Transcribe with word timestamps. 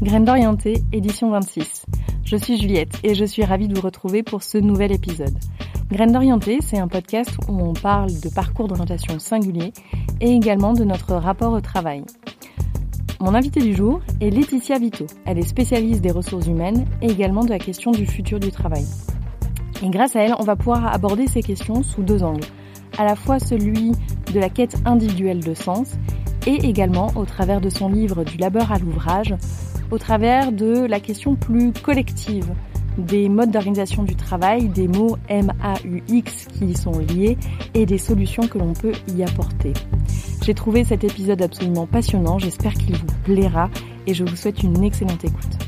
Graines 0.00 0.24
d'orienté, 0.24 0.84
édition 0.92 1.30
26. 1.30 1.84
Je 2.24 2.36
suis 2.36 2.56
Juliette 2.56 3.00
et 3.02 3.16
je 3.16 3.24
suis 3.24 3.44
ravie 3.44 3.66
de 3.66 3.74
vous 3.74 3.80
retrouver 3.80 4.22
pour 4.22 4.44
ce 4.44 4.56
nouvel 4.56 4.92
épisode. 4.92 5.36
Graines 5.90 6.12
d'orienté, 6.12 6.60
c'est 6.62 6.78
un 6.78 6.86
podcast 6.86 7.30
où 7.48 7.58
on 7.58 7.72
parle 7.72 8.10
de 8.20 8.28
parcours 8.28 8.68
d'orientation 8.68 9.18
singulier 9.18 9.72
et 10.20 10.30
également 10.30 10.72
de 10.72 10.84
notre 10.84 11.14
rapport 11.14 11.52
au 11.52 11.60
travail. 11.60 12.04
Mon 13.18 13.34
invitée 13.34 13.60
du 13.60 13.74
jour 13.74 14.00
est 14.20 14.30
Laetitia 14.30 14.78
Vito. 14.78 15.06
Elle 15.26 15.40
est 15.40 15.42
spécialiste 15.42 16.00
des 16.00 16.12
ressources 16.12 16.46
humaines 16.46 16.84
et 17.02 17.10
également 17.10 17.44
de 17.44 17.50
la 17.50 17.58
question 17.58 17.90
du 17.90 18.06
futur 18.06 18.38
du 18.38 18.52
travail. 18.52 18.84
Et 19.82 19.90
grâce 19.90 20.14
à 20.14 20.20
elle, 20.20 20.36
on 20.38 20.44
va 20.44 20.54
pouvoir 20.54 20.94
aborder 20.94 21.26
ces 21.26 21.42
questions 21.42 21.82
sous 21.82 22.04
deux 22.04 22.22
angles. 22.22 22.46
À 22.98 23.04
la 23.04 23.16
fois 23.16 23.40
celui 23.40 23.90
de 24.32 24.38
la 24.38 24.48
quête 24.48 24.76
individuelle 24.84 25.40
de 25.40 25.54
sens 25.54 25.94
et 26.46 26.68
également 26.68 27.08
au 27.16 27.24
travers 27.24 27.60
de 27.60 27.68
son 27.68 27.88
livre 27.88 28.22
Du 28.22 28.36
labeur 28.36 28.70
à 28.70 28.78
l'ouvrage, 28.78 29.34
au 29.90 29.98
travers 29.98 30.52
de 30.52 30.86
la 30.86 31.00
question 31.00 31.34
plus 31.34 31.72
collective 31.72 32.46
des 32.98 33.28
modes 33.28 33.50
d'organisation 33.50 34.02
du 34.02 34.16
travail, 34.16 34.68
des 34.68 34.88
mots 34.88 35.16
M-A-U-X 35.28 36.46
qui 36.46 36.66
y 36.66 36.76
sont 36.76 36.98
liés 36.98 37.38
et 37.74 37.86
des 37.86 37.98
solutions 37.98 38.48
que 38.48 38.58
l'on 38.58 38.72
peut 38.72 38.92
y 39.16 39.22
apporter. 39.22 39.72
J'ai 40.44 40.54
trouvé 40.54 40.84
cet 40.84 41.04
épisode 41.04 41.40
absolument 41.40 41.86
passionnant, 41.86 42.38
j'espère 42.38 42.74
qu'il 42.74 42.96
vous 42.96 43.06
plaira 43.24 43.70
et 44.06 44.14
je 44.14 44.24
vous 44.24 44.36
souhaite 44.36 44.62
une 44.62 44.82
excellente 44.82 45.24
écoute. 45.24 45.58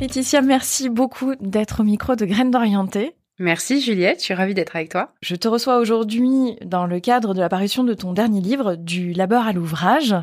Laetitia, 0.00 0.42
merci 0.42 0.90
beaucoup 0.90 1.34
d'être 1.40 1.80
au 1.80 1.84
micro 1.84 2.16
de 2.16 2.24
Graines 2.24 2.50
d'Orienté. 2.50 3.14
Merci 3.38 3.82
Juliette, 3.82 4.20
je 4.20 4.24
suis 4.24 4.34
ravie 4.34 4.54
d'être 4.54 4.76
avec 4.76 4.88
toi. 4.88 5.12
Je 5.20 5.36
te 5.36 5.46
reçois 5.46 5.78
aujourd'hui 5.78 6.56
dans 6.64 6.86
le 6.86 7.00
cadre 7.00 7.34
de 7.34 7.40
l'apparition 7.40 7.84
de 7.84 7.92
ton 7.92 8.12
dernier 8.12 8.40
livre, 8.40 8.76
Du 8.76 9.12
labeur 9.12 9.46
à 9.46 9.52
l'ouvrage, 9.52 10.14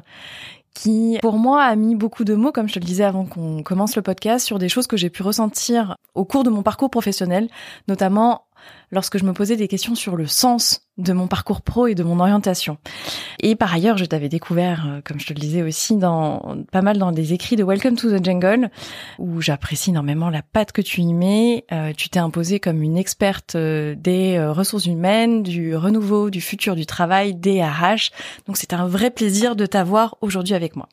qui, 0.73 1.17
pour 1.21 1.37
moi, 1.37 1.63
a 1.63 1.75
mis 1.75 1.95
beaucoup 1.95 2.23
de 2.23 2.33
mots, 2.33 2.51
comme 2.51 2.67
je 2.67 2.73
te 2.73 2.79
le 2.79 2.85
disais 2.85 3.03
avant 3.03 3.25
qu'on 3.25 3.63
commence 3.63 3.95
le 3.95 4.01
podcast, 4.01 4.45
sur 4.45 4.59
des 4.59 4.69
choses 4.69 4.87
que 4.87 4.97
j'ai 4.97 5.09
pu 5.09 5.23
ressentir 5.23 5.97
au 6.15 6.25
cours 6.25 6.43
de 6.43 6.49
mon 6.49 6.63
parcours 6.63 6.89
professionnel, 6.89 7.49
notamment 7.87 8.45
lorsque 8.91 9.17
je 9.17 9.25
me 9.25 9.33
posais 9.33 9.55
des 9.55 9.67
questions 9.67 9.95
sur 9.95 10.15
le 10.15 10.27
sens 10.27 10.82
de 10.97 11.13
mon 11.13 11.27
parcours 11.27 11.61
pro 11.61 11.87
et 11.87 11.95
de 11.95 12.03
mon 12.03 12.19
orientation. 12.19 12.77
Et 13.39 13.55
par 13.55 13.73
ailleurs, 13.73 13.97
je 13.97 14.05
t'avais 14.05 14.29
découvert, 14.29 14.85
euh, 14.87 15.01
comme 15.03 15.19
je 15.19 15.25
te 15.25 15.33
le 15.33 15.39
disais 15.39 15.63
aussi, 15.63 15.97
dans 15.97 16.57
pas 16.71 16.81
mal 16.81 16.97
dans 16.97 17.11
des 17.11 17.33
écrits 17.33 17.55
de 17.55 17.63
Welcome 17.63 17.95
to 17.95 18.15
the 18.15 18.23
Jungle, 18.23 18.69
où 19.17 19.41
j'apprécie 19.41 19.89
énormément 19.89 20.29
la 20.29 20.43
patte 20.43 20.71
que 20.71 20.81
tu 20.81 21.01
y 21.01 21.13
mets. 21.13 21.65
Euh, 21.71 21.93
tu 21.97 22.09
t'es 22.09 22.19
imposée 22.19 22.59
comme 22.59 22.83
une 22.83 22.97
experte 22.97 23.55
euh, 23.55 23.95
des 23.95 24.43
ressources 24.43 24.85
humaines, 24.85 25.41
du 25.41 25.75
renouveau, 25.75 26.29
du 26.29 26.41
futur 26.41 26.75
du 26.75 26.85
travail, 26.85 27.33
des 27.33 27.63
RH. 27.63 28.11
Donc 28.47 28.57
c'est 28.57 28.73
un 28.73 28.85
vrai 28.87 29.09
plaisir 29.09 29.55
de 29.55 29.65
t'avoir 29.65 30.17
aujourd'hui 30.21 30.53
avec 30.53 30.75
moi. 30.75 30.87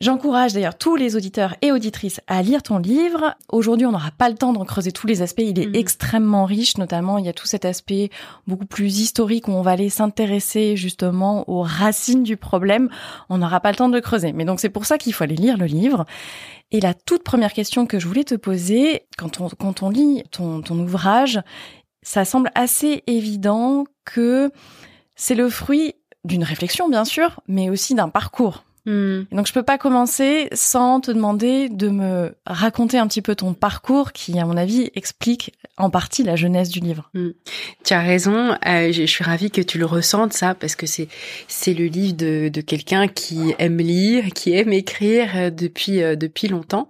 J'encourage 0.00 0.54
d'ailleurs 0.54 0.78
tous 0.78 0.96
les 0.96 1.14
auditeurs 1.14 1.56
et 1.60 1.72
auditrices 1.72 2.22
à 2.26 2.40
lire 2.40 2.62
ton 2.62 2.78
livre. 2.78 3.34
Aujourd'hui, 3.50 3.84
on 3.84 3.92
n'aura 3.92 4.12
pas 4.12 4.30
le 4.30 4.34
temps 4.34 4.54
d'en 4.54 4.64
creuser 4.64 4.92
tous 4.92 5.06
les 5.06 5.20
aspects. 5.20 5.42
Il 5.44 5.58
est 5.58 5.66
mhm. 5.66 5.74
extrêmement 5.74 6.46
riche, 6.46 6.78
notamment 6.78 7.18
il 7.18 7.26
y 7.26 7.28
a 7.28 7.34
tout 7.34 7.46
cet 7.46 7.66
aspect 7.66 8.08
beaucoup 8.46 8.64
plus 8.64 9.00
historique 9.00 9.46
où 9.46 9.50
on 9.50 9.60
va 9.60 9.72
aller 9.72 9.90
s'intéresser 9.90 10.74
justement 10.74 11.44
aux 11.50 11.60
racines 11.60 12.22
du 12.22 12.38
problème. 12.38 12.88
On 13.28 13.36
n'aura 13.36 13.60
pas 13.60 13.72
le 13.72 13.76
temps 13.76 13.90
de 13.90 13.94
le 13.94 14.00
creuser. 14.00 14.32
Mais 14.32 14.46
donc 14.46 14.58
c'est 14.58 14.70
pour 14.70 14.86
ça 14.86 14.96
qu'il 14.96 15.12
faut 15.12 15.24
aller 15.24 15.36
lire 15.36 15.58
le 15.58 15.66
livre. 15.66 16.06
Et 16.70 16.80
la 16.80 16.94
toute 16.94 17.22
première 17.22 17.52
question 17.52 17.84
que 17.84 17.98
je 17.98 18.08
voulais 18.08 18.24
te 18.24 18.36
poser, 18.36 19.02
quand 19.18 19.42
on, 19.42 19.50
quand 19.50 19.82
on 19.82 19.90
lit 19.90 20.22
ton, 20.30 20.62
ton 20.62 20.78
ouvrage, 20.78 21.42
ça 22.02 22.24
semble 22.24 22.50
assez 22.54 23.02
évident 23.06 23.84
que 24.06 24.50
c'est 25.14 25.34
le 25.34 25.50
fruit 25.50 25.92
d'une 26.24 26.42
réflexion, 26.42 26.88
bien 26.88 27.04
sûr, 27.04 27.40
mais 27.48 27.68
aussi 27.68 27.94
d'un 27.94 28.08
parcours. 28.08 28.64
Hmm. 28.86 29.22
Donc 29.32 29.46
je 29.46 29.52
peux 29.52 29.62
pas 29.62 29.78
commencer 29.78 30.48
sans 30.52 31.00
te 31.00 31.10
demander 31.10 31.68
de 31.68 31.88
me 31.88 32.34
raconter 32.46 32.98
un 32.98 33.06
petit 33.06 33.22
peu 33.22 33.34
ton 33.34 33.52
parcours 33.52 34.12
qui, 34.12 34.38
à 34.38 34.46
mon 34.46 34.56
avis, 34.56 34.90
explique 34.94 35.52
en 35.76 35.90
partie 35.90 36.22
la 36.22 36.36
jeunesse 36.36 36.68
du 36.68 36.80
livre. 36.80 37.10
Hmm. 37.14 37.30
Tu 37.84 37.94
as 37.94 38.00
raison. 38.00 38.56
Euh, 38.66 38.92
je, 38.92 39.04
suis 39.04 39.24
ravie 39.24 39.50
que 39.50 39.60
tu 39.60 39.78
le 39.78 39.86
ressentes 39.86 40.32
ça 40.32 40.54
parce 40.54 40.76
que 40.76 40.86
c'est 40.86 41.08
c'est 41.48 41.74
le 41.74 41.86
livre 41.86 42.16
de, 42.16 42.48
de 42.48 42.60
quelqu'un 42.60 43.08
qui 43.08 43.54
aime 43.58 43.78
lire, 43.78 44.26
qui 44.34 44.52
aime 44.52 44.72
écrire 44.72 45.30
euh, 45.36 45.50
depuis 45.50 46.02
euh, 46.02 46.16
depuis 46.16 46.48
longtemps. 46.48 46.88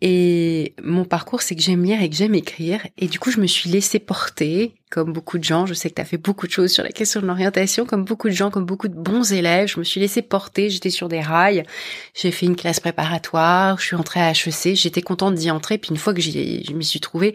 Et 0.00 0.74
mon 0.82 1.04
parcours, 1.04 1.42
c'est 1.42 1.54
que 1.56 1.62
j'aime 1.62 1.82
lire 1.82 2.02
et 2.02 2.10
que 2.10 2.16
j'aime 2.16 2.34
écrire. 2.34 2.86
Et 2.98 3.08
du 3.08 3.18
coup, 3.18 3.30
je 3.30 3.40
me 3.40 3.46
suis 3.46 3.70
laissée 3.70 3.98
porter, 3.98 4.74
comme 4.94 5.12
beaucoup 5.12 5.38
de 5.38 5.44
gens. 5.44 5.66
Je 5.66 5.74
sais 5.74 5.90
que 5.90 5.96
tu 5.96 6.00
as 6.00 6.04
fait 6.04 6.18
beaucoup 6.18 6.46
de 6.46 6.52
choses 6.52 6.70
sur 6.70 6.84
la 6.84 6.90
question 6.90 7.20
de 7.20 7.26
l'orientation, 7.26 7.84
comme 7.84 8.04
beaucoup 8.04 8.28
de 8.28 8.34
gens, 8.34 8.52
comme 8.52 8.64
beaucoup 8.64 8.86
de 8.86 8.94
bons 8.94 9.32
élèves. 9.32 9.66
Je 9.66 9.80
me 9.80 9.84
suis 9.84 10.00
laissée 10.00 10.22
porter, 10.22 10.70
j'étais 10.70 10.90
sur 10.90 11.08
des 11.08 11.20
rails. 11.20 11.64
J'ai 12.14 12.30
fait 12.30 12.46
une 12.46 12.54
classe 12.54 12.78
préparatoire, 12.78 13.80
je 13.80 13.86
suis 13.86 13.96
entrée 13.96 14.20
à 14.20 14.30
HEC, 14.30 14.76
j'étais 14.76 15.02
contente 15.02 15.34
d'y 15.34 15.50
entrer. 15.50 15.78
Puis 15.78 15.90
une 15.90 15.96
fois 15.96 16.14
que 16.14 16.20
je 16.20 16.72
m'y 16.72 16.84
suis 16.84 17.00
trouvée, 17.00 17.34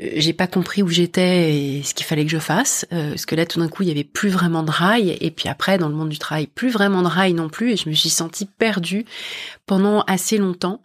euh, 0.00 0.06
j'ai 0.14 0.32
pas 0.32 0.46
compris 0.46 0.84
où 0.84 0.88
j'étais 0.88 1.52
et 1.52 1.82
ce 1.82 1.94
qu'il 1.94 2.06
fallait 2.06 2.24
que 2.24 2.30
je 2.30 2.38
fasse 2.38 2.86
euh, 2.92 3.10
parce 3.10 3.26
que 3.26 3.34
là 3.34 3.46
tout 3.46 3.58
d'un 3.58 3.68
coup 3.68 3.82
il 3.82 3.88
y 3.88 3.90
avait 3.90 4.04
plus 4.04 4.28
vraiment 4.28 4.62
de 4.62 4.70
rails 4.70 5.16
et 5.20 5.30
puis 5.32 5.48
après 5.48 5.78
dans 5.78 5.88
le 5.88 5.94
monde 5.94 6.08
du 6.08 6.18
travail 6.18 6.46
plus 6.46 6.70
vraiment 6.70 7.02
de 7.02 7.08
rails 7.08 7.34
non 7.34 7.48
plus 7.48 7.72
et 7.72 7.76
je 7.76 7.88
me 7.88 7.94
suis 7.94 8.08
sentie 8.08 8.46
perdue 8.46 9.04
pendant 9.66 10.02
assez 10.02 10.38
longtemps 10.38 10.82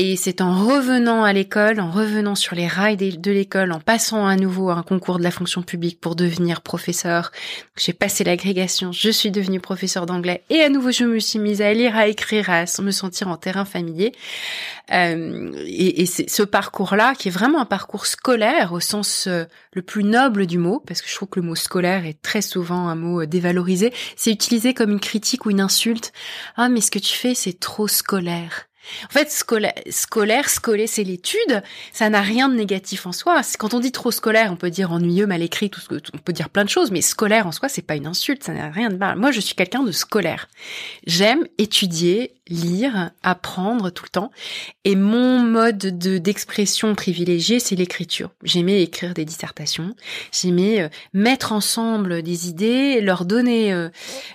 et 0.00 0.14
c'est 0.14 0.40
en 0.40 0.64
revenant 0.64 1.24
à 1.24 1.32
l'école, 1.32 1.80
en 1.80 1.90
revenant 1.90 2.36
sur 2.36 2.54
les 2.54 2.68
rails 2.68 2.96
de 2.96 3.30
l'école, 3.32 3.72
en 3.72 3.80
passant 3.80 4.28
à 4.28 4.36
nouveau 4.36 4.70
un 4.70 4.84
concours 4.84 5.18
de 5.18 5.24
la 5.24 5.32
fonction 5.32 5.62
publique 5.62 6.00
pour 6.00 6.14
devenir 6.14 6.60
professeur, 6.60 7.32
j'ai 7.76 7.92
passé 7.92 8.22
l'agrégation, 8.22 8.92
je 8.92 9.10
suis 9.10 9.32
devenue 9.32 9.58
professeur 9.58 10.06
d'anglais 10.06 10.44
et 10.50 10.60
à 10.60 10.68
nouveau 10.68 10.92
je 10.92 11.02
me 11.02 11.18
suis 11.18 11.40
mise 11.40 11.60
à 11.62 11.72
lire, 11.74 11.96
à 11.96 12.06
écrire, 12.06 12.48
à 12.48 12.64
me 12.80 12.92
sentir 12.92 13.26
en 13.26 13.36
terrain 13.36 13.64
familier. 13.64 14.12
Euh, 14.92 15.50
et, 15.66 16.06
ce 16.06 16.42
parcours-là 16.44 17.14
qui 17.16 17.26
est 17.26 17.32
vraiment 17.32 17.60
un 17.60 17.66
parcours 17.66 18.06
scolaire 18.06 18.72
au 18.72 18.80
sens 18.80 19.26
euh, 19.26 19.46
le 19.72 19.82
plus 19.82 20.04
noble 20.04 20.46
du 20.46 20.58
mot, 20.58 20.80
parce 20.86 21.02
que 21.02 21.08
je 21.08 21.14
trouve 21.16 21.28
que 21.28 21.40
le 21.40 21.46
mot 21.46 21.56
scolaire 21.56 22.06
est 22.06 22.22
très 22.22 22.40
souvent 22.40 22.86
un 22.86 22.94
mot 22.94 23.22
euh, 23.22 23.26
dévalorisé. 23.26 23.92
C'est 24.14 24.30
utilisé 24.30 24.74
comme 24.74 24.92
une 24.92 25.00
critique 25.00 25.44
ou 25.44 25.50
une 25.50 25.60
insulte. 25.60 26.12
Ah 26.56 26.68
mais 26.68 26.80
ce 26.80 26.92
que 26.92 27.00
tu 27.00 27.14
fais 27.14 27.34
c'est 27.34 27.58
trop 27.58 27.88
scolaire. 27.88 28.67
En 29.04 29.12
fait, 29.12 29.30
scolaire, 29.30 29.72
scolaire 29.90 30.48
c'est 30.86 31.04
l'étude. 31.04 31.62
Ça 31.92 32.08
n'a 32.10 32.20
rien 32.20 32.48
de 32.48 32.54
négatif 32.54 33.06
en 33.06 33.12
soi. 33.12 33.40
Quand 33.58 33.74
on 33.74 33.80
dit 33.80 33.92
trop 33.92 34.10
scolaire, 34.10 34.50
on 34.52 34.56
peut 34.56 34.70
dire 34.70 34.92
ennuyeux, 34.92 35.26
mal 35.26 35.42
écrit, 35.42 35.70
tout 35.70 35.80
ce 35.80 35.88
que, 35.88 36.00
on 36.14 36.18
peut 36.18 36.32
dire 36.32 36.48
plein 36.48 36.64
de 36.64 36.68
choses, 36.68 36.90
mais 36.90 37.00
scolaire 37.00 37.46
en 37.46 37.52
soi, 37.52 37.68
c'est 37.68 37.82
pas 37.82 37.96
une 37.96 38.06
insulte. 38.06 38.44
Ça 38.44 38.52
n'a 38.52 38.70
rien 38.70 38.88
de 38.88 38.96
mal. 38.96 39.16
Moi, 39.16 39.30
je 39.30 39.40
suis 39.40 39.54
quelqu'un 39.54 39.82
de 39.82 39.92
scolaire. 39.92 40.48
J'aime 41.06 41.46
étudier, 41.58 42.34
lire, 42.48 43.10
apprendre 43.22 43.90
tout 43.90 44.04
le 44.04 44.10
temps. 44.10 44.30
Et 44.84 44.96
mon 44.96 45.40
mode 45.40 45.78
de 45.78 46.18
d'expression 46.18 46.94
privilégié, 46.94 47.60
c'est 47.60 47.76
l'écriture. 47.76 48.30
J'aimais 48.42 48.82
écrire 48.82 49.14
des 49.14 49.24
dissertations. 49.24 49.94
J'aimais 50.32 50.82
euh, 50.82 50.88
mettre 51.12 51.52
ensemble 51.52 52.22
des 52.22 52.48
idées, 52.48 53.00
leur 53.00 53.24
donner, 53.24 53.72
euh, 53.72 53.88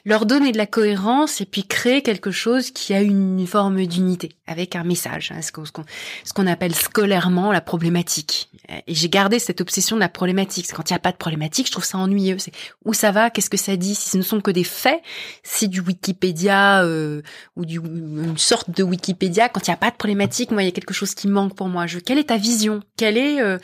leur 0.06 0.26
donner 0.26 0.52
de 0.52 0.58
la 0.58 0.68
cohérence 0.68 1.42
et 1.42 1.46
puis 1.46 1.66
créer 1.66 2.02
quelque 2.02 2.32
chose 2.32 2.72
qui 2.72 2.94
a 2.94 3.02
une 3.02 3.46
forme 3.48 3.86
d'unité 3.86 4.30
avec 4.48 4.76
un 4.76 4.84
message. 4.84 5.32
Hein, 5.36 5.42
ce 5.42 5.52
qu'on 5.52 5.64
ce 5.66 6.34
qu'on 6.34 6.48
appelle 6.48 6.76
scolairement 6.76 7.52
la 7.52 7.62
problématique. 7.62 8.50
Et 8.88 8.94
j'ai 8.94 9.10
gardé 9.10 9.40
cette 9.40 9.62
obsession 9.62 9.96
de 9.96 10.02
la 10.02 10.10
problématique. 10.10 10.72
Quand 10.74 10.90
il 10.90 10.94
n'y 10.94 10.98
a 10.98 11.00
pas 11.00 11.12
de 11.12 11.18
problématique, 11.18 11.68
je 11.68 11.72
trouve 11.72 11.84
ça 11.84 11.98
ennuyeux. 11.98 12.38
C'est 12.38 12.54
où 12.86 12.94
ça 12.94 13.12
va, 13.12 13.30
qu'est-ce 13.30 13.50
que 13.50 13.58
ça 13.58 13.76
dit, 13.76 13.96
si 13.96 14.10
ce 14.10 14.18
ne 14.18 14.22
sont 14.22 14.42
que 14.42 14.52
des 14.52 14.64
faits, 14.64 15.02
si 15.44 15.68
du 15.68 15.82
Wikipédia 15.82 16.84
euh, 16.84 17.22
ou 17.56 17.66
du 17.66 17.80
une 18.04 18.38
sorte 18.38 18.70
de 18.70 18.84
Wikipédia. 18.84 19.50
Quand 19.50 19.68
il 19.68 19.70
n'y 19.70 19.74
a 19.74 19.78
pas 19.78 19.92
de 19.92 19.96
problématique, 19.96 20.52
moi, 20.52 20.64
il 20.64 20.66
y 20.66 20.70
a 20.70 20.72
quelque 20.72 20.94
chose 20.94 21.14
qui 21.14 21.28
manque 21.28 21.56
pour 21.56 21.68
moi. 21.68 21.88
Je, 21.88 22.00
quelle 22.00 22.18
est 22.18 22.26
ta 22.26 22.38
vision? 22.38 22.82
Quelle 22.98 23.18
est 23.18 23.42
euh, 23.42 23.58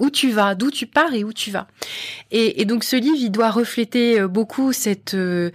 où 0.00 0.10
tu 0.10 0.30
vas, 0.30 0.54
d'où 0.54 0.70
tu 0.70 0.86
pars 0.86 1.12
et 1.14 1.24
où 1.24 1.32
tu 1.32 1.50
vas? 1.50 1.66
Et, 2.30 2.64
donc 2.64 2.84
ce 2.84 2.96
livre, 2.96 3.16
il 3.18 3.30
doit 3.30 3.50
refléter 3.50 4.20
euh, 4.20 4.28
beaucoup 4.28 4.72
cette 4.72 5.14
euh, 5.14 5.50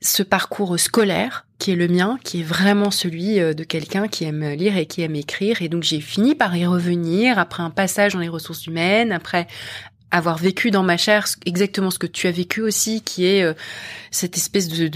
ce 0.00 0.22
parcours 0.22 0.78
scolaire 0.78 1.46
qui 1.58 1.70
est 1.70 1.76
le 1.76 1.86
mien, 1.86 2.18
qui 2.24 2.40
est 2.40 2.44
vraiment 2.44 2.90
celui 2.90 3.36
de 3.36 3.62
quelqu'un 3.62 4.08
qui 4.08 4.24
aime 4.24 4.44
lire 4.50 4.76
et 4.76 4.86
qui 4.86 5.02
aime 5.02 5.14
écrire. 5.14 5.62
Et 5.62 5.68
donc 5.68 5.84
j'ai 5.84 6.00
fini 6.00 6.34
par 6.34 6.56
y 6.56 6.66
revenir 6.66 7.38
après 7.38 7.62
un 7.62 7.70
passage 7.70 8.14
dans 8.14 8.18
les 8.18 8.28
ressources 8.28 8.66
humaines, 8.66 9.12
après 9.12 9.46
avoir 10.10 10.38
vécu 10.38 10.72
dans 10.72 10.82
ma 10.82 10.96
chair 10.96 11.24
exactement 11.46 11.92
ce 11.92 12.00
que 12.00 12.08
tu 12.08 12.26
as 12.26 12.32
vécu 12.32 12.62
aussi, 12.62 13.00
qui 13.00 13.26
est 13.26 13.46
cette 14.10 14.36
espèce 14.36 14.66
de 14.66 14.88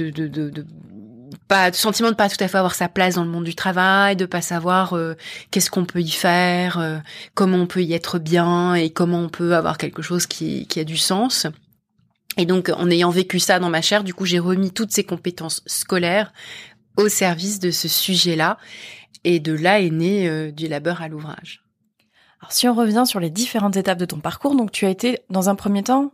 pas 1.48 1.70
de 1.70 1.76
sentiment 1.76 2.10
de 2.10 2.16
pas 2.16 2.28
tout 2.28 2.43
à 2.43 2.48
fait 2.48 2.58
avoir 2.58 2.75
sa 2.75 2.88
place 2.88 3.14
dans 3.14 3.25
le 3.25 3.31
monde 3.31 3.44
du 3.44 3.54
travail, 3.54 4.16
de 4.16 4.26
pas 4.26 4.40
savoir 4.40 4.94
euh, 4.94 5.14
qu'est-ce 5.50 5.70
qu'on 5.70 5.84
peut 5.84 6.00
y 6.00 6.10
faire, 6.10 6.78
euh, 6.78 6.98
comment 7.34 7.58
on 7.58 7.66
peut 7.66 7.82
y 7.82 7.94
être 7.94 8.19
bien 8.19 8.75
et 8.75 8.90
comment 8.90 9.20
on 9.20 9.28
peut 9.28 9.54
avoir 9.54 9.78
quelque 9.78 10.02
chose 10.02 10.26
qui, 10.26 10.66
qui 10.66 10.81
a 10.81 10.84
du 10.84 10.96
sens. 10.96 11.46
Et 12.37 12.46
donc, 12.46 12.69
en 12.69 12.90
ayant 12.90 13.10
vécu 13.10 13.38
ça 13.38 13.58
dans 13.58 13.70
ma 13.70 13.81
chair, 13.81 14.04
du 14.04 14.12
coup, 14.12 14.26
j'ai 14.26 14.38
remis 14.38 14.72
toutes 14.72 14.93
ces 14.93 15.04
compétences 15.04 15.62
scolaires 15.66 16.32
au 16.96 17.08
service 17.08 17.60
de 17.60 17.70
ce 17.70 17.88
sujet-là. 17.88 18.58
Et 19.25 19.40
de 19.40 19.52
là 19.52 19.81
est 19.81 19.90
né 19.90 20.28
euh, 20.28 20.50
du 20.50 20.69
labeur 20.69 21.00
à 21.00 21.08
l'ouvrage. 21.08 21.62
Alors, 22.40 22.52
si 22.52 22.69
on 22.69 22.75
revient 22.75 23.04
sur 23.06 23.20
les 23.20 23.31
différentes 23.31 23.76
étapes 23.76 23.98
de 23.98 24.04
ton 24.04 24.20
parcours, 24.20 24.54
donc 24.54 24.72
tu 24.72 24.84
as 24.84 24.90
été 24.90 25.20
dans 25.31 25.48
un 25.48 25.54
premier 25.54 25.82
temps 25.82 26.12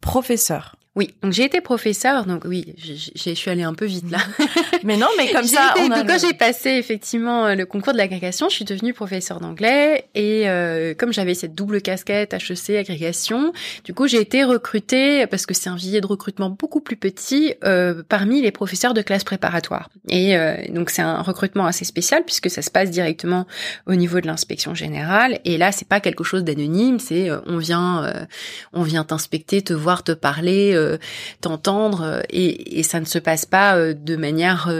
professeur. 0.00 0.76
Oui, 0.96 1.14
donc 1.22 1.32
j'ai 1.32 1.44
été 1.44 1.60
professeur, 1.60 2.24
donc 2.24 2.44
oui, 2.46 2.74
je 2.78 3.34
suis 3.34 3.50
allée 3.50 3.62
un 3.62 3.74
peu 3.74 3.84
vite 3.84 4.10
là. 4.10 4.18
mais 4.82 4.96
non, 4.96 5.08
mais 5.16 5.30
comme 5.30 5.44
ça, 5.44 5.74
on 5.78 5.90
a 5.90 6.04
quand 6.04 6.18
j'ai 6.18 6.34
passé 6.34 6.70
effectivement 6.70 7.54
le 7.54 7.64
concours 7.66 7.92
de 7.92 7.98
l'agrégation, 7.98 8.48
je 8.48 8.54
suis 8.54 8.64
devenue 8.64 8.94
professeur 8.94 9.38
d'anglais 9.40 10.06
et 10.14 10.48
euh, 10.48 10.94
comme 10.94 11.12
j'avais 11.12 11.34
cette 11.34 11.54
double 11.54 11.82
casquette 11.82 12.34
HEC 12.34 12.76
agrégation, 12.76 13.52
du 13.84 13.94
coup 13.94 14.08
j'ai 14.08 14.20
été 14.20 14.42
recrutée 14.44 15.26
parce 15.26 15.46
que 15.46 15.54
c'est 15.54 15.68
un 15.68 15.76
vivier 15.76 16.00
de 16.00 16.06
recrutement 16.06 16.50
beaucoup 16.50 16.80
plus 16.80 16.96
petit 16.96 17.54
euh, 17.64 18.02
parmi 18.08 18.40
les 18.40 18.50
professeurs 18.50 18.94
de 18.94 19.02
classe 19.02 19.24
préparatoire. 19.24 19.90
Et 20.08 20.36
euh, 20.36 20.56
donc 20.70 20.90
c'est 20.90 21.02
un 21.02 21.22
recrutement 21.22 21.66
assez 21.66 21.84
spécial 21.84 22.24
puisque 22.24 22.50
ça 22.50 22.62
se 22.62 22.70
passe 22.70 22.90
directement 22.90 23.46
au 23.86 23.94
niveau 23.94 24.20
de 24.20 24.26
l'inspection 24.26 24.74
générale 24.74 25.40
et 25.44 25.58
là 25.58 25.72
c'est 25.72 25.88
pas 25.88 26.00
quelque 26.00 26.24
chose 26.24 26.44
d'anonyme, 26.44 26.98
c'est 26.98 27.30
euh, 27.30 27.38
on 27.46 27.58
vient 27.58 28.04
euh, 28.04 28.24
on 28.72 28.82
vient 28.82 29.04
t'inspecter, 29.04 29.62
te 29.62 29.72
voir, 29.72 30.02
te 30.02 30.12
parler 30.12 30.72
euh, 30.86 30.98
t'entendre 31.40 32.02
euh, 32.02 32.20
et, 32.30 32.82
ça 32.82 33.00
ne 33.00 33.04
se 33.04 33.18
passe 33.18 33.44
pas 33.44 33.76
euh, 33.76 33.94
de 33.94 34.16
manière 34.16 34.70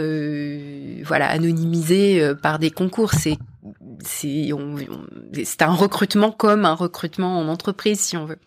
voilà 1.05 1.27
anonymisée 1.29 2.33
par 2.41 2.59
des 2.59 2.71
concours. 2.71 3.13
C'est 3.13 3.37
c'est 4.03 5.61
un 5.61 5.73
recrutement 5.73 6.31
comme 6.31 6.65
un 6.65 6.73
recrutement 6.73 7.39
en 7.39 7.47
entreprise 7.47 7.99
si 7.99 8.15
on 8.15 8.25
veut. 8.25 8.37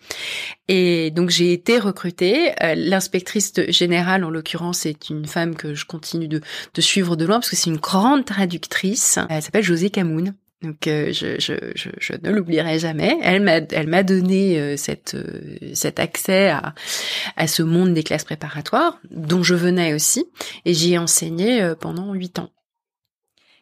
Et 0.69 1.11
donc 1.11 1.31
j'ai 1.31 1.53
été 1.53 1.79
recrutée. 1.79 2.53
L'inspectrice 2.77 3.53
générale 3.69 4.25
en 4.25 4.31
l'occurrence 4.31 4.87
est 4.87 5.11
une 5.11 5.27
femme 5.27 5.57
que 5.57 5.75
je 5.75 5.85
continue 5.85 6.29
de, 6.29 6.41
de 6.75 6.81
suivre 6.81 7.17
de 7.17 7.25
loin 7.27 7.37
parce 7.37 7.51
que 7.51 7.57
c'est 7.57 7.71
une 7.71 7.77
grande 7.77 8.25
traductrice. 8.25 9.19
Elle 9.29 9.43
s'appelle 9.43 9.65
José 9.65 9.91
Camoun. 9.91 10.35
Donc 10.63 10.87
euh, 10.87 11.13
je, 11.13 12.13
ne 12.23 12.31
l'oublierai 12.31 12.79
jamais. 12.79 13.19
Elle 13.23 13.43
m'a 13.43 13.57
elle 13.57 13.89
m'a 13.89 14.03
donné 14.03 14.61
euh, 14.61 14.77
euh, 15.15 15.71
cet 15.75 15.99
accès 15.99 16.51
à 16.51 16.75
à 17.37 17.47
ce 17.47 17.63
monde 17.63 17.95
des 17.95 18.03
classes 18.03 18.25
préparatoires 18.25 19.01
dont 19.11 19.43
je 19.43 19.55
venais 19.55 19.95
aussi 19.95 20.27
et 20.67 20.75
j'y 20.75 20.95
ai 20.95 20.99
enseigné 20.99 21.73
pendant 21.81 22.13
huit 22.13 22.39
ans. 22.39 22.51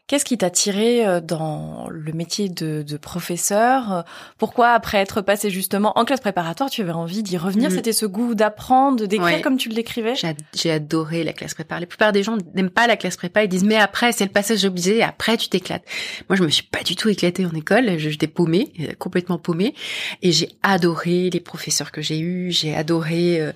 Qu'est-ce 0.09 0.25
qui 0.25 0.39
t'a 0.39 0.49
tiré 0.49 1.07
euh, 1.07 1.21
dans 1.21 1.87
le 1.91 2.13
métier 2.13 2.49
de, 2.49 2.83
de, 2.83 2.97
professeur? 2.97 4.05
Pourquoi, 4.39 4.71
après 4.71 4.97
être 4.99 5.21
passé 5.21 5.51
justement 5.51 5.93
en 5.99 6.07
classe 6.07 6.21
préparatoire, 6.21 6.71
tu 6.71 6.81
avais 6.81 6.93
envie 6.93 7.23
d'y 7.23 7.37
revenir? 7.37 7.69
Mm. 7.69 7.75
C'était 7.75 7.93
ce 7.93 8.07
goût 8.07 8.35
d'apprendre, 8.35 9.05
d'écrire 9.05 9.43
comme 9.43 9.59
tu 9.59 9.69
l'écrivais 9.69 10.15
J'ai 10.55 10.71
adoré 10.71 11.25
la 11.25 11.35
classe 11.35 11.53
prépa. 11.53 11.79
La 11.79 11.85
plupart 11.85 12.13
des 12.13 12.23
gens 12.23 12.39
n'aiment 12.55 12.71
pas 12.71 12.87
la 12.87 12.97
classe 12.97 13.19
prépa. 13.19 13.45
Ils 13.45 13.49
disent 13.49 13.65
mais 13.65 13.77
après 13.77 14.13
c'est 14.13 14.25
le 14.25 14.31
passage 14.31 14.65
obligé. 14.65 15.03
Après 15.03 15.37
tu 15.37 15.51
t'éclates. 15.51 15.85
Moi 16.31 16.37
je 16.37 16.43
me 16.43 16.49
suis 16.49 16.65
pas 16.65 16.83
du 16.83 16.97
tout 16.97 17.11
éclatée 17.11 17.45
en 17.45 17.53
école. 17.53 17.99
J'étais 17.99 18.29
paumée, 18.29 18.73
euh, 18.81 18.95
complètement 18.99 19.37
paumée. 19.37 19.75
Et 20.23 20.33
j'ai 20.33 20.49
adoré 20.63 21.29
les 21.29 21.41
professeurs 21.41 21.93
que 21.93 22.01
j'ai 22.01 22.19
eus. 22.19 22.51
J'ai 22.51 22.75
adoré. 22.75 23.43
Euh, 23.43 23.53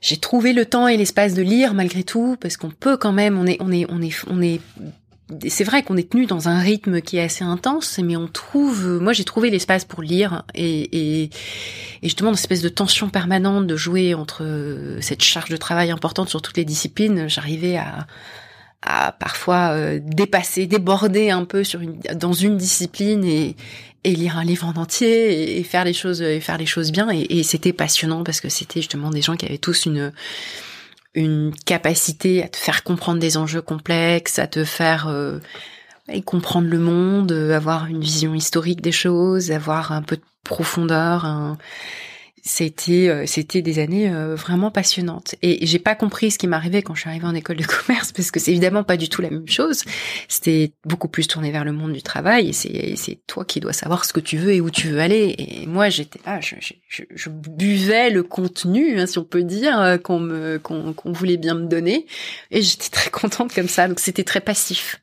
j'ai 0.00 0.18
trouvé 0.18 0.52
le 0.52 0.66
temps 0.66 0.86
et 0.86 0.98
l'espace 0.98 1.32
de 1.32 1.40
lire 1.40 1.72
malgré 1.72 2.04
tout 2.04 2.36
parce 2.38 2.58
qu'on 2.58 2.68
peut 2.68 2.98
quand 2.98 3.12
même 3.12 3.38
on 3.38 3.46
est 3.46 3.56
on 3.60 3.72
est 3.72 3.86
on 3.88 4.02
est 4.02 4.12
on 4.28 4.42
est 4.42 4.60
c'est 5.48 5.64
vrai 5.64 5.82
qu'on 5.82 5.96
est 5.96 6.10
tenu 6.10 6.26
dans 6.26 6.48
un 6.48 6.58
rythme 6.58 7.00
qui 7.00 7.16
est 7.16 7.22
assez 7.22 7.44
intense, 7.44 7.98
mais 7.98 8.16
on 8.16 8.28
trouve, 8.28 9.00
moi 9.00 9.12
j'ai 9.12 9.24
trouvé 9.24 9.50
l'espace 9.50 9.84
pour 9.84 10.02
lire 10.02 10.44
et, 10.54 10.82
et, 10.82 11.22
et 11.24 11.30
justement 12.02 12.30
dans 12.30 12.36
cette 12.36 12.44
espèce 12.44 12.62
de 12.62 12.68
tension 12.68 13.08
permanente 13.08 13.66
de 13.66 13.76
jouer 13.76 14.14
entre 14.14 14.46
cette 15.00 15.22
charge 15.22 15.48
de 15.48 15.56
travail 15.56 15.90
importante 15.90 16.28
sur 16.28 16.42
toutes 16.42 16.58
les 16.58 16.66
disciplines, 16.66 17.28
j'arrivais 17.28 17.76
à, 17.76 18.06
à 18.84 19.12
parfois 19.12 19.70
euh, 19.70 19.98
dépasser, 20.02 20.66
déborder 20.66 21.30
un 21.30 21.44
peu 21.44 21.64
sur 21.64 21.80
une, 21.80 21.98
dans 22.14 22.32
une 22.32 22.56
discipline 22.56 23.24
et, 23.24 23.56
et 24.04 24.14
lire 24.14 24.36
un 24.36 24.44
livre 24.44 24.66
en 24.66 24.78
entier 24.80 25.58
et, 25.58 25.64
faire 25.64 25.84
les 25.84 25.94
choses 25.94 26.20
et 26.20 26.40
faire 26.40 26.58
les 26.58 26.66
choses 26.66 26.92
bien. 26.92 27.10
Et, 27.10 27.38
et 27.38 27.42
c'était 27.42 27.72
passionnant 27.72 28.24
parce 28.24 28.40
que 28.40 28.48
c'était 28.48 28.80
justement 28.80 29.10
des 29.10 29.22
gens 29.22 29.36
qui 29.36 29.46
avaient 29.46 29.58
tous 29.58 29.86
une 29.86 30.12
une 31.14 31.52
capacité 31.64 32.42
à 32.42 32.48
te 32.48 32.56
faire 32.56 32.82
comprendre 32.82 33.20
des 33.20 33.36
enjeux 33.36 33.62
complexes, 33.62 34.38
à 34.38 34.46
te 34.46 34.64
faire 34.64 35.08
euh, 35.08 35.38
comprendre 36.24 36.68
le 36.68 36.78
monde, 36.78 37.32
euh, 37.32 37.56
avoir 37.56 37.86
une 37.86 38.00
vision 38.00 38.34
historique 38.34 38.80
des 38.80 38.92
choses, 38.92 39.50
avoir 39.50 39.92
un 39.92 40.02
peu 40.02 40.16
de 40.16 40.22
profondeur, 40.44 41.24
un, 41.24 41.56
c'était 42.46 43.08
euh, 43.08 43.24
c'était 43.26 43.62
des 43.62 43.78
années 43.78 44.10
euh, 44.10 44.34
vraiment 44.34 44.70
passionnantes. 44.70 45.34
Et 45.40 45.66
j'ai 45.66 45.78
pas 45.78 45.94
compris 45.94 46.30
ce 46.30 46.38
qui 46.38 46.46
m'arrivait 46.46 46.82
quand 46.82 46.94
je 46.94 47.00
suis 47.00 47.08
arrivée 47.08 47.26
en 47.26 47.34
école 47.34 47.56
de 47.56 47.64
commerce 47.86 48.12
parce 48.12 48.30
que 48.30 48.38
c'est 48.38 48.50
évidemment 48.50 48.84
pas 48.84 48.98
du 48.98 49.08
tout 49.08 49.22
la 49.22 49.30
même 49.30 49.48
chose. 49.48 49.82
C'était 50.28 50.72
beaucoup 50.84 51.08
plus 51.08 51.26
tourné 51.26 51.50
vers 51.50 51.64
le 51.64 51.72
monde 51.72 51.94
du 51.94 52.02
travail 52.02 52.50
et 52.50 52.52
c'est 52.52 52.96
c'est 52.96 53.18
toi 53.26 53.46
qui 53.46 53.60
dois 53.60 53.72
savoir 53.72 54.04
ce 54.04 54.12
que 54.12 54.20
tu 54.20 54.36
veux 54.36 54.52
et 54.52 54.60
où 54.60 54.70
tu 54.70 54.88
veux 54.88 55.00
aller. 55.00 55.34
Et 55.38 55.66
moi 55.66 55.88
j'étais 55.88 56.20
là 56.26 56.38
je, 56.42 56.56
je, 56.60 57.02
je, 57.14 57.30
buvais 57.30 58.10
le 58.10 58.22
contenu 58.22 59.00
hein, 59.00 59.06
si 59.06 59.18
on 59.18 59.24
peut 59.24 59.42
dire 59.42 59.80
euh, 59.80 59.96
qu'on 59.96 60.20
me 60.20 60.58
qu'on 60.58 60.92
qu'on 60.92 61.12
voulait 61.12 61.38
bien 61.38 61.54
me 61.54 61.66
donner. 61.66 62.04
Et 62.50 62.60
j'étais 62.60 62.90
très 62.90 63.10
contente 63.10 63.54
comme 63.54 63.68
ça. 63.68 63.88
Donc 63.88 64.00
c'était 64.00 64.24
très 64.24 64.42
passif 64.42 65.00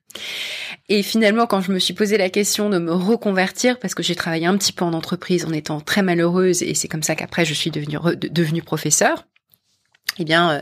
et 0.90 1.04
finalement, 1.04 1.46
quand 1.46 1.62
je 1.62 1.72
me 1.72 1.80
suis 1.80 1.94
posé 1.94 2.18
la 2.18 2.30
question 2.30 2.69
de 2.69 2.78
me 2.78 2.92
reconvertir, 2.92 3.80
parce 3.80 3.96
que 3.96 4.04
j'ai 4.04 4.16
travaillé 4.16 4.46
un 4.46 4.58
petit 4.58 4.74
peu 4.74 4.84
en 4.84 4.94
entreprise 4.94 5.46
en 5.46 5.54
étant 5.54 5.80
très 5.80 6.02
malheureuse, 6.02 6.63
et 6.63 6.74
c'est 6.74 6.88
comme 6.88 7.04
ça 7.04 7.16
qu'après 7.16 7.46
je 7.46 7.54
suis 7.54 7.72
devenue, 7.72 8.62
professeure, 8.62 9.25
eh 10.19 10.25
bien, 10.25 10.52
euh, 10.52 10.62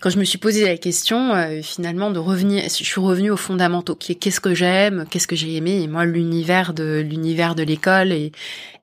quand 0.00 0.10
je 0.10 0.18
me 0.18 0.24
suis 0.24 0.36
posé 0.36 0.66
la 0.66 0.76
question, 0.76 1.32
euh, 1.34 1.62
finalement, 1.62 2.10
de 2.10 2.18
revenir, 2.18 2.64
je 2.64 2.68
suis 2.68 3.00
revenue 3.00 3.30
aux 3.30 3.38
fondamentaux, 3.38 3.94
qui 3.94 4.12
est 4.12 4.16
qu'est-ce 4.16 4.40
que 4.40 4.54
j'aime, 4.54 5.06
qu'est-ce 5.10 5.26
que 5.26 5.36
j'ai 5.36 5.56
aimé, 5.56 5.80
et 5.80 5.86
moi, 5.86 6.04
l'univers 6.04 6.74
de 6.74 7.00
l'univers 7.00 7.54
de 7.54 7.62
l'école 7.62 8.12
et, 8.12 8.32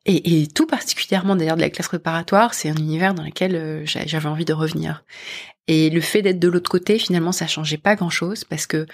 et, 0.06 0.42
et 0.42 0.48
tout 0.48 0.66
particulièrement 0.66 1.36
d'ailleurs 1.36 1.56
de 1.56 1.62
la 1.62 1.70
classe 1.70 1.88
préparatoire, 1.88 2.54
c'est 2.54 2.70
un 2.70 2.76
univers 2.76 3.14
dans 3.14 3.24
lequel 3.24 3.56
euh, 3.56 3.86
j'avais 3.86 4.30
envie 4.30 4.46
de 4.46 4.54
revenir. 4.54 5.04
Et 5.68 5.90
le 5.90 6.02
fait 6.02 6.22
d'être 6.22 6.40
de 6.40 6.48
l'autre 6.48 6.70
côté, 6.70 6.98
finalement, 6.98 7.32
ça 7.32 7.48
changeait 7.48 7.78
pas 7.78 7.96
grand-chose 7.96 8.44
parce 8.44 8.66
que, 8.66 8.88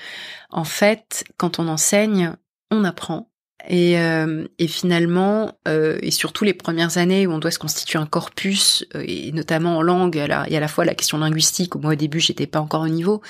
en 0.49 0.65
fait, 0.65 1.23
quand 1.37 1.59
on 1.59 1.67
enseigne, 1.67 2.33
on 2.71 2.83
apprend 2.83 3.29
et, 3.65 3.99
euh, 3.99 4.45
et 4.59 4.67
finalement, 4.67 5.57
euh, 5.67 5.97
et 6.01 6.11
surtout 6.11 6.43
les 6.43 6.53
premières 6.53 6.97
années 6.97 7.25
où 7.25 7.31
on 7.31 7.39
doit 7.39 7.51
se 7.51 7.57
constituer 7.57 7.97
un 7.97 8.05
corpus, 8.05 8.85
euh, 8.95 9.03
et 9.05 9.31
notamment 9.31 9.77
en 9.77 9.81
langue, 9.81 10.15
il 10.15 10.19
y 10.51 10.55
a 10.55 10.57
à 10.57 10.59
la 10.59 10.67
fois 10.67 10.85
la 10.85 10.93
question 10.93 11.17
linguistique, 11.17 11.75
où 11.75 11.79
moi 11.79 11.93
au 11.93 11.95
début 11.95 12.19
j'étais 12.19 12.45
pas 12.45 12.61
encore 12.61 12.81
au 12.81 12.87
niveau, 12.87 13.21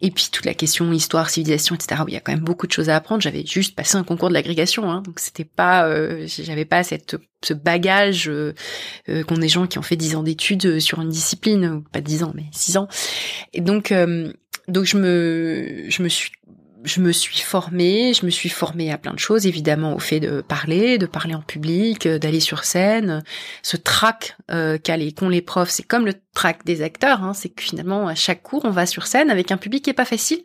et 0.00 0.10
puis 0.10 0.28
toute 0.32 0.46
la 0.46 0.54
question 0.54 0.90
histoire, 0.92 1.28
civilisation, 1.28 1.74
etc. 1.74 2.02
où 2.04 2.08
il 2.08 2.14
y 2.14 2.16
a 2.16 2.20
quand 2.20 2.32
même 2.32 2.44
beaucoup 2.44 2.66
de 2.66 2.72
choses 2.72 2.88
à 2.88 2.96
apprendre. 2.96 3.20
J'avais 3.20 3.44
juste 3.44 3.76
passé 3.76 3.96
un 3.96 4.04
concours 4.04 4.30
de 4.30 4.34
l'agrégation, 4.34 4.90
hein, 4.90 5.02
donc 5.04 5.20
c'était 5.20 5.44
pas, 5.44 5.86
euh, 5.86 6.26
j'avais 6.26 6.64
pas 6.64 6.82
cette 6.82 7.16
ce 7.44 7.54
bagage 7.54 8.28
euh, 8.28 8.52
qu'ont 9.28 9.38
des 9.38 9.48
gens 9.48 9.68
qui 9.68 9.78
ont 9.78 9.82
fait 9.82 9.94
dix 9.94 10.16
ans 10.16 10.24
d'études 10.24 10.80
sur 10.80 11.00
une 11.00 11.10
discipline, 11.10 11.84
pas 11.92 12.00
dix 12.00 12.24
ans 12.24 12.32
mais 12.34 12.46
six 12.50 12.76
ans. 12.76 12.88
Et 13.52 13.60
donc 13.60 13.94
donc 14.66 14.84
je 14.86 14.96
me 14.96 15.84
je 15.88 16.02
me 16.02 16.08
suis 16.08 16.32
je 16.84 17.00
me 17.00 17.12
suis 17.12 17.38
formée, 17.38 18.14
je 18.14 18.24
me 18.24 18.30
suis 18.30 18.48
formée 18.48 18.92
à 18.92 18.98
plein 18.98 19.12
de 19.12 19.18
choses, 19.18 19.46
évidemment 19.46 19.94
au 19.94 19.98
fait 19.98 20.20
de 20.20 20.40
parler, 20.40 20.98
de 20.98 21.06
parler 21.06 21.34
en 21.34 21.42
public, 21.42 22.06
euh, 22.06 22.18
d'aller 22.18 22.40
sur 22.40 22.64
scène. 22.64 23.22
Ce 23.62 23.76
trac 23.76 24.36
euh, 24.50 24.78
qu'ont 24.78 25.28
les 25.28 25.42
profs, 25.42 25.70
c'est 25.70 25.82
comme 25.82 26.06
le 26.06 26.14
trac 26.34 26.64
des 26.64 26.82
acteurs, 26.82 27.22
hein, 27.22 27.34
c'est 27.34 27.48
que 27.48 27.62
finalement 27.62 28.06
à 28.08 28.14
chaque 28.14 28.42
cours 28.42 28.64
on 28.64 28.70
va 28.70 28.86
sur 28.86 29.06
scène 29.06 29.30
avec 29.30 29.50
un 29.50 29.56
public 29.56 29.84
qui 29.84 29.90
est 29.90 29.94
pas 29.94 30.04
facile, 30.04 30.42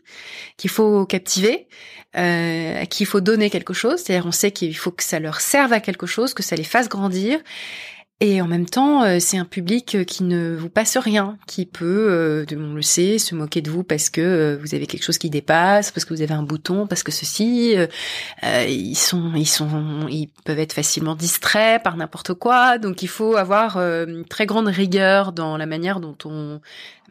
qu'il 0.58 0.70
faut 0.70 1.06
captiver, 1.06 1.68
euh, 2.16 2.82
à 2.82 2.86
qui 2.86 3.04
il 3.04 3.08
faut 3.08 3.22
donner 3.22 3.50
quelque 3.50 3.74
chose. 3.74 4.00
C'est-à-dire 4.00 4.26
on 4.26 4.32
sait 4.32 4.52
qu'il 4.52 4.76
faut 4.78 4.92
que 4.92 5.04
ça 5.04 5.20
leur 5.20 5.42
serve 5.42 5.74
à 5.74 5.80
quelque 5.80 6.06
chose, 6.06 6.34
que 6.34 6.44
ça 6.44 6.56
les 6.56 6.64
fasse 6.64 6.90
grandir. 6.90 7.40
Et 8.20 8.42
en 8.42 8.48
même 8.48 8.66
temps, 8.66 9.04
euh, 9.04 9.18
c'est 9.20 9.38
un 9.38 9.44
public 9.44 9.96
euh, 9.96 10.04
qui 10.06 10.24
ne 10.24 10.56
vous 10.56 10.70
passe 10.70 10.96
rien, 10.96 11.38
qui 11.46 11.66
peut, 11.66 12.08
euh, 12.10 12.46
on 12.56 12.74
le 12.74 12.82
sait, 12.82 13.18
se 13.18 13.36
moquer 13.36 13.62
de 13.62 13.70
vous 13.70 13.84
parce 13.84 14.10
que 14.10 14.58
vous 14.62 14.76
avez 14.76 14.88
quelque 14.88 15.04
chose 15.04 15.18
qui 15.18 15.30
dépasse, 15.30 15.92
parce 15.92 16.06
que 16.06 16.14
vous 16.14 16.22
avez 16.22 16.34
un 16.34 16.44
bouton, 16.44 16.88
parce 16.88 17.04
que 17.04 17.12
ceci, 17.12 17.76
ils 18.44 18.96
sont, 18.96 19.34
ils 19.36 19.48
sont, 19.48 20.08
ils 20.10 20.30
peuvent 20.46 20.60
être 20.60 20.74
facilement 20.74 21.16
distraits 21.16 21.84
par 21.84 21.98
n'importe 21.98 22.34
quoi. 22.34 22.78
Donc 22.78 23.02
il 23.02 23.10
faut 23.10 23.36
avoir 23.36 23.78
une 23.78 24.24
très 24.26 24.46
grande 24.46 24.68
rigueur 24.68 25.34
dans 25.34 25.58
la 25.58 25.66
manière 25.66 26.00
dont 26.00 26.18
on 26.24 26.62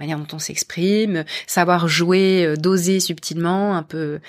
manière 0.03 0.19
dont 0.19 0.35
on 0.37 0.39
s'exprime, 0.39 1.25
savoir 1.47 1.89
jouer, 1.89 2.45
euh, 2.45 2.57
doser 2.57 3.01
subtilement, 3.01 3.77
un 3.77 3.83
peu, 3.83 4.21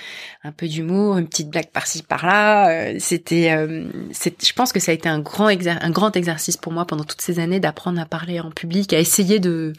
un 0.43 0.51
peu 0.51 0.67
d'humour, 0.67 1.17
une 1.17 1.27
petite 1.27 1.49
blague 1.49 1.71
par-ci 1.71 2.03
par-là. 2.03 2.69
Euh, 2.69 2.95
c'était, 2.99 3.51
euh, 3.51 3.85
je 4.13 4.53
pense 4.53 4.71
que 4.71 4.79
ça 4.79 4.91
a 4.91 4.95
été 4.95 5.09
un 5.09 5.19
grand, 5.19 5.47
un 5.47 5.91
grand 5.91 6.15
exercice 6.15 6.57
pour 6.57 6.71
moi 6.71 6.85
pendant 6.85 7.03
toutes 7.03 7.21
ces 7.21 7.39
années 7.39 7.59
d'apprendre 7.59 7.99
à 7.99 8.05
parler 8.05 8.39
en 8.39 8.51
public, 8.51 8.93
à 8.93 8.99
essayer 8.99 9.39
de 9.39 9.73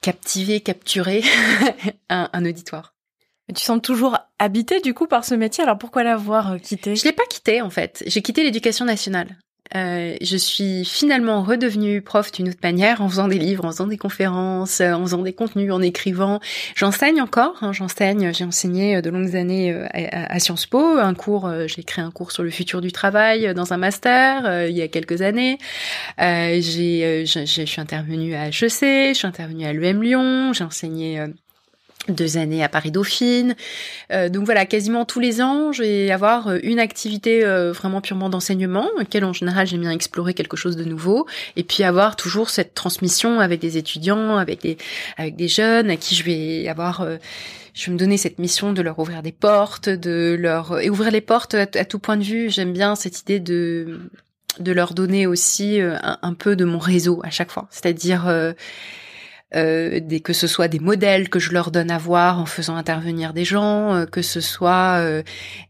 captiver, 0.00 0.60
capturer 0.60 1.22
un, 2.08 2.30
un 2.32 2.44
auditoire. 2.46 2.94
Tu 3.54 3.62
sens 3.62 3.80
toujours 3.80 4.18
habité 4.40 4.80
du 4.80 4.92
coup 4.92 5.06
par 5.06 5.24
ce 5.24 5.34
métier. 5.34 5.62
Alors 5.62 5.78
pourquoi 5.78 6.02
l'avoir 6.02 6.60
quitté 6.60 6.96
Je 6.96 7.04
l'ai 7.04 7.12
pas 7.12 7.26
quitté 7.30 7.62
en 7.62 7.70
fait. 7.70 8.02
J'ai 8.06 8.20
quitté 8.20 8.42
l'éducation 8.42 8.84
nationale. 8.84 9.36
Euh, 9.74 10.16
je 10.20 10.36
suis 10.36 10.84
finalement 10.84 11.42
redevenue 11.42 12.00
prof 12.02 12.30
d'une 12.32 12.48
autre 12.48 12.58
manière 12.62 13.00
en 13.00 13.08
faisant 13.08 13.28
des 13.28 13.38
livres, 13.38 13.64
en 13.64 13.70
faisant 13.70 13.86
des 13.86 13.96
conférences, 13.96 14.80
en 14.80 15.02
faisant 15.02 15.22
des 15.22 15.32
contenus, 15.32 15.72
en 15.72 15.82
écrivant. 15.82 16.40
J'enseigne 16.74 17.20
encore, 17.20 17.56
hein, 17.62 17.72
j'enseigne, 17.72 18.32
j'ai 18.32 18.44
enseigné 18.44 19.02
de 19.02 19.10
longues 19.10 19.36
années 19.36 19.72
à, 19.72 20.34
à, 20.34 20.38
Sciences 20.38 20.66
Po, 20.66 20.78
un 20.78 21.14
cours, 21.14 21.50
j'ai 21.66 21.82
créé 21.82 22.04
un 22.04 22.10
cours 22.10 22.32
sur 22.32 22.42
le 22.42 22.50
futur 22.50 22.80
du 22.80 22.92
travail 22.92 23.54
dans 23.54 23.72
un 23.72 23.76
master 23.76 24.66
il 24.68 24.76
y 24.76 24.82
a 24.82 24.88
quelques 24.88 25.22
années. 25.22 25.58
j'ai, 26.18 27.24
je 27.26 27.64
suis 27.64 27.80
intervenue 27.80 28.34
à 28.34 28.48
HEC, 28.48 28.80
je 28.80 29.12
suis 29.14 29.26
intervenue 29.26 29.64
à 29.64 29.72
l'UM 29.72 30.02
Lyon, 30.02 30.52
j'ai 30.52 30.64
enseigné 30.64 31.24
deux 32.08 32.36
années 32.36 32.62
à 32.62 32.68
Paris 32.68 32.90
Dauphine. 32.90 33.56
Euh, 34.12 34.28
donc 34.28 34.44
voilà, 34.44 34.66
quasiment 34.66 35.04
tous 35.04 35.20
les 35.20 35.42
ans, 35.42 35.72
je 35.72 35.82
vais 35.82 36.10
avoir 36.10 36.48
euh, 36.48 36.58
une 36.62 36.78
activité 36.78 37.44
euh, 37.44 37.72
vraiment 37.72 38.00
purement 38.00 38.28
d'enseignement, 38.28 38.88
laquelle 38.98 39.24
en 39.24 39.32
général 39.32 39.66
j'aime 39.66 39.80
bien 39.80 39.90
explorer 39.90 40.34
quelque 40.34 40.56
chose 40.56 40.76
de 40.76 40.84
nouveau, 40.84 41.26
et 41.56 41.64
puis 41.64 41.82
avoir 41.82 42.16
toujours 42.16 42.50
cette 42.50 42.74
transmission 42.74 43.40
avec 43.40 43.60
des 43.60 43.76
étudiants, 43.76 44.36
avec 44.36 44.62
des 44.62 44.76
avec 45.16 45.36
des 45.36 45.48
jeunes 45.48 45.90
à 45.90 45.96
qui 45.96 46.14
je 46.14 46.24
vais 46.24 46.68
avoir 46.68 47.06
je 47.74 47.90
me 47.90 47.98
donner 47.98 48.16
cette 48.16 48.38
mission 48.38 48.72
de 48.72 48.82
leur 48.82 48.98
ouvrir 48.98 49.22
des 49.22 49.32
portes, 49.32 49.88
de 49.88 50.36
leur 50.38 50.80
et 50.80 50.88
ouvrir 50.88 51.10
les 51.10 51.20
portes 51.20 51.54
à, 51.54 51.66
tout 51.66 51.98
point 51.98 52.16
de 52.16 52.24
vue. 52.24 52.50
J'aime 52.50 52.72
bien 52.72 52.94
cette 52.94 53.20
idée 53.20 53.40
de 53.40 54.00
de 54.58 54.72
leur 54.72 54.94
donner 54.94 55.26
aussi 55.26 55.80
un, 55.80 56.18
un, 56.22 56.32
peu 56.32 56.56
de 56.56 56.64
mon 56.64 56.78
réseau 56.78 57.20
à 57.24 57.30
chaque 57.30 57.50
fois, 57.50 57.68
c'est-à-dire 57.70 58.26
euh, 59.54 60.00
des, 60.00 60.18
que 60.18 60.32
ce 60.32 60.48
soit 60.48 60.66
des 60.66 60.80
modèles 60.80 61.28
que 61.28 61.38
je 61.38 61.52
leur 61.52 61.70
donne 61.70 61.92
à 61.92 61.98
voir 61.98 62.40
en 62.40 62.46
faisant 62.46 62.74
intervenir 62.74 63.32
des 63.32 63.44
gens, 63.44 63.94
euh, 63.94 64.04
que 64.04 64.20
ce 64.20 64.40
soit 64.40 64.96
euh, 64.98 65.22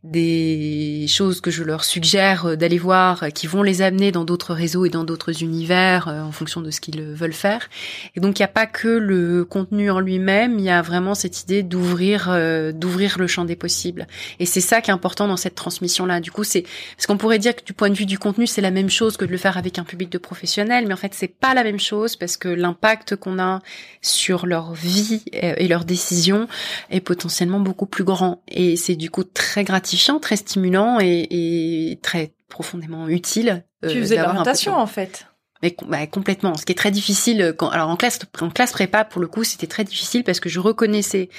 des 0.03 1.05
choses 1.11 1.43
que 1.43 1.51
je 1.51 1.63
leur 1.63 1.85
suggère 1.85 2.57
d'aller 2.57 2.79
voir, 2.79 3.27
qui 3.35 3.47
vont 3.47 3.63
les 3.63 3.83
amener 3.83 4.13
dans 4.13 4.25
d'autres 4.25 4.55
réseaux 4.55 4.87
et 4.87 4.89
dans 4.89 5.05
d'autres 5.05 5.43
univers 5.43 6.09
en 6.09 6.33
fonction 6.33 6.63
de 6.63 6.71
ce 6.71 6.81
qu'ils 6.81 7.03
veulent 7.03 7.35
faire. 7.35 7.69
Et 8.15 8.21
donc 8.21 8.39
il 8.39 8.43
n'y 8.43 8.47
a 8.47 8.49
pas 8.49 8.65
que 8.65 8.89
le 8.89 9.45
contenu 9.45 9.91
en 9.91 10.01
lui-même, 10.01 10.59
il 10.59 10.65
y 10.65 10.71
a 10.71 10.81
vraiment 10.81 11.15
cette 11.15 11.43
idée 11.43 11.63
d'ouvrir 11.63 12.35
d'ouvrir 12.73 13.19
le 13.19 13.27
champ 13.27 13.45
des 13.45 13.57
possibles. 13.57 14.07
Et 14.41 14.47
c'est 14.47 14.63
ça 14.63 14.81
qui 14.81 14.91
est 14.91 14.95
important 14.95 15.29
dans 15.29 15.37
cette 15.37 15.55
transmission-là. 15.55 16.21
Du 16.21 16.31
coup, 16.31 16.45
c'est 16.45 16.65
parce 16.97 17.07
qu'on 17.07 17.19
pourrait 17.19 17.39
dire 17.39 17.55
que 17.55 17.65
du 17.65 17.75
point 17.75 17.91
de 17.91 17.95
vue 17.95 18.07
du 18.07 18.19
contenu, 18.19 18.47
c'est 18.47 18.63
la 18.63 18.71
même 18.71 18.91
chose 18.91 19.19
que 19.19 19.27
de 19.27 19.31
le 19.31 19.37
faire 19.37 19.59
avec 19.59 19.79
un 19.79 19.85
public 19.85 20.11
de 20.11 20.19
professionnels, 20.19 20.87
mais 20.87 20.95
en 20.95 20.99
fait 20.99 21.13
c'est 21.13 21.29
pas 21.29 21.53
la 21.53 21.63
même 21.63 21.81
chose 21.81 22.17
parce 22.17 22.39
que 22.39 22.49
l'impact 22.49 23.17
qu'on 23.17 23.39
a 23.39 23.61
sur 24.03 24.47
leur 24.47 24.73
vie 24.75 25.23
euh, 25.35 25.55
et 25.57 25.69
leurs 25.69 25.85
décisions 25.85 26.49
est 26.91 27.01
potentiellement 27.01 27.61
beaucoup 27.61 27.87
plus 27.87 28.05
grand. 28.05 28.43
Et 28.49 28.77
c'est 28.77 28.97
du 28.97 29.11
coup 29.11 29.25
très 29.25 29.65
gratifiant, 29.65 30.19
très 30.19 30.37
stimulant 30.37 30.99
et, 31.01 31.99
très 32.03 32.33
profondément 32.49 33.09
utile. 33.09 33.65
Euh, 33.85 33.91
tu 33.91 34.01
faisais 34.01 34.17
l'orientation 34.17 34.75
en 34.75 34.87
fait. 34.87 35.27
Mais 35.63 35.75
bah, 35.87 36.07
complètement. 36.07 36.55
Ce 36.55 36.67
qui 36.67 36.73
est 36.73 36.77
très 36.77 36.91
difficile, 36.91 37.41
euh, 37.43 37.53
quand, 37.53 37.69
alors 37.69 37.89
en 37.89 37.97
classe, 37.97 38.19
en 38.41 38.51
classe 38.51 38.73
prépa, 38.73 39.05
pour 39.05 39.21
le 39.21 39.27
coup, 39.27 39.45
c'était 39.45 39.67
très 39.67 39.85
difficile 39.85 40.23
parce 40.23 40.41
que 40.41 40.49
je 40.49 40.61
reconnaissais 40.61 41.31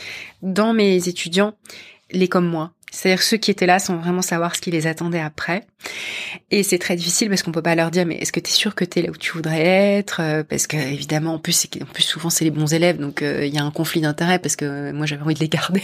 dans 0.42 0.74
mes 0.74 1.08
étudiants 1.08 1.54
les 2.12 2.28
comme 2.28 2.48
moi. 2.48 2.72
C'est-à-dire 2.98 3.22
ceux 3.22 3.38
qui 3.38 3.52
étaient 3.52 3.68
là 3.68 3.78
sans 3.78 3.98
vraiment 3.98 4.24
savoir 4.24 4.56
ce 4.56 4.62
qui 4.62 4.72
les 4.72 4.88
attendait 4.88 5.20
après. 5.20 5.68
Et 6.50 6.64
c'est 6.64 6.80
très 6.80 6.96
difficile 6.96 7.30
parce 7.30 7.44
qu'on 7.44 7.52
peut 7.52 7.62
pas 7.62 7.76
leur 7.76 7.92
dire 7.92 8.08
mais 8.08 8.16
est-ce 8.16 8.32
que 8.32 8.40
tu 8.40 8.50
es 8.50 8.54
sûr 8.54 8.74
que 8.74 8.84
tu 8.84 8.98
es 8.98 9.02
là 9.04 9.12
où 9.12 9.18
tu 9.18 9.34
voudrais 9.34 9.64
être 9.98 10.20
euh, 10.20 10.44
parce 10.44 10.66
que 10.66 10.78
évidemment 10.78 11.36
en 11.36 11.40
plus 11.40 11.68
en 11.80 11.86
plus 11.86 12.02
souvent 12.02 12.32
c'est 12.32 12.44
les 12.44 12.50
bons 12.50 12.74
élèves 12.74 12.98
donc 12.98 13.22
euh, 13.22 13.46
il 13.46 13.54
y 13.54 13.60
a 13.60 13.64
un 13.64 13.70
conflit 13.70 14.02
d'intérêt 14.02 14.40
parce 14.40 14.56
que 14.56 14.92
moi 14.94 15.06
j'avais 15.06 15.22
envie 15.22 15.36
de 15.36 15.40
les 15.40 15.48
garder. 15.48 15.84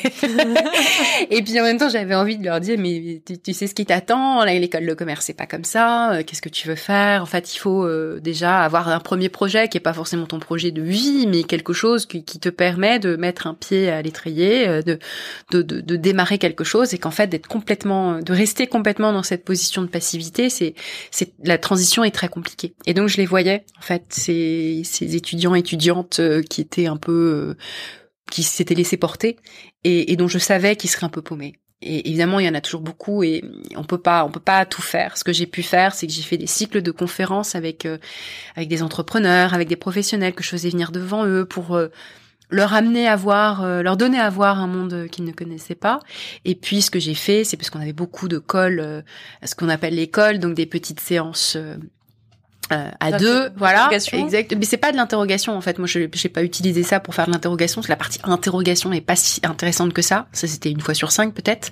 et 1.29 1.43
puis 1.43 1.59
en 1.59 1.63
même 1.63 1.77
temps 1.77 1.89
j'avais 1.89 2.15
envie 2.15 2.39
de 2.39 2.43
leur 2.43 2.59
dire 2.59 2.79
mais 2.79 3.21
tu, 3.43 3.53
sais 3.53 3.67
ce 3.67 3.75
qui 3.75 3.85
t'attend 3.85 4.43
là 4.43 4.51
l'école 4.57 4.87
de 4.87 4.93
commerce 4.95 5.25
c'est 5.25 5.37
pas 5.37 5.45
comme 5.45 5.65
ça 5.65 6.13
euh, 6.13 6.23
qu'est-ce 6.25 6.41
que 6.41 6.49
tu 6.49 6.67
veux 6.67 6.75
faire? 6.75 7.21
En 7.21 7.27
fait 7.27 7.53
il 7.53 7.59
faut 7.59 7.87
déjà 8.19 8.61
avoir 8.61 8.87
un 8.87 8.99
premier 8.99 9.29
projet 9.29 9.67
qui 9.67 9.77
est 9.77 9.81
pas 9.81 9.93
forcément 9.93 10.25
ton 10.25 10.39
projet 10.39 10.71
de 10.71 10.81
vie 10.81 11.27
mais 11.27 11.43
quelque 11.43 11.73
chose 11.73 12.07
qui, 12.07 12.23
qui 12.23 12.39
te 12.39 12.49
permet 12.49 12.97
de 12.97 13.15
mettre 13.17 13.45
un 13.45 13.53
pied 13.53 13.91
à 13.91 14.01
l'étrier 14.01 14.81
de, 14.81 14.97
de, 15.51 15.61
de, 15.61 15.81
de 15.81 15.95
démarrer 15.95 16.39
quelque 16.39 16.63
chose 16.63 16.95
et 16.95 17.02
qu'en 17.03 17.11
fait 17.11 17.27
d'être 17.27 17.47
complètement 17.47 18.19
de 18.19 18.31
rester 18.31 18.65
complètement 18.65 19.11
dans 19.11 19.23
cette 19.23 19.43
position 19.43 19.81
de 19.81 19.87
passivité, 19.87 20.49
c'est 20.49 20.73
la 21.43 21.57
transition 21.57 22.05
est 22.05 22.11
très 22.11 22.29
compliquée. 22.29 22.75
Et 22.85 22.93
donc 22.93 23.09
je 23.09 23.17
les 23.17 23.25
voyais 23.25 23.65
en 23.77 23.81
fait 23.81 24.05
ces 24.09 24.83
ces 24.85 25.17
étudiants 25.17 25.53
étudiantes 25.53 26.19
euh, 26.19 26.41
qui 26.41 26.61
étaient 26.61 26.85
un 26.85 26.95
peu 26.95 27.11
euh, 27.11 27.57
qui 28.31 28.41
s'étaient 28.41 28.73
laissés 28.73 28.95
porter 28.95 29.35
et, 29.83 30.13
et 30.13 30.15
dont 30.15 30.29
je 30.29 30.39
savais 30.39 30.77
qu'ils 30.77 30.89
seraient 30.89 31.05
un 31.05 31.09
peu 31.09 31.21
paumés. 31.21 31.55
Et 31.81 32.07
évidemment, 32.07 32.39
il 32.39 32.45
y 32.45 32.49
en 32.49 32.53
a 32.53 32.61
toujours 32.61 32.79
beaucoup 32.79 33.21
et 33.23 33.43
on 33.75 33.83
peut 33.83 33.97
pas, 33.97 34.23
on 34.23 34.31
peut 34.31 34.39
pas 34.39 34.65
tout 34.65 34.81
faire. 34.81 35.17
Ce 35.17 35.25
que 35.25 35.33
j'ai 35.33 35.45
pu 35.45 35.61
faire, 35.61 35.93
c'est 35.93 36.07
que 36.07 36.13
j'ai 36.13 36.21
fait 36.21 36.37
des 36.37 36.47
cycles 36.47 36.81
de 36.81 36.91
conférences 36.91 37.55
avec 37.55 37.85
euh, 37.85 37.97
avec 38.55 38.69
des 38.69 38.81
entrepreneurs, 38.81 39.53
avec 39.53 39.67
des 39.67 39.75
professionnels 39.75 40.33
que 40.33 40.43
je 40.43 40.49
faisais 40.49 40.69
venir 40.69 40.93
devant 40.93 41.25
eux 41.25 41.43
pour 41.43 41.77
leur 42.49 42.73
amener 42.73 43.07
à 43.07 43.15
voir, 43.15 43.63
euh, 43.63 43.81
leur 43.81 43.97
donner 43.97 44.19
à 44.19 44.29
voir 44.29 44.59
un 44.59 44.67
monde 44.67 45.07
qu'ils 45.11 45.25
ne 45.25 45.31
connaissaient 45.31 45.75
pas. 45.75 45.99
Et 46.45 46.55
puis 46.55 46.81
ce 46.81 46.91
que 46.91 46.99
j'ai 46.99 47.15
fait, 47.15 47.43
c'est 47.43 47.57
parce 47.57 47.69
qu'on 47.69 47.81
avait 47.81 47.93
beaucoup 47.93 48.27
de 48.27 48.37
calls, 48.37 48.79
euh, 48.79 49.01
ce 49.43 49.55
qu'on 49.55 49.69
appelle 49.69 49.95
les 49.95 50.07
calls, 50.07 50.39
donc 50.39 50.53
des 50.53 50.65
petites 50.65 50.99
séances. 50.99 51.55
Euh, 51.55 51.77
à 52.99 53.11
deux, 53.11 53.49
voilà, 53.57 53.89
exact. 53.91 54.55
Mais 54.57 54.65
c'est 54.65 54.77
pas 54.77 54.91
de 54.91 54.97
l'interrogation 54.97 55.55
en 55.55 55.61
fait. 55.61 55.77
Moi, 55.77 55.87
je 55.87 56.07
j'ai 56.11 56.29
pas 56.29 56.43
utilisé 56.43 56.81
ça 56.81 56.99
pour 56.99 57.13
faire 57.13 57.27
de 57.27 57.31
l'interrogation. 57.31 57.81
La 57.87 57.97
partie 57.97 58.19
interrogation 58.23 58.91
est 58.93 59.01
pas 59.01 59.15
si 59.15 59.41
intéressante 59.43 59.93
que 59.93 60.01
ça. 60.01 60.27
Ça, 60.31 60.47
c'était 60.47 60.71
une 60.71 60.79
fois 60.79 60.93
sur 60.93 61.11
cinq 61.11 61.33
peut-être. 61.33 61.69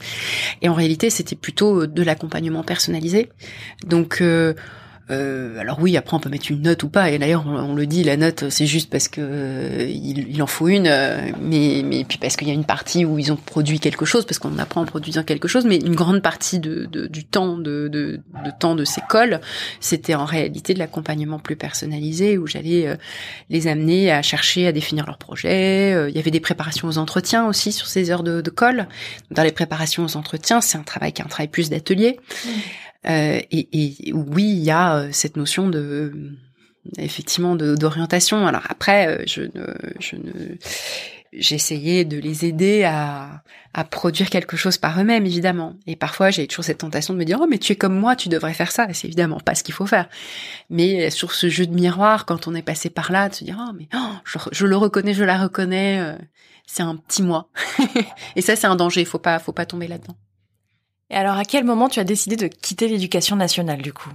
Et 0.62 0.70
en 0.70 0.74
réalité, 0.74 1.10
c'était 1.10 1.38
plutôt 1.38 1.88
de 1.88 2.04
l'accompagnement 2.04 2.62
personnalisé. 2.62 3.32
Donc 3.88 4.22
euh, 5.12 5.60
alors 5.60 5.80
oui, 5.82 5.98
après 5.98 6.16
on 6.16 6.20
peut 6.20 6.30
mettre 6.30 6.50
une 6.50 6.62
note 6.62 6.84
ou 6.84 6.90
pas. 6.90 7.12
Et 7.12 7.20
d'ailleurs, 7.20 7.46
on, 7.46 7.76
le 7.76 7.86
dit, 7.86 8.04
la 8.04 8.18
note, 8.18 8.50
c'est 8.50 8.66
juste 8.66 8.90
parce 8.90 9.08
que 9.08 9.22
euh, 9.22 9.86
il, 9.90 10.42
en 10.42 10.48
faut 10.48 10.70
une, 10.70 10.88
euh, 10.88 11.32
mais 11.42 11.82
mais 11.84 12.06
puis 12.06 12.18
parce 12.18 12.38
qu'il 12.38 12.48
y 12.48 12.52
a 12.52 12.54
une 12.54 12.66
partie 12.66 13.04
où 13.04 13.20
ils 13.20 13.32
ont 13.32 13.36
produit 13.36 13.80
quelque 13.80 14.06
chose, 14.06 14.26
parce 14.26 14.40
qu'on 14.40 14.58
apprend 14.58 14.82
en 14.82 14.86
produisant 14.86 15.24
quelque 15.24 15.48
chose. 15.48 15.66
Mais 15.66 15.78
une 15.78 15.96
grande 15.96 16.22
partie 16.22 16.60
de, 16.60 16.86
du 16.86 17.26
temps 17.26 17.58
de, 17.58 17.88
de, 17.88 18.22
temps 18.60 18.76
de 18.76 18.86
ces 18.86 19.02
cols, 19.10 19.42
c'était 19.80 20.16
en 20.16 20.26
réalité 20.26 20.74
de 20.74 20.80
l'accompagnement 20.80 21.40
plus 21.40 21.56
personnalisé, 21.56 22.38
où 22.38 22.48
j'allais 22.48 22.98
les 23.50 23.68
amener 23.68 24.12
à 24.12 24.22
chercher 24.22 24.68
à 24.68 24.72
définir 24.72 25.06
leur 25.06 25.18
projet. 25.18 26.10
Il 26.10 26.16
y 26.16 26.20
avait 26.20 26.32
des 26.32 26.40
préparations 26.40 26.88
aux 26.88 26.98
entretiens 26.98 27.48
aussi 27.48 27.72
sur 27.72 27.88
ces 27.88 28.12
heures 28.12 28.24
de, 28.24 28.42
de. 28.42 28.52
Dans 29.32 29.44
les 29.44 29.52
préparations 29.52 30.06
aux 30.06 30.18
entretiens, 30.18 30.62
c'est 30.62 30.78
un 30.78 30.84
travail 30.84 31.14
qui 31.14 31.22
est 31.22 31.26
un 31.26 31.30
travail 31.30 31.48
plus 31.48 31.70
d'atelier. 31.70 32.20
Mmh. 32.46 32.50
Euh, 33.08 33.40
et, 33.52 33.68
et, 34.08 34.14
oui, 34.14 34.44
il 34.44 34.64
y 34.64 34.72
a 34.72 34.96
euh, 34.96 35.10
cette 35.12 35.38
notion 35.38 35.70
de 35.70 36.14
effectivement 36.98 37.56
d'orientation. 37.56 38.48
Alors 38.48 38.64
après, 38.70 39.08
euh, 39.08 39.24
je 39.28 39.42
ne, 39.42 39.74
je 40.00 40.16
ne, 40.16 40.58
j'essayais 41.34 42.06
de 42.06 42.18
les 42.18 42.46
aider 42.46 42.84
à, 42.84 43.44
à 43.74 43.84
produire 43.84 44.30
quelque 44.30 44.58
chose 44.58 44.78
par 44.78 45.00
eux-mêmes, 45.00 45.26
évidemment. 45.26 45.76
Et 45.88 45.96
parfois, 45.96 46.32
j'ai 46.32 46.48
toujours 46.48 46.66
cette 46.66 46.80
tentation 46.80 47.14
de 47.14 47.20
me 47.20 47.24
dire, 47.24 47.40
oh, 47.42 47.48
mais 47.50 47.60
tu 47.60 47.74
es 47.74 47.76
comme 47.76 47.98
moi, 47.98 48.16
tu 48.16 48.30
devrais 48.30 48.54
faire 48.54 48.72
ça. 48.72 48.88
Et 48.90 48.94
c'est 48.94 49.08
évidemment 49.08 49.40
pas 49.40 49.56
ce 49.56 49.64
qu'il 49.64 49.74
faut 49.74 49.86
faire. 49.86 50.10
Mais 50.70 51.10
sur 51.12 51.34
ce 51.34 51.50
jeu 51.50 51.66
de 51.68 51.74
miroir, 51.74 52.26
quand 52.26 52.48
on 52.48 52.56
est 52.56 52.64
passé 52.64 52.90
par 52.90 53.12
là, 53.12 53.30
de 53.30 53.36
se 53.36 53.44
dire, 53.44 53.58
oh, 53.60 53.72
mais 53.78 53.88
oh, 53.94 54.14
je, 54.26 54.40
je, 54.52 54.66
le 54.66 54.76
reconnais, 54.76 55.14
je 55.14 55.24
la 55.24 55.38
reconnais, 55.38 56.18
c'est 56.66 56.84
un 56.84 56.96
petit 56.96 57.22
moi. 57.24 57.50
et 58.36 58.42
ça, 58.42 58.56
c'est 58.56 58.68
un 58.68 58.76
danger. 58.76 59.06
Faut 59.06 59.20
pas, 59.20 59.40
faut 59.40 59.54
pas 59.54 59.66
tomber 59.66 59.88
là-dedans. 59.88 60.18
Et 61.12 61.16
alors, 61.16 61.36
à 61.38 61.44
quel 61.44 61.66
moment 61.66 61.90
tu 61.90 62.00
as 62.00 62.06
décidé 62.06 62.38
de 62.38 62.48
quitter 62.48 62.88
l'éducation 62.88 63.36
nationale, 63.36 63.82
du 63.82 63.92
coup? 63.92 64.10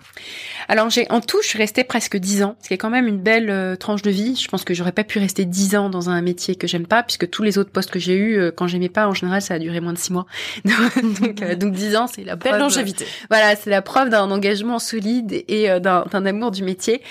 Alors, 0.67 0.89
j'ai 0.89 1.07
en 1.11 1.21
tout, 1.21 1.39
je 1.43 1.49
suis 1.49 1.59
restée 1.59 1.85
presque 1.85 2.17
dix 2.17 2.43
ans, 2.43 2.57
ce 2.63 2.69
qui 2.69 2.75
est 2.75 2.79
quand 2.79 2.89
même 2.89 3.07
une 3.07 3.21
belle 3.21 3.51
euh, 3.51 3.77
tranche 3.77 4.01
de 4.01 4.11
vie. 4.11 4.35
Je 4.35 4.49
pense 4.49 4.65
que 4.65 4.73
j'aurais 4.73 4.93
pas 4.93 5.05
pu 5.05 5.19
rester 5.19 5.45
dix 5.45 5.77
ans 5.77 5.91
dans 5.91 6.09
un 6.09 6.23
métier 6.23 6.57
que 6.57 6.67
j'aime 6.67 6.87
pas, 6.87 7.03
puisque 7.03 7.29
tous 7.29 7.43
les 7.43 7.59
autres 7.59 7.71
postes 7.71 7.91
que 7.91 7.99
j'ai 7.99 8.15
eus, 8.15 8.39
euh, 8.39 8.51
quand 8.51 8.67
j'aimais 8.67 8.89
pas, 8.89 9.07
en 9.09 9.13
général, 9.13 9.43
ça 9.43 9.55
a 9.55 9.59
duré 9.59 9.81
moins 9.81 9.93
de 9.93 9.99
six 9.99 10.11
mois. 10.11 10.25
donc, 10.65 11.43
euh, 11.43 11.55
donc, 11.55 11.75
dix 11.75 11.97
ans, 11.97 12.07
c'est 12.07 12.25
la 12.25 12.35
belle 12.35 12.59
longévité. 12.59 13.05
voilà, 13.29 13.57
c'est 13.57 13.69
la 13.69 13.83
preuve 13.83 14.09
d'un 14.09 14.31
engagement 14.31 14.79
solide 14.79 15.45
et 15.49 15.69
d'un 15.81 16.25
amour 16.25 16.51
du 16.51 16.63
métier. 16.63 17.03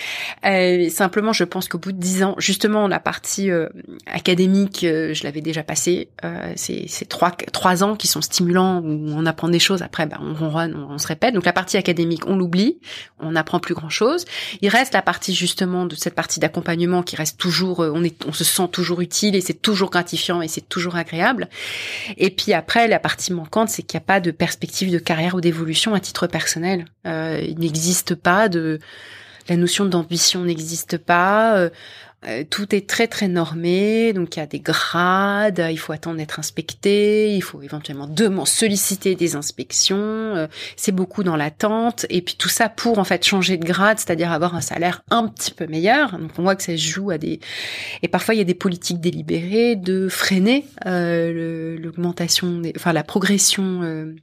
simplement, 0.89 1.31
je 1.31 1.43
pense 1.43 1.67
qu'au 1.67 1.77
bout 1.77 1.91
de 1.91 1.99
dix 1.99 2.23
ans, 2.23 2.33
justement, 2.39 2.87
la 2.87 2.99
partie 2.99 3.51
académique, 4.07 4.79
je 4.81 5.23
l'avais 5.23 5.41
déjà 5.41 5.61
passée. 5.61 6.09
c'est 6.55 7.07
trois 7.07 7.31
trois 7.51 7.83
ans 7.83 7.95
qui 7.95 8.07
sont 8.07 8.21
stimulants 8.21 8.81
où 8.81 9.11
on 9.11 9.25
apprend 9.25 9.49
des 9.49 9.59
choses 9.59 9.74
après, 9.81 10.05
bah, 10.05 10.17
on 10.21 10.33
ronronne, 10.33 10.75
on, 10.89 10.97
se 10.97 11.07
répète. 11.07 11.33
Donc 11.33 11.45
la 11.45 11.53
partie 11.53 11.77
académique, 11.77 12.27
on 12.27 12.35
l'oublie, 12.35 12.79
on 13.19 13.31
n'apprend 13.31 13.59
plus 13.59 13.73
grand 13.73 13.89
chose. 13.89 14.25
Il 14.61 14.69
reste 14.69 14.93
la 14.93 15.01
partie 15.01 15.33
justement 15.33 15.85
de 15.85 15.95
cette 15.95 16.15
partie 16.15 16.39
d'accompagnement 16.39 17.03
qui 17.03 17.15
reste 17.15 17.39
toujours, 17.39 17.83
euh, 17.83 17.91
on 17.93 18.03
est, 18.03 18.25
on 18.25 18.33
se 18.33 18.43
sent 18.43 18.67
toujours 18.71 19.01
utile 19.01 19.35
et 19.35 19.41
c'est 19.41 19.61
toujours 19.61 19.89
gratifiant 19.89 20.41
et 20.41 20.47
c'est 20.47 20.67
toujours 20.67 20.95
agréable. 20.95 21.49
Et 22.17 22.29
puis 22.29 22.53
après, 22.53 22.87
la 22.87 22.99
partie 22.99 23.33
manquante, 23.33 23.69
c'est 23.69 23.83
qu'il 23.83 23.97
n'y 23.97 24.03
a 24.03 24.07
pas 24.07 24.19
de 24.19 24.31
perspective 24.31 24.91
de 24.91 24.99
carrière 24.99 25.35
ou 25.35 25.41
d'évolution 25.41 25.93
à 25.93 25.99
titre 25.99 26.27
personnel. 26.27 26.85
Euh, 27.05 27.41
il 27.41 27.59
n'existe 27.59 28.15
pas 28.15 28.49
de 28.49 28.79
la 29.47 29.57
notion 29.57 29.85
d'ambition 29.85 30.43
n'existe 30.43 30.97
pas. 30.97 31.57
Euh, 31.57 31.69
tout 32.49 32.73
est 32.73 32.89
très 32.89 33.07
très 33.07 33.27
normé, 33.27 34.13
donc 34.13 34.35
il 34.35 34.39
y 34.39 34.41
a 34.41 34.47
des 34.47 34.59
grades, 34.59 35.63
il 35.69 35.77
faut 35.77 35.93
attendre 35.93 36.17
d'être 36.17 36.39
inspecté, 36.39 37.35
il 37.35 37.41
faut 37.41 37.61
éventuellement 37.61 38.07
demander, 38.07 38.49
solliciter 38.49 39.15
des 39.15 39.35
inspections, 39.35 39.97
euh, 39.97 40.47
c'est 40.75 40.91
beaucoup 40.91 41.23
dans 41.23 41.35
l'attente, 41.35 42.05
et 42.09 42.21
puis 42.21 42.35
tout 42.35 42.49
ça 42.49 42.69
pour 42.69 42.99
en 42.99 43.03
fait 43.03 43.23
changer 43.23 43.57
de 43.57 43.65
grade, 43.65 43.99
c'est-à-dire 43.99 44.31
avoir 44.31 44.55
un 44.55 44.61
salaire 44.61 45.03
un 45.11 45.27
petit 45.27 45.51
peu 45.51 45.67
meilleur. 45.67 46.17
Donc 46.17 46.31
on 46.37 46.43
voit 46.43 46.55
que 46.55 46.63
ça 46.63 46.73
se 46.73 46.81
joue 46.81 47.11
à 47.11 47.17
des 47.17 47.39
et 48.01 48.07
parfois 48.07 48.33
il 48.33 48.39
y 48.39 48.41
a 48.41 48.45
des 48.45 48.55
politiques 48.55 48.99
délibérées 48.99 49.75
de 49.75 50.07
freiner 50.09 50.65
euh, 50.85 51.77
l'augmentation, 51.77 52.61
enfin 52.75 52.93
la 52.93 53.03
progression 53.03 53.81
euh, 53.83 54.15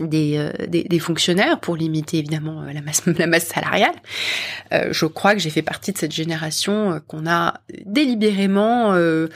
des, 0.00 0.50
des, 0.68 0.84
des, 0.84 0.98
fonctionnaires 0.98 1.60
pour 1.60 1.76
limiter 1.76 2.18
évidemment 2.18 2.62
la 2.62 2.80
masse, 2.80 3.02
la 3.06 3.26
masse 3.26 3.46
salariale. 3.46 3.94
Euh, 4.72 4.88
je 4.92 5.06
crois 5.06 5.34
que 5.34 5.40
j'ai 5.40 5.50
fait 5.50 5.62
partie 5.62 5.92
de 5.92 5.98
cette 5.98 6.12
génération 6.12 7.00
qu'on 7.06 7.26
a 7.26 7.60
délibérément 7.84 8.94
euh, 8.94 9.28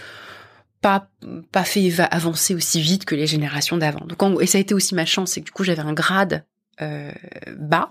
pas 0.81 1.09
pas 1.53 1.65
fait 1.65 1.93
avancer 2.11 2.55
aussi 2.55 2.81
vite 2.81 3.05
que 3.05 3.15
les 3.15 3.27
générations 3.27 3.77
d'avant. 3.77 4.07
Donc 4.07 4.41
et 4.41 4.47
ça 4.47 4.59
a 4.59 4.61
été 4.61 4.75
aussi 4.75 4.95
ma 4.95 5.07
chance, 5.07 5.33
c'est 5.33 5.41
que 5.41 5.47
du 5.47 5.53
coup 5.53 5.65
j'avais 5.65 5.83
un 5.83 5.93
grade 5.93 6.45
euh, 6.81 7.11
bas 7.57 7.89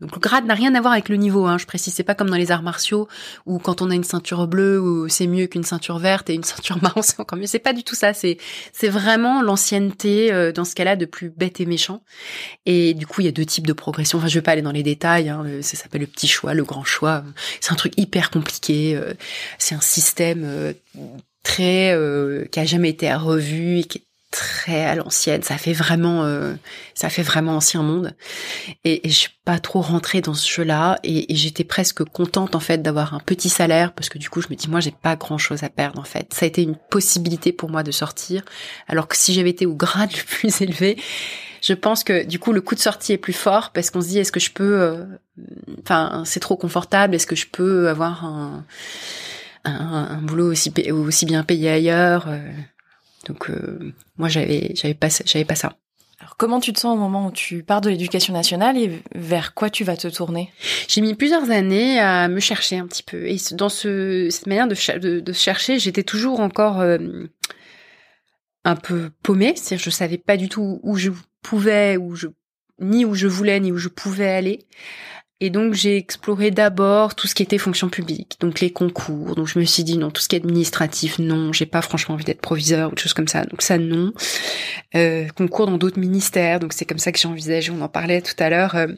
donc 0.00 0.14
le 0.14 0.20
grade 0.20 0.46
n'a 0.46 0.54
rien 0.54 0.74
à 0.74 0.80
voir 0.80 0.92
avec 0.92 1.08
le 1.08 1.16
niveau, 1.16 1.46
hein, 1.46 1.58
je 1.58 1.66
précise, 1.66 1.92
c'est 1.92 2.02
pas 2.02 2.14
comme 2.14 2.30
dans 2.30 2.36
les 2.36 2.50
arts 2.50 2.62
martiaux 2.62 3.06
où 3.46 3.58
quand 3.58 3.82
on 3.82 3.90
a 3.90 3.94
une 3.94 4.04
ceinture 4.04 4.46
bleue 4.46 5.06
c'est 5.08 5.26
mieux 5.26 5.46
qu'une 5.46 5.64
ceinture 5.64 5.98
verte 5.98 6.30
et 6.30 6.34
une 6.34 6.44
ceinture 6.44 6.78
marron 6.82 7.02
c'est 7.02 7.20
encore 7.20 7.38
mieux. 7.38 7.46
C'est 7.46 7.58
pas 7.58 7.72
du 7.72 7.84
tout 7.84 7.94
ça, 7.94 8.14
c'est 8.14 8.38
c'est 8.72 8.88
vraiment 8.88 9.42
l'ancienneté 9.42 10.32
euh, 10.32 10.52
dans 10.52 10.64
ce 10.64 10.74
cas-là 10.74 10.96
de 10.96 11.04
plus 11.04 11.30
bête 11.30 11.60
et 11.60 11.66
méchant. 11.66 12.02
Et 12.66 12.94
du 12.94 13.06
coup 13.06 13.20
il 13.20 13.24
y 13.24 13.28
a 13.28 13.32
deux 13.32 13.44
types 13.44 13.66
de 13.66 13.72
progression. 13.72 14.18
Enfin 14.18 14.28
je 14.28 14.34
vais 14.34 14.42
pas 14.42 14.52
aller 14.52 14.62
dans 14.62 14.72
les 14.72 14.82
détails, 14.82 15.28
hein, 15.28 15.44
ça 15.60 15.76
s'appelle 15.76 16.00
le 16.00 16.06
petit 16.06 16.28
choix, 16.28 16.54
le 16.54 16.64
grand 16.64 16.84
choix. 16.84 17.24
C'est 17.60 17.72
un 17.72 17.76
truc 17.76 17.92
hyper 17.96 18.30
compliqué. 18.30 18.96
Euh, 18.96 19.12
c'est 19.58 19.74
un 19.74 19.80
système 19.80 20.44
euh, 20.44 20.72
très 21.42 21.96
qui 22.50 22.60
a 22.60 22.64
jamais 22.64 22.90
été 22.90 23.12
revu 23.14 23.78
et 23.78 23.84
qui 23.84 24.07
très 24.30 24.84
à 24.84 24.94
l'ancienne. 24.94 25.42
Ça 25.42 25.56
fait 25.56 25.72
vraiment, 25.72 26.24
euh, 26.24 26.54
ça 26.94 27.08
fait 27.08 27.22
vraiment 27.22 27.56
ancien 27.56 27.82
monde. 27.82 28.14
Et, 28.84 29.06
et, 29.06 29.10
je 29.10 29.14
suis 29.14 29.30
pas 29.44 29.58
trop 29.58 29.80
rentrée 29.80 30.20
dans 30.20 30.34
ce 30.34 30.48
jeu-là. 30.50 30.98
Et, 31.02 31.34
j'étais 31.34 31.64
presque 31.64 32.04
contente 32.04 32.54
en 32.54 32.60
fait 32.60 32.82
d'avoir 32.82 33.14
un 33.14 33.20
petit 33.20 33.48
salaire 33.48 33.92
parce 33.92 34.08
que 34.08 34.18
du 34.18 34.28
coup 34.28 34.40
je 34.40 34.48
me 34.50 34.54
dis 34.54 34.68
moi 34.68 34.80
j'ai 34.80 34.90
pas 34.90 35.16
grand 35.16 35.38
chose 35.38 35.62
à 35.62 35.70
perdre 35.70 36.00
en 36.00 36.04
fait. 36.04 36.32
Ça 36.34 36.44
a 36.44 36.48
été 36.48 36.62
une 36.62 36.76
possibilité 36.76 37.52
pour 37.52 37.70
moi 37.70 37.82
de 37.82 37.90
sortir. 37.90 38.42
Alors 38.86 39.08
que 39.08 39.16
si 39.16 39.32
j'avais 39.32 39.50
été 39.50 39.66
au 39.66 39.74
grade 39.74 40.12
le 40.16 40.24
plus 40.24 40.60
élevé, 40.60 40.98
je 41.62 41.72
pense 41.72 42.04
que 42.04 42.24
du 42.24 42.38
coup 42.38 42.52
le 42.52 42.60
coup 42.60 42.74
de 42.74 42.80
sortie 42.80 43.12
est 43.12 43.18
plus 43.18 43.32
fort 43.32 43.70
parce 43.72 43.90
qu'on 43.90 44.00
se 44.00 44.08
dit 44.08 44.18
est-ce 44.18 44.32
que 44.32 44.40
je 44.40 44.50
peux, 44.50 44.80
euh, 44.80 45.04
enfin 45.80 46.22
c'est 46.26 46.40
trop 46.40 46.56
confortable, 46.56 47.14
est-ce 47.14 47.26
que 47.26 47.36
je 47.36 47.46
peux 47.46 47.88
avoir 47.88 48.24
un 48.24 48.64
un, 49.64 50.08
un 50.10 50.22
boulot 50.22 50.50
aussi, 50.50 50.72
aussi 50.90 51.26
bien 51.26 51.42
payé 51.42 51.70
ailleurs 51.70 52.26
euh, 52.28 52.38
donc 53.28 53.50
euh, 53.50 53.92
moi 54.16 54.28
j'avais 54.28 54.72
j'avais 54.74 54.94
pas 54.94 55.08
j'avais 55.24 55.44
pas 55.44 55.54
ça. 55.54 55.76
Alors 56.20 56.36
comment 56.36 56.58
tu 56.58 56.72
te 56.72 56.80
sens 56.80 56.96
au 56.96 57.00
moment 57.00 57.28
où 57.28 57.30
tu 57.30 57.62
pars 57.62 57.80
de 57.80 57.90
l'éducation 57.90 58.32
nationale 58.32 58.76
et 58.76 58.90
vers 59.14 59.54
quoi 59.54 59.70
tu 59.70 59.84
vas 59.84 59.96
te 59.96 60.08
tourner? 60.08 60.50
J'ai 60.88 61.00
mis 61.00 61.14
plusieurs 61.14 61.50
années 61.50 62.00
à 62.00 62.26
me 62.26 62.40
chercher 62.40 62.78
un 62.78 62.86
petit 62.86 63.04
peu 63.04 63.28
et 63.28 63.36
dans 63.52 63.68
ce 63.68 64.28
cette 64.30 64.46
manière 64.46 64.66
de, 64.66 65.20
de, 65.20 65.32
chercher, 65.32 65.78
j'étais 65.78 66.02
toujours 66.02 66.40
encore 66.40 66.80
euh, 66.80 66.98
un 68.64 68.74
peu 68.74 69.10
paumée, 69.22 69.52
c'est-à-dire 69.54 69.84
je 69.84 69.90
savais 69.90 70.18
pas 70.18 70.36
du 70.36 70.48
tout 70.48 70.80
où 70.82 70.96
je 70.96 71.10
pouvais, 71.42 71.96
où 71.96 72.16
je 72.16 72.26
ni 72.80 73.04
où 73.04 73.14
je 73.14 73.26
voulais 73.26 73.60
ni 73.60 73.70
où 73.70 73.76
je 73.76 73.88
pouvais 73.88 74.28
aller. 74.28 74.66
Et 75.40 75.50
donc 75.50 75.72
j'ai 75.74 75.96
exploré 75.96 76.50
d'abord 76.50 77.14
tout 77.14 77.28
ce 77.28 77.34
qui 77.34 77.44
était 77.44 77.58
fonction 77.58 77.88
publique, 77.88 78.36
donc 78.40 78.58
les 78.58 78.72
concours. 78.72 79.36
Donc 79.36 79.46
je 79.46 79.60
me 79.60 79.64
suis 79.64 79.84
dit 79.84 79.96
non, 79.96 80.10
tout 80.10 80.20
ce 80.20 80.28
qui 80.28 80.34
est 80.34 80.40
administratif, 80.40 81.20
non, 81.20 81.52
j'ai 81.52 81.66
pas 81.66 81.80
franchement 81.80 82.16
envie 82.16 82.24
d'être 82.24 82.40
proviseur 82.40 82.90
ou 82.90 82.94
des 82.96 83.00
choses 83.00 83.14
comme 83.14 83.28
ça. 83.28 83.44
Donc 83.44 83.62
ça 83.62 83.78
non. 83.78 84.12
Euh, 84.96 85.28
concours 85.36 85.66
dans 85.66 85.78
d'autres 85.78 86.00
ministères, 86.00 86.58
donc 86.58 86.72
c'est 86.72 86.84
comme 86.86 86.98
ça 86.98 87.12
que 87.12 87.20
j'ai 87.20 87.28
envisagé. 87.28 87.70
On 87.70 87.80
en 87.82 87.88
parlait 87.88 88.20
tout 88.20 88.34
à 88.40 88.50
l'heure. 88.50 88.74
Euh, 88.74 88.88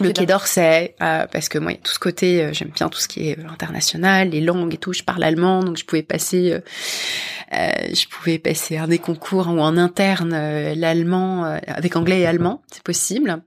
le 0.00 0.12
Quai 0.12 0.26
d'Orsay, 0.26 0.94
euh, 1.02 1.26
parce 1.32 1.48
que 1.48 1.58
moi, 1.58 1.72
il 1.72 1.76
y 1.76 1.78
a 1.78 1.82
tout 1.82 1.92
ce 1.92 1.98
côté, 1.98 2.42
euh, 2.42 2.52
j'aime 2.52 2.70
bien 2.70 2.88
tout 2.88 3.00
ce 3.00 3.08
qui 3.08 3.28
est 3.28 3.38
international, 3.44 4.30
les 4.30 4.40
langues 4.40 4.74
et 4.74 4.78
tout. 4.78 4.92
Je 4.92 5.02
parle 5.02 5.22
allemand, 5.22 5.62
donc 5.62 5.76
je 5.76 5.84
pouvais 5.84 6.02
passer 6.02 6.60
euh, 7.52 7.68
je 7.92 8.06
pouvais 8.06 8.38
passer 8.38 8.76
un 8.76 8.86
des 8.86 9.00
concours 9.00 9.48
ou 9.48 9.58
en 9.58 9.76
interne 9.76 10.32
euh, 10.32 10.74
l'allemand 10.76 11.44
euh, 11.44 11.58
avec 11.66 11.96
anglais 11.96 12.20
et 12.20 12.26
allemand, 12.26 12.62
c'est 12.70 12.82
possible. 12.82 13.42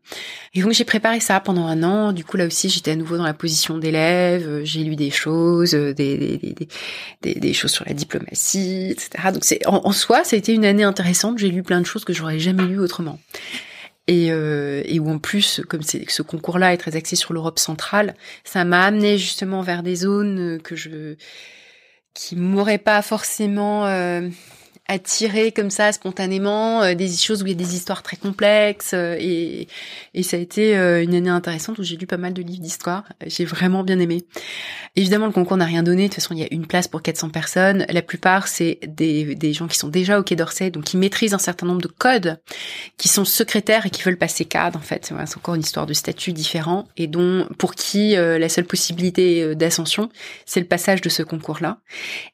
Et 0.53 0.61
donc 0.61 0.73
j'ai 0.73 0.83
préparé 0.83 1.21
ça 1.21 1.39
pendant 1.39 1.67
un 1.67 1.83
an. 1.83 2.11
Du 2.11 2.25
coup 2.25 2.35
là 2.35 2.45
aussi 2.45 2.69
j'étais 2.69 2.91
à 2.91 2.95
nouveau 2.97 3.15
dans 3.15 3.23
la 3.23 3.33
position 3.33 3.77
d'élève. 3.77 4.61
J'ai 4.65 4.83
lu 4.83 4.97
des 4.97 5.09
choses, 5.09 5.71
des, 5.71 5.93
des, 5.93 6.37
des, 7.21 7.35
des, 7.35 7.53
choses 7.53 7.71
sur 7.71 7.85
la 7.85 7.93
diplomatie, 7.93 8.89
etc. 8.91 9.31
Donc 9.31 9.45
c'est 9.45 9.65
en, 9.65 9.91
soi 9.93 10.25
ça 10.25 10.35
a 10.35 10.39
été 10.39 10.53
une 10.53 10.65
année 10.65 10.83
intéressante. 10.83 11.37
J'ai 11.37 11.49
lu 11.49 11.63
plein 11.63 11.79
de 11.79 11.85
choses 11.85 12.03
que 12.03 12.11
j'aurais 12.11 12.39
jamais 12.39 12.63
lues 12.63 12.79
autrement. 12.79 13.19
Et, 14.07 14.27
et, 14.27 14.99
où 14.99 15.09
en 15.09 15.17
plus, 15.17 15.61
comme 15.69 15.81
ce 15.81 16.21
concours-là 16.21 16.73
est 16.73 16.77
très 16.77 16.97
axé 16.97 17.15
sur 17.15 17.33
l'Europe 17.33 17.57
centrale, 17.57 18.15
ça 18.43 18.65
m'a 18.65 18.83
amené 18.83 19.17
justement 19.17 19.61
vers 19.61 19.81
des 19.81 19.95
zones 19.95 20.59
que 20.61 20.75
je 20.75 21.15
qui 22.13 22.35
m'aurait 22.35 22.77
pas 22.77 23.01
forcément 23.01 23.87
euh, 23.87 24.29
attiré 24.87 25.53
comme 25.53 25.69
ça 25.69 25.91
spontanément 25.93 26.83
euh, 26.83 26.93
des 26.93 27.09
choses 27.09 27.41
où 27.41 27.45
il 27.45 27.51
y 27.51 27.53
a 27.53 27.57
des 27.57 27.75
histoires 27.75 28.03
très 28.03 28.17
complexes 28.17 28.91
euh, 28.93 29.15
et, 29.17 29.67
et 30.13 30.23
ça 30.23 30.35
a 30.35 30.39
été 30.39 30.77
euh, 30.77 31.01
une 31.01 31.15
année 31.15 31.29
intéressante 31.29 31.79
où 31.79 31.83
j'ai 31.83 31.95
lu 31.95 32.05
pas 32.05 32.17
mal 32.17 32.33
de 32.33 32.41
livres 32.41 32.61
d'histoire. 32.61 33.05
J'ai 33.25 33.45
vraiment 33.45 33.83
bien 33.83 33.99
aimé. 33.99 34.25
Évidemment, 34.95 35.25
le 35.25 35.31
concours 35.31 35.57
n'a 35.57 35.65
rien 35.65 35.83
donné. 35.83 36.03
De 36.03 36.07
toute 36.07 36.15
façon, 36.15 36.33
il 36.33 36.41
y 36.41 36.43
a 36.43 36.47
une 36.51 36.67
place 36.67 36.87
pour 36.87 37.01
400 37.01 37.29
personnes. 37.29 37.85
La 37.89 38.01
plupart, 38.01 38.47
c'est 38.47 38.79
des, 38.85 39.35
des 39.35 39.53
gens 39.53 39.67
qui 39.67 39.77
sont 39.77 39.87
déjà 39.87 40.19
au 40.19 40.23
Quai 40.23 40.35
d'Orsay, 40.35 40.69
donc 40.69 40.83
qui 40.83 40.97
maîtrisent 40.97 41.33
un 41.33 41.39
certain 41.39 41.65
nombre 41.65 41.81
de 41.81 41.87
codes, 41.87 42.39
qui 42.97 43.07
sont 43.07 43.25
secrétaires 43.25 43.85
et 43.85 43.89
qui 43.89 44.03
veulent 44.03 44.17
passer 44.17 44.45
cadre. 44.45 44.77
En 44.77 44.81
fait, 44.81 45.05
c'est 45.05 45.37
encore 45.37 45.55
une 45.55 45.61
histoire 45.61 45.85
de 45.85 45.93
statut 45.93 46.33
différent 46.33 46.87
et 46.97 47.07
dont 47.07 47.47
pour 47.57 47.73
qui 47.73 48.15
la 48.15 48.49
seule 48.49 48.65
possibilité 48.65 49.55
d'ascension, 49.55 50.09
c'est 50.45 50.59
le 50.59 50.67
passage 50.67 51.01
de 51.01 51.09
ce 51.09 51.23
concours-là. 51.23 51.79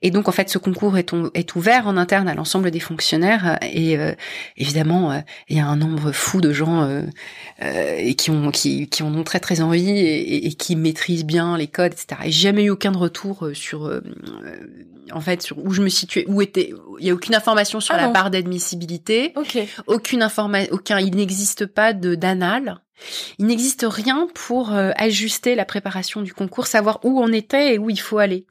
Et 0.01 0.11
donc, 0.11 0.27
en 0.27 0.31
fait, 0.31 0.49
ce 0.49 0.57
concours 0.57 0.97
est, 0.97 1.13
est 1.33 1.55
ouvert 1.55 1.87
en 1.87 1.95
interne 1.95 2.27
à 2.27 2.35
l'ensemble 2.39 2.71
des 2.71 2.79
fonctionnaires 2.79 3.59
et 3.61 3.97
euh, 3.97 4.13
évidemment 4.55 5.11
euh, 5.11 5.19
il 5.49 5.57
y 5.57 5.59
a 5.59 5.67
un 5.67 5.75
nombre 5.75 6.13
fou 6.13 6.39
de 6.39 6.53
gens 6.53 6.83
euh, 7.61 8.13
qui 8.13 8.31
ont 8.31 8.49
qui, 8.49 8.87
qui 8.87 9.03
en 9.03 9.13
ont 9.13 9.25
très 9.25 9.41
très 9.41 9.59
envie 9.59 9.89
et, 9.89 10.53
qui 10.53 10.77
maîtrisent 10.77 11.25
bien 11.25 11.57
les 11.57 11.67
codes 11.67 11.91
etc. 11.91 12.21
Et 12.23 12.31
j'ai 12.31 12.47
jamais 12.47 12.63
eu 12.63 12.69
aucun 12.69 12.93
retour 12.93 13.49
sur 13.53 13.91
en 15.11 15.21
fait 15.21 15.41
sur 15.41 15.57
où 15.63 15.71
je 15.71 15.81
me 15.81 15.89
situais 15.89 16.23
où 16.27 16.41
était 16.41 16.73
il 16.99 17.05
y 17.05 17.09
a 17.09 17.13
aucune 17.13 17.35
information 17.35 17.81
sur 17.81 17.95
ah 17.95 18.01
la 18.01 18.09
part 18.09 18.31
d'admissibilité. 18.31 19.33
Aucune 19.87 20.23
information 20.23 20.73
aucun 20.73 20.99
il 20.99 21.15
n'existe 21.15 21.65
pas 21.65 21.93
de 21.93 22.15
d'anal 22.15 22.79
il 23.37 23.45
n'existe 23.45 23.85
rien 23.87 24.27
pour 24.33 24.73
euh, 24.73 24.91
ajuster 24.95 25.55
la 25.55 25.65
préparation 25.65 26.21
du 26.21 26.33
concours, 26.33 26.67
savoir 26.67 26.99
où 27.03 27.19
on 27.21 27.31
était 27.31 27.75
et 27.75 27.77
où 27.77 27.89
il 27.89 27.99
faut 27.99 28.17
aller. 28.17 28.45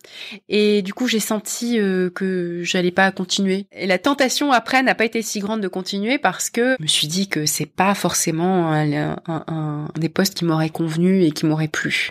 Et 0.48 0.82
du 0.82 0.94
coup, 0.94 1.06
j'ai 1.06 1.20
senti 1.20 1.78
euh, 1.78 2.10
que 2.10 2.62
j'allais 2.62 2.90
pas 2.90 3.10
continuer. 3.12 3.66
Et 3.72 3.86
la 3.86 3.98
tentation 3.98 4.52
après 4.52 4.82
n'a 4.82 4.94
pas 4.94 5.04
été 5.04 5.22
si 5.22 5.40
grande 5.40 5.60
de 5.60 5.68
continuer 5.68 6.18
parce 6.18 6.50
que 6.50 6.76
je 6.78 6.82
me 6.82 6.88
suis 6.88 7.06
dit 7.06 7.28
que 7.28 7.46
c'est 7.46 7.66
pas 7.66 7.94
forcément 7.94 8.72
un, 8.72 9.88
des 9.96 10.08
postes 10.08 10.34
qui 10.34 10.44
m'auraient 10.44 10.70
convenu 10.70 11.24
et 11.24 11.30
qui 11.30 11.46
m'auraient 11.46 11.68
plu. 11.68 12.10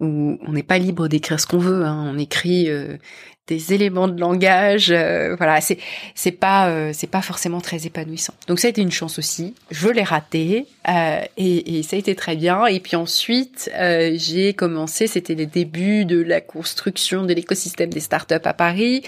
Où 0.00 0.38
on 0.46 0.52
n'est 0.52 0.62
pas 0.62 0.78
libre 0.78 1.08
d'écrire 1.08 1.40
ce 1.40 1.46
qu'on 1.46 1.58
veut. 1.58 1.84
Hein. 1.84 2.04
On 2.06 2.18
écrit 2.18 2.68
euh, 2.68 2.96
des 3.46 3.74
éléments 3.74 4.08
de 4.08 4.18
langage 4.18 4.90
euh, 4.90 5.36
voilà 5.36 5.60
c'est 5.60 5.78
c'est 6.14 6.30
pas 6.30 6.68
euh, 6.68 6.92
c'est 6.94 7.10
pas 7.10 7.20
forcément 7.20 7.60
très 7.60 7.86
épanouissant. 7.86 8.32
Donc 8.48 8.58
ça 8.58 8.68
a 8.68 8.70
été 8.70 8.80
une 8.80 8.90
chance 8.90 9.18
aussi 9.18 9.54
je 9.70 9.88
l'ai 9.88 10.02
raté 10.02 10.66
euh, 10.88 11.20
et, 11.36 11.78
et, 11.78 11.82
ça 11.82 11.96
a 11.96 11.98
été 11.98 12.14
très 12.14 12.36
bien. 12.36 12.66
Et 12.66 12.80
puis 12.80 12.96
ensuite 12.96 13.70
j'ai 14.14 14.54
commencé 14.54 15.06
c'était 15.06 15.34
les 15.34 15.46
débuts 15.46 16.04
de 16.04 16.20
la 16.22 16.40
construction 16.40 17.24
de 17.24 17.34
l'écosystème 17.34 17.90
des 17.90 18.00
startups 18.00 18.34
à 18.44 18.54
Paris 18.54 19.02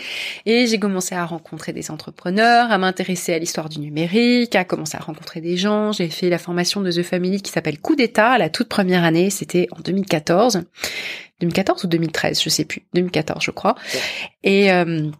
et 0.44 0.66
j'ai 0.66 0.78
commencé 0.78 1.14
à 1.14 1.24
rencontrer 1.24 1.72
des 1.72 1.90
entrepreneurs 1.90 2.70
à 2.70 2.78
m'intéresser 2.78 3.32
à 3.32 3.38
l'histoire 3.38 3.68
du 3.68 3.80
numérique 3.80 4.54
à 4.54 4.64
commencer 4.64 4.98
à 4.98 5.00
rencontrer 5.00 5.40
des 5.40 5.56
gens. 5.56 5.92
J'ai 5.92 6.08
fait 6.08 6.28
la 6.28 6.38
formation 6.38 6.82
de 6.82 6.90
The 6.90 7.02
Family 7.02 7.40
qui 7.40 7.52
s'appelle 7.52 7.78
Coup 7.78 7.96
d'état 7.96 8.36
la 8.36 8.50
toute 8.50 8.68
première 8.68 9.04
année 9.04 9.30
c'était 9.30 9.68
en 9.72 9.80
2014 9.80 10.60
2014 11.40 11.84
ou 11.84 11.86
2013, 11.88 12.42
je 12.42 12.48
sais 12.48 12.64
plus, 12.64 12.82
2014 12.94 13.42
je 13.42 13.50
crois. 13.50 13.74
Et 14.42 14.72
euh, 14.72 15.10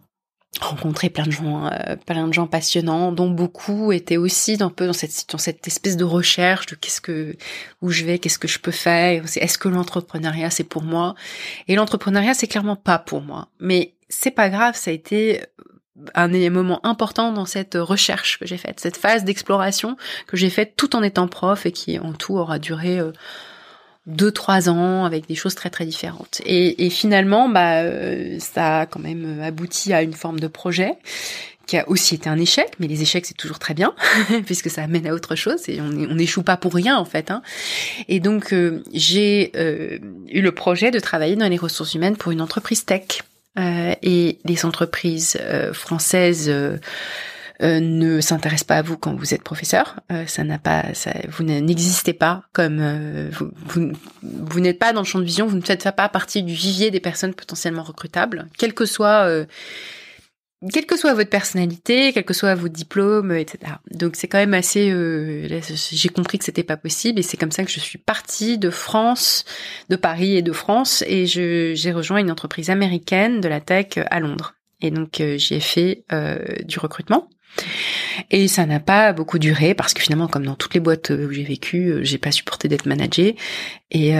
rencontrer 0.61 1.09
plein 1.09 1.25
de 1.25 1.31
gens, 1.31 1.67
euh, 1.67 1.95
plein 2.05 2.27
de 2.27 2.33
gens 2.33 2.47
passionnants, 2.47 3.11
dont 3.11 3.29
beaucoup 3.29 3.91
étaient 3.91 4.17
aussi 4.17 4.57
un 4.59 4.69
peu 4.69 4.87
dans 4.87 4.93
cette 4.93 5.29
dans 5.31 5.37
cette 5.37 5.67
espèce 5.67 5.97
de 5.97 6.03
recherche 6.03 6.65
de 6.67 6.75
qu'est-ce 6.75 7.01
que 7.01 7.35
où 7.81 7.91
je 7.91 8.05
vais, 8.05 8.19
qu'est-ce 8.19 8.39
que 8.39 8.47
je 8.47 8.59
peux 8.59 8.71
faire, 8.71 9.25
est-ce 9.35 9.57
que 9.57 9.67
l'entrepreneuriat 9.67 10.49
c'est 10.49 10.63
pour 10.63 10.83
moi? 10.83 11.15
Et 11.67 11.75
l'entrepreneuriat 11.75 12.33
c'est 12.33 12.47
clairement 12.47 12.75
pas 12.75 12.99
pour 12.99 13.21
moi, 13.21 13.49
mais 13.59 13.93
c'est 14.09 14.31
pas 14.31 14.49
grave, 14.49 14.75
ça 14.75 14.91
a 14.91 14.93
été 14.93 15.41
un 16.13 16.49
moment 16.49 16.79
important 16.85 17.31
dans 17.31 17.45
cette 17.45 17.75
recherche 17.75 18.37
que 18.39 18.45
j'ai 18.45 18.57
faite, 18.57 18.79
cette 18.79 18.97
phase 18.97 19.23
d'exploration 19.23 19.97
que 20.27 20.37
j'ai 20.37 20.49
faite 20.49 20.73
tout 20.75 20.95
en 20.95 21.01
étant 21.03 21.27
prof 21.27 21.65
et 21.65 21.71
qui 21.71 21.97
en 21.99 22.13
tout 22.13 22.35
aura 22.35 22.59
duré 22.59 22.99
euh, 22.99 23.11
deux 24.07 24.31
trois 24.31 24.69
ans 24.69 25.05
avec 25.05 25.27
des 25.27 25.35
choses 25.35 25.53
très 25.53 25.69
très 25.69 25.85
différentes. 25.85 26.41
Et, 26.45 26.85
et 26.85 26.89
finalement, 26.89 27.49
bah, 27.49 27.83
ça 28.39 28.79
a 28.79 28.85
quand 28.85 28.99
même 28.99 29.41
abouti 29.43 29.93
à 29.93 30.01
une 30.01 30.13
forme 30.13 30.39
de 30.39 30.47
projet 30.47 30.95
qui 31.67 31.77
a 31.77 31.87
aussi 31.87 32.15
été 32.15 32.29
un 32.29 32.39
échec, 32.39 32.71
mais 32.79 32.87
les 32.87 33.01
échecs 33.01 33.25
c'est 33.25 33.37
toujours 33.37 33.59
très 33.59 33.73
bien 33.73 33.93
puisque 34.45 34.69
ça 34.69 34.81
amène 34.83 35.05
à 35.05 35.13
autre 35.13 35.35
chose 35.35 35.67
et 35.67 35.79
on 35.81 35.89
n'échoue 35.89 36.41
pas 36.41 36.57
pour 36.57 36.73
rien 36.73 36.97
en 36.97 37.05
fait. 37.05 37.29
Hein. 37.29 37.43
Et 38.07 38.19
donc 38.19 38.53
euh, 38.53 38.83
j'ai 38.93 39.51
euh, 39.55 39.99
eu 40.29 40.41
le 40.41 40.51
projet 40.53 40.89
de 40.89 40.99
travailler 40.99 41.35
dans 41.35 41.49
les 41.49 41.57
ressources 41.57 41.93
humaines 41.93 42.15
pour 42.15 42.31
une 42.31 42.41
entreprise 42.41 42.85
tech 42.85 43.21
euh, 43.59 43.93
et 44.01 44.39
les 44.45 44.65
entreprises 44.65 45.37
françaises. 45.73 46.51
Ne 47.61 48.21
s'intéressent 48.21 48.67
pas 48.67 48.77
à 48.77 48.81
vous 48.81 48.97
quand 48.97 49.15
vous 49.15 49.33
êtes 49.33 49.43
professeur. 49.43 49.99
ça 50.27 50.43
n'a 50.43 50.59
pas, 50.59 50.93
ça, 50.93 51.11
vous 51.29 51.43
n'existez 51.43 52.13
pas 52.13 52.43
comme 52.53 53.29
vous, 53.31 53.51
vous, 53.65 53.91
vous 54.21 54.59
n'êtes 54.59 54.79
pas 54.79 54.93
dans 54.93 55.01
le 55.01 55.05
champ 55.05 55.19
de 55.19 55.25
vision. 55.25 55.47
Vous 55.47 55.57
ne 55.57 55.61
faites 55.61 55.89
pas 55.95 56.09
partie 56.09 56.43
du 56.43 56.53
vivier 56.53 56.91
des 56.91 56.99
personnes 56.99 57.33
potentiellement 57.33 57.83
recrutables, 57.83 58.47
quel 58.57 58.73
que 58.73 58.85
soit 58.85 59.45
quelle 60.73 60.87
que 60.87 60.97
soit 60.97 61.13
votre 61.13 61.29
personnalité, 61.29 62.11
quel 62.13 62.23
que 62.23 62.33
soit 62.33 62.55
vos 62.55 62.67
diplômes, 62.67 63.31
etc. 63.31 63.73
Donc 63.91 64.15
c'est 64.15 64.27
quand 64.27 64.39
même 64.39 64.55
assez. 64.55 64.89
Euh, 64.91 65.47
j'ai 65.91 66.09
compris 66.09 66.39
que 66.39 66.45
c'était 66.45 66.63
pas 66.63 66.77
possible 66.77 67.19
et 67.19 67.23
c'est 67.23 67.37
comme 67.37 67.51
ça 67.51 67.63
que 67.63 67.69
je 67.71 67.79
suis 67.79 67.99
partie 67.99 68.57
de 68.57 68.71
France, 68.71 69.45
de 69.89 69.95
Paris 69.95 70.35
et 70.35 70.41
de 70.41 70.51
France 70.51 71.03
et 71.07 71.27
j'ai 71.27 71.91
rejoint 71.91 72.17
une 72.17 72.31
entreprise 72.31 72.69
américaine 72.69 73.39
de 73.39 73.47
la 73.47 73.61
tech 73.61 73.99
à 74.09 74.19
Londres. 74.19 74.55
Et 74.81 74.89
donc 74.89 75.21
euh, 75.21 75.37
j'ai 75.37 75.59
fait 75.59 76.05
euh, 76.11 76.39
du 76.63 76.79
recrutement. 76.79 77.29
Et 78.31 78.47
ça 78.47 78.65
n'a 78.65 78.79
pas 78.79 79.13
beaucoup 79.13 79.39
duré 79.39 79.73
parce 79.73 79.93
que 79.93 80.01
finalement, 80.01 80.27
comme 80.27 80.45
dans 80.45 80.55
toutes 80.55 80.73
les 80.73 80.79
boîtes 80.79 81.11
où 81.11 81.31
j'ai 81.31 81.43
vécu, 81.43 81.99
j'ai 82.01 82.17
pas 82.17 82.31
supporté 82.31 82.67
d'être 82.67 82.85
managée. 82.85 83.35
Et 83.91 84.13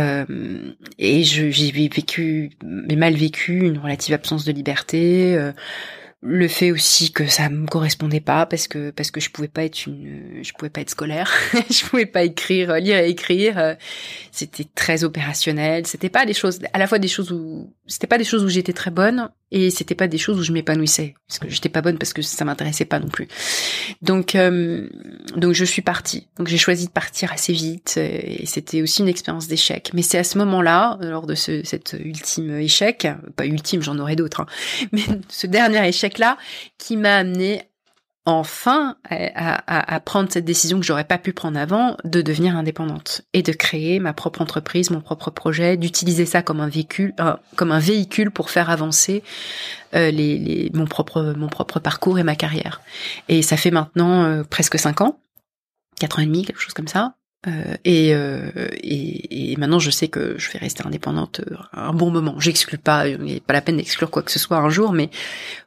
et 1.00 1.23
j'ai 1.23 1.71
vécu, 1.71 2.52
mais 2.63 2.95
mal 2.95 3.15
vécu, 3.15 3.65
une 3.65 3.80
relative 3.80 4.13
absence 4.13 4.45
de 4.45 4.52
liberté 4.52 5.38
le 6.21 6.47
fait 6.47 6.71
aussi 6.71 7.12
que 7.12 7.28
ça 7.28 7.50
me 7.50 7.67
correspondait 7.67 8.21
pas 8.21 8.45
parce 8.47 8.67
que 8.67 8.89
parce 8.89 9.12
que 9.12 9.19
je 9.19 9.30
pouvais 9.30 9.47
pas 9.47 9.63
être 9.63 9.86
une 9.86 10.39
je 10.41 10.52
pouvais 10.54 10.69
pas 10.69 10.82
être 10.82 10.89
scolaire 10.89 11.32
je 11.69 11.86
pouvais 11.86 12.08
pas 12.08 12.23
écrire 12.23 12.73
lire 12.76 12.97
et 12.97 13.10
écrire 13.10 13.78
c'était 14.32 14.65
très 14.76 15.04
opérationnel 15.04 15.86
c'était 15.86 16.10
pas 16.10 16.26
des 16.26 16.34
choses 16.34 16.60
à 16.73 16.80
la 16.80 16.88
fois 16.88 16.97
des 16.97 17.08
choses 17.08 17.32
où 17.32 17.71
c'était 17.88 18.08
pas 18.08 18.17
des 18.17 18.23
choses 18.23 18.43
où 18.43 18.50
j'étais 18.50 18.73
très 18.73 18.91
bonne 18.91 19.30
et 19.52 19.69
c'était 19.69 19.95
pas 19.95 20.08
des 20.08 20.17
choses 20.17 20.39
où 20.39 20.43
je 20.43 20.52
m'épanouissais 20.52 21.15
parce 21.28 21.39
que 21.39 21.50
j'étais 21.50 21.69
pas 21.69 21.82
bonne 21.82 21.97
parce 21.97 22.13
que 22.13 22.21
ça 22.21 22.43
m'intéressait 22.45 22.86
pas 22.86 23.00
non 23.00 23.08
plus. 23.08 23.28
Donc 24.02 24.36
euh, 24.36 24.88
donc 25.36 25.54
je 25.54 25.65
suis 25.65 25.82
partie. 25.82 26.28
Donc 26.38 26.47
j'ai 26.47 26.58
choisi 26.58 26.88
de 26.88 26.91
partir 26.91 27.32
assez 27.32 27.54
vite 27.54 27.97
et 27.97 28.45
c'était 28.45 28.82
aussi 28.82 29.02
une 29.02 29.08
expérience 29.08 29.47
d'échec. 29.47 29.91
Mais 29.93 30.02
c'est 30.02 30.17
à 30.17 30.23
ce 30.23 30.38
moment-là 30.38 30.97
lors 31.02 31.26
de 31.26 31.36
ce 31.36 31.63
cet 31.63 31.95
ultime 32.00 32.58
échec 32.58 33.08
pas 33.36 33.45
ultime 33.45 33.82
j'en 33.82 33.97
aurais 34.00 34.15
d'autres 34.15 34.41
hein, 34.41 34.47
mais 34.91 35.04
ce 35.30 35.47
dernier 35.47 35.88
échec 35.88 36.17
là 36.17 36.38
qui 36.78 36.97
m'a 36.97 37.17
amené 37.17 37.63
enfin 38.28 38.98
à, 39.10 39.96
à, 39.96 40.00
prendre 40.02 40.30
cette 40.30 40.44
décision 40.44 40.82
que 40.82 40.86
j'aurais 40.86 41.06
pas 41.06 41.18
pu 41.18 41.32
prendre 41.32 41.58
avant 41.58 41.96
de 42.04 42.22
devenir 42.22 42.58
indépendante 42.58 43.22
et 43.34 43.42
de 43.42 43.54
créer 43.54 44.02
ma 44.02 44.12
propre 44.12 44.42
entreprise, 44.42 44.92
mon 44.92 45.00
propre 45.00 45.32
projet, 45.32 45.78
d'utiliser 45.78 46.26
ça 46.26 46.42
comme 46.42 46.60
un 46.60 46.68
véhicule, 46.68 47.13
euh, 47.22 47.38
comme 47.56 47.72
un 47.72 47.80
véhicule 47.80 48.30
pour 48.30 48.50
faire 48.50 48.70
avancer 48.70 49.24
euh, 49.96 50.12
les, 50.12 50.38
les, 50.38 50.70
mon 50.74 50.88
propre 50.88 51.34
mon 51.38 51.48
propre 51.48 51.80
parcours 51.80 52.20
et 52.20 52.24
ma 52.24 52.36
carrière. 52.36 52.82
Et 53.30 53.42
ça 53.42 53.56
fait 53.56 53.72
maintenant 53.72 54.26
euh, 54.26 54.44
presque 54.44 54.78
cinq 54.78 55.00
ans, 55.00 55.22
quatre 55.98 56.20
ans 56.20 56.22
et 56.22 56.26
demi, 56.26 56.44
quelque 56.44 56.60
chose 56.60 56.74
comme 56.74 56.90
ça. 56.90 57.16
Euh, 57.48 57.76
et, 57.86 58.14
euh, 58.14 58.50
et, 58.84 59.52
et, 59.52 59.58
maintenant, 59.58 59.80
je 59.80 59.90
sais 59.90 60.08
que 60.08 60.38
je 60.38 60.52
vais 60.52 60.60
rester 60.60 60.86
indépendante 60.86 61.42
un 61.72 61.94
bon 61.94 62.12
moment. 62.12 62.40
J'exclus 62.40 62.78
pas, 62.78 63.08
il 63.08 63.18
n'est 63.20 63.40
pas 63.40 63.54
la 63.54 63.62
peine 63.62 63.78
d'exclure 63.78 64.12
quoi 64.12 64.22
que 64.24 64.32
ce 64.32 64.40
soit 64.40 64.58
un 64.58 64.70
jour, 64.70 64.92
mais 64.92 65.10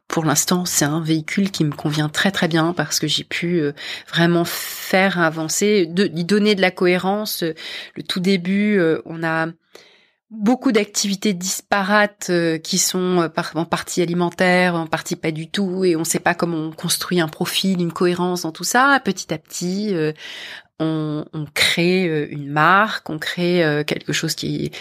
pour 0.09 0.25
l'instant, 0.25 0.65
c'est 0.65 0.85
un 0.85 1.01
véhicule 1.01 1.51
qui 1.51 1.65
me 1.65 1.73
convient 1.73 2.09
très 2.09 2.33
très 2.33 2.49
bien 2.49 2.73
parce 2.75 2.99
que 2.99 3.07
j'ai 3.07 3.25
pu 3.25 3.61
euh, 3.61 3.73
vraiment 4.09 4.45
faire 4.45 5.19
avancer, 5.21 5.87
de, 5.87 6.05
lui 6.05 6.25
donner 6.25 6.55
de 6.55 6.61
la 6.61 6.71
cohérence. 6.71 7.43
Le 7.43 8.03
tout 8.03 8.21
début, 8.21 8.81
on 9.07 9.23
a 9.23 9.47
beaucoup 10.31 10.73
d'activités 10.73 11.33
disparates 11.33 12.31
qui 12.63 12.79
sont 12.79 13.31
en 13.55 13.65
partie 13.65 14.03
alimentaire, 14.03 14.75
en 14.75 14.87
partie 14.87 15.17
pas 15.17 15.31
du 15.31 15.49
tout, 15.49 15.85
et 15.85 15.97
on 15.97 16.01
ne 16.01 16.05
sait 16.05 16.21
pas 16.21 16.35
comment 16.35 16.59
on 16.59 16.73
construit 16.73 17.21
un 17.21 17.29
profil, 17.29 17.81
une 17.81 17.93
cohérence 17.93 18.43
dans 18.43 18.53
tout 18.53 18.65
ça. 18.65 19.01
Petit 19.05 19.33
à 19.33 19.39
petit, 19.39 19.95
on, 20.81 21.25
on, 21.33 21.45
crée 21.55 22.09
euh, 22.09 22.27
une 22.31 22.49
marque, 22.49 23.09
on 23.11 23.19
crée 23.19 23.63
euh, 23.63 23.85
quelque 23.85 24.13
chose 24.13 24.35
qui, 24.35 24.73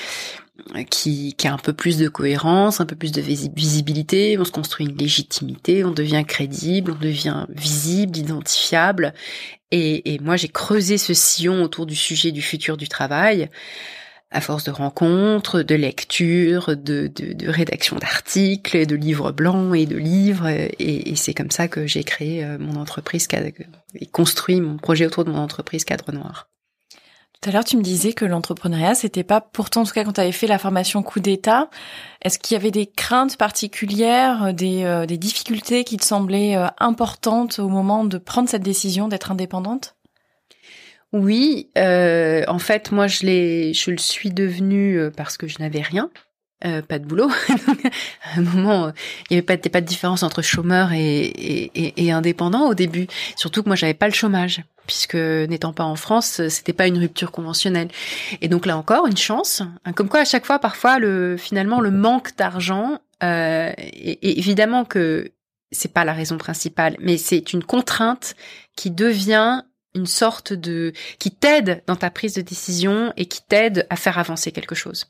qui, 0.90 1.36
qui 1.36 1.48
a 1.48 1.54
un 1.54 1.58
peu 1.58 1.74
plus 1.74 1.98
de 1.98 2.10
cohérence, 2.10 2.82
un 2.82 2.86
peu 2.86 2.96
plus 2.96 3.12
de 3.12 3.22
visibilité, 3.22 4.38
on 4.40 4.46
se 4.46 4.52
construit 4.52 4.88
une 4.88 4.98
légitimité, 4.98 5.84
on 5.84 5.92
devient 5.92 6.24
crédible, 6.28 6.92
on 6.92 7.00
devient 7.02 7.46
visible, 7.50 8.18
identifiable. 8.18 9.14
Et, 9.72 10.14
et 10.14 10.20
moi, 10.20 10.36
j'ai 10.36 10.48
creusé 10.48 10.98
ce 10.98 11.14
sillon 11.14 11.64
autour 11.64 11.86
du 11.86 11.96
sujet 11.96 12.32
du 12.32 12.42
futur 12.42 12.78
du 12.78 12.88
travail 12.88 13.50
à 14.32 14.42
force 14.42 14.64
de 14.64 14.72
rencontres, 14.72 15.62
de 15.62 15.76
lectures, 15.76 16.78
de, 16.78 17.08
de, 17.08 17.34
de 17.34 17.50
rédaction 17.50 17.96
d'articles, 17.98 18.86
de 18.86 18.96
livres 18.96 19.32
blancs 19.32 19.76
et 19.76 19.86
de 19.86 19.98
livres. 19.98 20.48
Et, 20.48 21.10
et 21.10 21.16
c'est 21.16 21.34
comme 21.34 21.52
ça 21.52 21.68
que 21.68 21.88
j'ai 21.88 22.04
créé 22.04 22.44
euh, 22.44 22.58
mon 22.60 22.76
entreprise 22.76 23.28
et 23.96 24.06
construit 24.06 24.62
mon 24.62 24.78
projet 24.78 25.08
autour 25.08 25.26
de 25.26 25.32
mon 25.32 25.40
entreprise 25.40 25.84
Cadre 25.84 26.12
Noir. 26.12 26.48
Tout 27.42 27.50
à 27.50 27.54
l'heure, 27.54 27.64
tu 27.64 27.78
me 27.78 27.82
disais 27.82 28.12
que 28.12 28.26
l'entrepreneuriat, 28.26 28.96
c'était 28.96 29.24
pas 29.24 29.40
pourtant, 29.40 29.82
en 29.82 29.86
tout 29.86 29.94
cas, 29.94 30.04
quand 30.04 30.12
tu 30.12 30.22
avais 30.22 30.34
fait 30.34 30.46
la 30.46 30.58
formation 30.58 31.02
coup 31.04 31.22
d'État, 31.22 31.70
est-ce 32.22 32.38
qu'il 32.38 32.56
y 32.56 32.60
avait 32.60 32.70
des 32.70 32.86
craintes 32.86 33.38
particulières, 33.38 34.54
des, 34.54 34.84
euh, 34.84 35.06
des 35.06 35.18
difficultés 35.18 35.86
qui 35.86 35.96
te 35.96 36.04
semblaient 36.04 36.58
euh, 36.58 36.68
importantes 36.80 37.60
au 37.60 37.70
moment 37.70 38.04
de 38.04 38.18
prendre 38.18 38.50
cette 38.50 38.62
décision 38.62 39.08
d'être 39.08 39.32
indépendante? 39.32 39.96
Oui, 41.14 41.70
euh, 41.78 42.44
en 42.48 42.60
fait, 42.60 42.92
moi, 42.92 43.08
je 43.08 43.26
l'ai, 43.26 43.74
je 43.74 43.92
le 43.92 43.98
suis 43.98 44.32
devenue 44.32 45.00
euh, 45.00 45.10
parce 45.10 45.38
que 45.38 45.48
je 45.48 45.60
n'avais 45.60 45.82
rien, 45.82 46.10
euh, 46.66 46.82
pas 46.82 47.00
de 47.00 47.06
boulot. 47.06 47.30
à 48.24 48.38
un 48.38 48.42
moment, 48.42 48.92
il 49.30 49.34
n'y 49.34 49.38
avait 49.38 49.58
pas, 49.58 49.58
pas 49.58 49.82
de 49.82 49.88
différence 49.88 50.24
entre 50.24 50.42
chômeur 50.42 50.92
et, 50.92 51.26
et, 51.26 52.06
et, 52.06 52.12
indépendant 52.12 52.68
au 52.68 52.76
début. 52.76 53.08
Surtout 53.36 53.64
que 53.64 53.70
moi, 53.70 53.76
j'avais 53.76 53.94
pas 53.94 54.08
le 54.08 54.14
chômage, 54.14 54.62
puisque 54.86 55.16
n'étant 55.16 55.74
pas 55.74 55.84
en 55.84 55.96
France, 55.96 56.48
c'était 56.50 56.74
pas 56.74 56.88
une 56.88 57.00
rupture 57.00 57.32
conventionnelle. 57.32 57.90
Et 58.42 58.48
donc 58.48 58.66
là 58.66 58.78
encore, 58.78 59.08
une 59.08 59.18
chance. 59.18 59.64
Hein, 59.86 59.94
comme 59.94 60.10
quoi, 60.10 60.22
à 60.22 60.26
chaque 60.26 60.46
fois, 60.46 60.60
parfois, 60.60 61.00
le 61.00 61.38
finalement, 61.38 61.80
le 61.80 61.92
manque 61.92 62.36
d'argent, 62.36 63.00
euh, 63.24 63.72
et, 63.78 64.40
évidemment 64.40 64.86
que 64.86 65.32
c'est 65.72 65.94
pas 65.94 66.06
la 66.06 66.14
raison 66.14 66.38
principale, 66.38 66.96
mais 67.00 67.18
c'est 67.18 67.54
une 67.54 67.64
contrainte 67.64 68.36
qui 68.76 68.92
devient 68.92 69.64
une 70.00 70.08
sorte 70.08 70.54
de 70.54 70.94
qui 71.20 71.32
t'aide 71.32 71.84
dans 71.88 71.96
ta 71.96 72.10
prise 72.10 72.34
de 72.34 72.42
décision 72.42 73.14
et 73.18 73.26
qui 73.26 73.42
t'aide 73.42 73.86
à 73.90 73.96
faire 73.96 74.18
avancer 74.18 74.52
quelque 74.52 74.76
chose. 74.76 75.08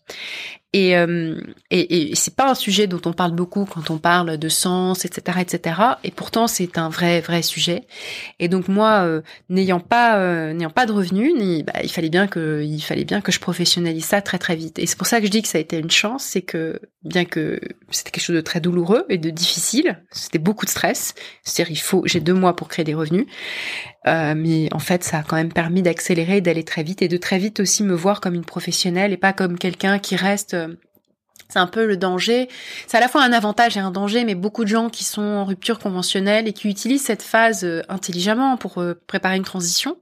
Et, 0.71 0.95
euh, 0.95 1.41
et, 1.71 2.12
et 2.12 2.15
c'est 2.15 2.36
pas 2.36 2.51
un 2.51 2.53
sujet 2.53 2.86
dont 2.86 3.01
on 3.05 3.13
parle 3.13 3.32
beaucoup 3.32 3.65
quand 3.65 3.89
on 3.89 3.97
parle 3.97 4.38
de 4.38 4.49
sens, 4.49 5.03
etc., 5.03 5.39
etc. 5.41 5.82
Et 6.03 6.12
pourtant, 6.12 6.45
c'est 6.45 6.77
un 6.77 6.89
vrai, 6.89 7.21
vrai 7.21 7.41
sujet. 7.41 7.86
Et 8.38 8.47
donc 8.49 8.67
moi, 8.67 9.01
euh, 9.03 9.21
n'ayant 9.49 9.79
pas, 9.79 10.19
euh, 10.19 10.53
n'ayant 10.53 10.69
pas 10.69 10.86
de 10.86 10.91
revenus, 10.91 11.34
ni, 11.36 11.63
bah, 11.63 11.73
il 11.82 11.89
fallait 11.89 12.10
bien 12.10 12.27
que, 12.27 12.63
il 12.63 12.82
fallait 12.82 13.03
bien 13.03 13.19
que 13.19 13.32
je 13.32 13.39
professionnalise 13.39 14.05
ça 14.05 14.21
très, 14.21 14.38
très 14.38 14.55
vite. 14.55 14.77
Et 14.77 14.86
c'est 14.86 14.97
pour 14.97 15.08
ça 15.08 15.19
que 15.19 15.25
je 15.25 15.32
dis 15.32 15.41
que 15.41 15.47
ça 15.47 15.58
a 15.58 15.62
été 15.62 15.79
une 15.79 15.89
chance, 15.89 16.23
c'est 16.23 16.43
que 16.43 16.79
bien 17.03 17.25
que 17.25 17.60
c'était 17.89 18.12
quelque 18.12 18.23
chose 18.23 18.36
de 18.36 18.41
très 18.41 18.62
douloureux 18.62 19.05
et 19.10 19.17
de 19.17 19.32
difficile, 19.32 20.03
c'était 20.12 20.38
beaucoup 20.38 20.65
de 20.65 20.69
stress. 20.69 21.15
C'est-à-dire, 21.43 21.71
il 21.71 21.79
faut, 21.79 22.03
j'ai 22.05 22.19
deux 22.19 22.34
mois 22.36 22.55
pour 22.55 22.67
créer 22.67 22.86
des 22.86 22.93
revenus. 22.93 23.25
Euh, 24.08 24.34
mais 24.36 24.69
en 24.73 24.79
fait, 24.79 25.03
ça 25.03 25.19
a 25.19 25.23
quand 25.23 25.36
même 25.36 25.51
permis 25.51 25.82
d'accélérer, 25.82 26.41
d'aller 26.41 26.63
très 26.63 26.84
vite 26.84 27.01
et 27.01 27.08
de 27.08 27.17
très 27.17 27.38
vite 27.38 27.60
aussi 27.60 27.84
me 27.84 27.93
voir 27.93 28.21
comme 28.21 28.34
une 28.34 28.45
professionnelle 28.45 29.12
et 29.12 29.17
pas 29.17 29.34
comme 29.34 29.58
quelqu'un 29.58 29.99
qui 29.99 30.15
reste 30.15 30.55
c'est 31.50 31.60
un 31.60 31.67
peu 31.67 31.86
le 31.86 31.98
danger. 31.98 32.48
C'est 32.88 32.98
à 32.98 33.00
la 33.00 33.08
fois 33.08 33.24
un 33.24 33.34
avantage 33.34 33.76
et 33.76 33.80
un 33.80 33.91
danger, 33.91 34.24
mais 34.24 34.36
beaucoup 34.36 34.63
de 34.63 34.69
gens 34.69 34.89
qui 34.89 35.04
sont 35.04 35.22
en 35.22 35.45
rupture 35.45 35.80
conventionnelle 35.80 36.48
et 36.48 36.54
qui 36.54 36.69
utilisent 36.69 37.04
cette 37.04 37.24
phase 37.24 37.63
euh, 37.63 37.82
intelligemment 37.89 38.56
pour 38.56 38.78
euh, 38.78 38.93
préparer 39.08 39.36
une 39.36 39.43
transition, 39.43 39.98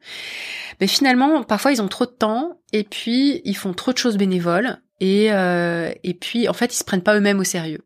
mais 0.82 0.88
finalement, 0.88 1.44
parfois 1.44 1.72
ils 1.72 1.82
ont 1.82 1.88
trop 1.88 2.06
de 2.06 2.12
temps 2.12 2.60
et 2.74 2.84
puis 2.84 3.42
ils 3.46 3.56
font 3.56 3.74
trop 3.74 3.94
de 3.94 3.98
choses 3.98 4.18
bénévoles 4.18 4.80
et 5.00 5.32
euh, 5.32 5.92
et 6.04 6.14
puis 6.14 6.50
en 6.50 6.54
fait 6.54 6.74
ils 6.74 6.78
se 6.78 6.84
prennent 6.84 7.02
pas 7.02 7.16
eux-mêmes 7.16 7.40
au 7.40 7.46
sérieux. 7.46 7.82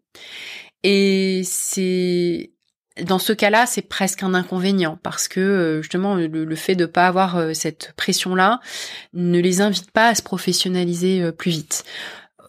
Et 0.84 1.44
c'est 1.46 2.52
dans 3.04 3.20
ce 3.20 3.32
cas-là, 3.32 3.68
c'est 3.68 3.84
presque 3.84 4.24
un 4.24 4.34
inconvénient 4.34 5.00
parce 5.02 5.28
que 5.28 5.80
justement 5.82 6.16
le, 6.16 6.56
fait 6.56 6.76
de 6.76 6.86
pas 6.86 7.08
avoir 7.08 7.56
cette 7.56 7.94
pression-là 7.96 8.60
ne 9.14 9.40
les 9.40 9.62
invite 9.62 9.92
pas 9.92 10.08
à 10.08 10.16
se 10.16 10.22
professionnaliser 10.22 11.32
plus 11.32 11.52
vite 11.52 11.86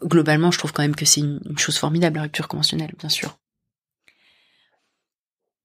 globalement, 0.04 0.50
je 0.50 0.58
trouve 0.58 0.72
quand 0.72 0.82
même 0.82 0.96
que 0.96 1.04
c'est 1.04 1.20
une, 1.20 1.40
chose 1.56 1.78
formidable, 1.78 2.16
la 2.16 2.22
rupture 2.22 2.48
conventionnelle, 2.48 2.92
bien 2.98 3.08
sûr. 3.08 3.38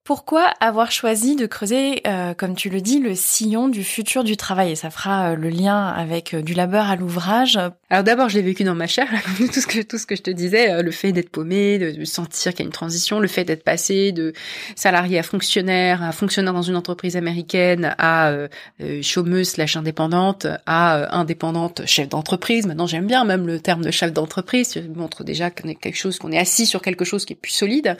Pourquoi 0.08 0.46
avoir 0.60 0.90
choisi 0.90 1.36
de 1.36 1.44
creuser, 1.44 2.00
euh, 2.06 2.32
comme 2.32 2.54
tu 2.54 2.70
le 2.70 2.80
dis, 2.80 2.98
le 2.98 3.14
sillon 3.14 3.68
du 3.68 3.84
futur 3.84 4.24
du 4.24 4.38
travail? 4.38 4.70
Et 4.70 4.74
ça 4.74 4.88
fera 4.88 5.32
euh, 5.32 5.36
le 5.36 5.50
lien 5.50 5.86
avec 5.86 6.32
euh, 6.32 6.40
du 6.40 6.54
labeur 6.54 6.88
à 6.88 6.96
l'ouvrage. 6.96 7.58
Alors 7.90 8.04
d'abord, 8.04 8.30
je 8.30 8.36
l'ai 8.36 8.42
vécu 8.42 8.64
dans 8.64 8.74
ma 8.74 8.86
chair, 8.86 9.06
tout 9.36 9.60
ce 9.60 9.66
que 9.66 9.82
tout 9.82 9.98
ce 9.98 10.06
que 10.06 10.16
je 10.16 10.22
te 10.22 10.30
disais, 10.30 10.82
le 10.82 10.90
fait 10.92 11.12
d'être 11.12 11.28
paumé, 11.28 11.78
de 11.78 12.04
sentir 12.06 12.52
qu'il 12.52 12.60
y 12.60 12.62
a 12.62 12.64
une 12.68 12.72
transition, 12.72 13.20
le 13.20 13.28
fait 13.28 13.44
d'être 13.44 13.64
passé 13.64 14.12
de 14.12 14.32
salarié 14.76 15.18
à 15.18 15.22
fonctionnaire, 15.22 16.02
à 16.02 16.12
fonctionnaire 16.12 16.54
dans 16.54 16.62
une 16.62 16.76
entreprise 16.76 17.14
américaine, 17.16 17.94
à 17.98 18.32
chômeuse 19.02 19.50
slash 19.50 19.76
indépendante, 19.76 20.46
à 20.64 21.18
indépendante 21.18 21.82
chef 21.84 22.08
d'entreprise. 22.08 22.66
Maintenant, 22.66 22.86
j'aime 22.86 23.06
bien 23.06 23.24
même 23.24 23.46
le 23.46 23.60
terme 23.60 23.82
de 23.82 23.90
chef 23.90 24.14
d'entreprise, 24.14 24.68
ça 24.68 24.80
montre 24.94 25.22
déjà 25.22 25.50
qu'on 25.50 25.68
est 25.68 25.74
quelque 25.74 25.96
chose, 25.96 26.18
qu'on 26.18 26.32
est 26.32 26.38
assis 26.38 26.64
sur 26.64 26.80
quelque 26.80 27.04
chose 27.04 27.26
qui 27.26 27.34
est 27.34 27.36
plus 27.36 27.52
solide. 27.52 27.98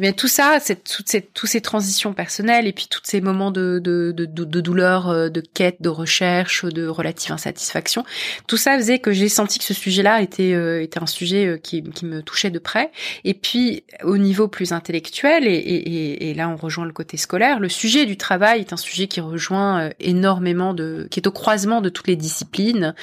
Mais 0.00 0.12
tout 0.12 0.28
ça, 0.28 0.58
c'est 0.60 0.82
toute 0.82 1.08
cette 1.08 1.35
toutes 1.36 1.50
ces 1.50 1.60
transitions 1.60 2.14
personnelles 2.14 2.66
et 2.66 2.72
puis 2.72 2.86
tous 2.88 3.02
ces 3.04 3.20
moments 3.20 3.50
de, 3.50 3.78
de, 3.78 4.10
de, 4.10 4.24
de, 4.24 4.60
douleur, 4.62 5.10
euh, 5.10 5.28
de 5.28 5.42
quête, 5.42 5.82
de 5.82 5.90
recherche, 5.90 6.64
de 6.64 6.86
relative 6.86 7.30
insatisfaction, 7.30 8.04
tout 8.46 8.56
ça 8.56 8.74
faisait 8.78 9.00
que 9.00 9.12
j'ai 9.12 9.28
senti 9.28 9.58
que 9.58 9.64
ce 9.66 9.74
sujet-là 9.74 10.22
était, 10.22 10.54
euh, 10.54 10.82
était 10.82 10.98
un 10.98 11.06
sujet 11.06 11.46
euh, 11.46 11.56
qui, 11.58 11.82
qui 11.82 12.06
me 12.06 12.22
touchait 12.22 12.48
de 12.48 12.58
près. 12.58 12.90
Et 13.24 13.34
puis 13.34 13.84
au 14.02 14.16
niveau 14.16 14.48
plus 14.48 14.72
intellectuel, 14.72 15.46
et, 15.46 15.50
et, 15.50 16.30
et 16.30 16.34
là 16.34 16.48
on 16.48 16.56
rejoint 16.56 16.86
le 16.86 16.92
côté 16.92 17.18
scolaire, 17.18 17.60
le 17.60 17.68
sujet 17.68 18.06
du 18.06 18.16
travail 18.16 18.60
est 18.60 18.72
un 18.72 18.78
sujet 18.78 19.06
qui 19.06 19.20
rejoint 19.20 19.90
énormément 20.00 20.72
de, 20.72 21.06
qui 21.10 21.20
est 21.20 21.26
au 21.26 21.32
croisement 21.32 21.82
de 21.82 21.90
toutes 21.90 22.08
les 22.08 22.16
disciplines, 22.16 22.94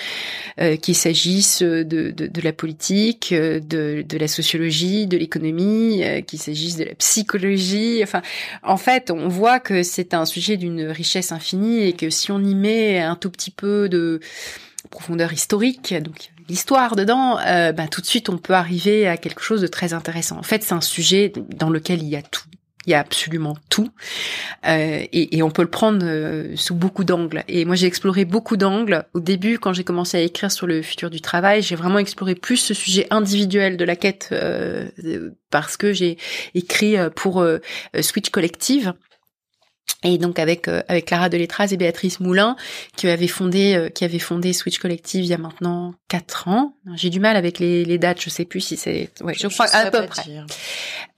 euh, 0.60 0.76
qu'il 0.76 0.96
s'agisse 0.96 1.62
de, 1.62 1.84
de, 1.84 2.10
de, 2.10 2.42
la 2.42 2.52
politique, 2.52 3.32
de, 3.32 4.02
de 4.02 4.18
la 4.18 4.28
sociologie, 4.28 5.06
de 5.06 5.18
l'économie, 5.18 6.02
qu'il 6.26 6.40
s'agisse 6.40 6.78
de 6.78 6.86
la 6.86 6.96
psychologie, 6.96 8.00
enfin 8.02 8.23
en 8.64 8.78
fait, 8.78 9.12
on 9.12 9.28
voit 9.28 9.60
que 9.60 9.84
c'est 9.84 10.14
un 10.14 10.26
sujet 10.26 10.58
d'une 10.58 10.84
richesse 10.88 11.32
infinie 11.32 11.84
et 11.84 11.94
que 11.94 12.10
si 12.10 12.32
on 12.32 12.40
y 12.44 12.56
met 12.56 13.00
un 13.00 13.16
tout 13.16 13.30
petit 13.30 13.52
peu 13.52 13.90
de 13.90 14.20
profondeur 14.90 15.34
historique, 15.34 15.94
donc 16.02 16.32
l'histoire 16.50 16.96
dedans, 16.96 17.40
euh, 17.40 17.72
bah, 17.72 17.88
tout 17.88 18.02
de 18.02 18.06
suite 18.06 18.30
on 18.30 18.38
peut 18.38 18.54
arriver 18.54 19.08
à 19.08 19.18
quelque 19.18 19.42
chose 19.42 19.62
de 19.62 19.68
très 19.68 19.94
intéressant. 19.94 20.38
En 20.38 20.44
fait, 20.44 20.64
c'est 20.64 20.74
un 20.74 20.82
sujet 20.82 21.32
dans 21.56 21.70
lequel 21.70 22.02
il 22.02 22.10
y 22.10 22.16
a 22.16 22.22
tout. 22.22 22.44
Il 22.86 22.92
y 22.92 22.94
a 22.94 23.00
absolument 23.00 23.56
tout 23.70 23.90
euh, 24.66 25.06
et, 25.12 25.42
on 25.44 25.50
peut 25.50 25.62
le 25.62 25.70
prendre 25.70 26.04
euh, 26.04 26.56
sous 26.56 26.76
beaucoup 26.76 27.04
d'angles. 27.04 27.44
Et 27.48 27.66
moi, 27.66 27.76
j'ai 27.76 27.88
exploré 27.88 28.26
beaucoup 28.26 28.58
d'angles. 28.58 29.06
Au 29.14 29.20
début, 29.20 29.60
quand 29.60 29.74
j'ai 29.74 29.84
commencé 29.84 30.18
à 30.18 30.22
écrire 30.22 30.52
sur 30.52 30.68
le 30.68 30.82
futur 30.82 31.10
du 31.10 31.22
travail, 31.22 31.62
j'ai 31.62 31.76
vraiment 31.76 32.00
exploré 32.00 32.36
plus 32.36 32.58
ce 32.58 32.74
sujet 32.74 33.08
individuel 33.10 33.78
de 33.78 33.86
la 33.86 33.96
quête 33.96 34.30
euh, 34.32 34.90
parce 35.50 35.78
que 35.78 35.94
j'ai 35.94 36.18
écrit 36.56 36.96
pour 37.16 37.46
Switch 38.02 38.30
Collective 38.30 38.94
et 40.04 40.18
donc 40.18 40.40
avec 40.40 40.68
euh, 40.68 40.82
avec 40.88 41.06
Clara 41.06 41.30
Deletraz 41.30 41.70
et 41.72 41.78
Béatrice 41.78 42.20
Moulin 42.20 42.56
qui 42.96 43.08
avait 43.08 43.28
fondé 43.28 43.76
euh, 43.76 43.90
qui 43.90 44.04
avait 44.04 44.20
fondé 44.20 44.54
Switch 44.54 44.78
Collective 44.78 45.24
il 45.24 45.28
y 45.30 45.34
a 45.34 45.38
maintenant 45.38 45.94
quatre 46.10 46.48
ans. 46.48 46.76
J'ai 46.96 47.10
du 47.10 47.20
mal 47.20 47.36
avec 47.36 47.60
les, 47.60 47.86
les 47.86 47.98
dates, 47.98 48.22
je 48.22 48.30
sais 48.30 48.46
plus 48.46 48.62
si 48.62 48.78
c'est 48.78 49.10
ouais, 49.22 49.34
je, 49.34 49.48
crois 49.48 49.68
à 49.74 49.90
peu 49.90 50.06
près. 50.06 50.24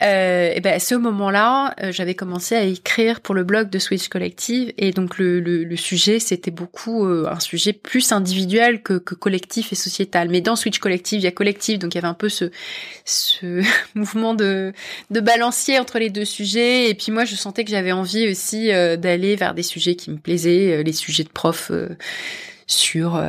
Euh, 0.04 0.52
et 0.54 0.60
ben 0.60 0.74
à 0.74 0.80
ce 0.80 0.94
moment-là, 0.96 1.74
euh, 1.82 1.92
j'avais 1.92 2.16
commencé 2.16 2.54
à 2.56 2.64
écrire 2.64 3.22
pour 3.22 3.34
le 3.34 3.46
blog 3.46 3.70
de 3.70 3.80
Switch 3.80 4.10
Collective 4.10 4.74
et 4.78 4.92
donc 4.92 5.18
le 5.18 5.40
le, 5.40 5.64
le 5.64 5.76
sujet 5.78 6.20
c'était 6.20 6.52
beaucoup 6.52 7.06
un 7.06 7.40
sujet 7.40 7.72
plus 7.72 8.12
individuel 8.12 8.84
que, 8.84 8.96
que 8.96 9.16
collectif 9.16 9.72
et 9.72 9.76
sociétal. 9.76 10.28
Mais 10.30 10.42
dans 10.42 10.58
Switch 10.58 10.80
Collective, 10.80 11.20
il 11.20 11.24
y 11.24 11.28
a 11.28 11.32
collectif 11.32 11.80
donc 11.80 11.94
il 11.94 11.98
y 11.98 12.00
avait 12.00 12.08
un 12.08 12.14
peu 12.14 12.30
ce 12.30 12.52
ce 13.06 13.64
mouvement 13.96 14.34
de 14.34 14.74
de 15.12 15.20
balancier 15.22 15.80
entre 15.80 15.98
les 16.00 16.10
deux 16.10 16.26
sujets 16.26 16.90
et 16.90 16.94
puis 16.94 17.12
moi 17.12 17.26
je 17.26 17.36
sentais 17.36 17.64
que 17.64 17.72
j'avais 17.72 17.92
envie 17.92 18.28
aussi 18.30 18.72
euh, 18.72 18.98
d'aller 18.98 19.36
vers 19.36 19.54
des 19.54 19.64
sujets 19.64 19.96
qui 19.96 20.12
me 20.12 20.18
plaisaient, 20.18 20.78
euh, 20.78 20.84
les 20.84 20.94
sujets 20.94 21.24
de 21.24 21.30
prof 21.30 21.72
euh, 22.66 22.68
sur 22.68 23.22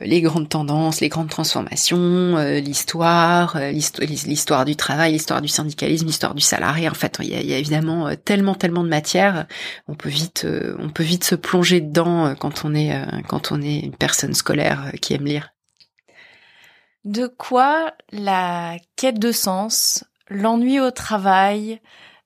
les 0.00 0.20
grandes 0.20 0.48
tendances, 0.48 1.00
les 1.00 1.08
grandes 1.08 1.30
transformations, 1.30 2.36
l'histoire, 2.60 3.58
l'histoire 3.58 4.64
du 4.64 4.76
travail, 4.76 5.12
l'histoire 5.12 5.40
du 5.40 5.48
syndicalisme, 5.48 6.06
l'histoire 6.06 6.34
du 6.34 6.40
salarié. 6.40 6.88
En 6.88 6.94
fait, 6.94 7.18
il 7.20 7.28
y 7.28 7.54
a, 7.54 7.58
évidemment 7.58 8.10
tellement, 8.24 8.54
tellement 8.54 8.84
de 8.84 8.88
matière. 8.88 9.46
On 9.88 9.94
peut 9.94 10.08
vite, 10.08 10.46
on 10.78 10.90
peut 10.90 11.02
vite 11.02 11.24
se 11.24 11.34
plonger 11.34 11.80
dedans 11.80 12.34
quand 12.34 12.64
on 12.64 12.74
est, 12.74 12.92
quand 13.28 13.52
on 13.52 13.62
est 13.62 13.80
une 13.80 13.96
personne 13.96 14.34
scolaire 14.34 14.92
qui 15.00 15.14
aime 15.14 15.24
lire. 15.24 15.50
De 17.04 17.26
quoi 17.26 17.94
la 18.12 18.76
quête 18.96 19.18
de 19.18 19.32
sens, 19.32 20.04
l'ennui 20.28 20.80
au 20.80 20.90
travail, 20.90 21.80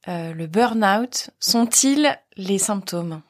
euh, 0.09 0.33
le 0.33 0.47
burn-out 0.47 1.31
sont-ils 1.39 2.19
les 2.37 2.59
symptômes? 2.59 3.23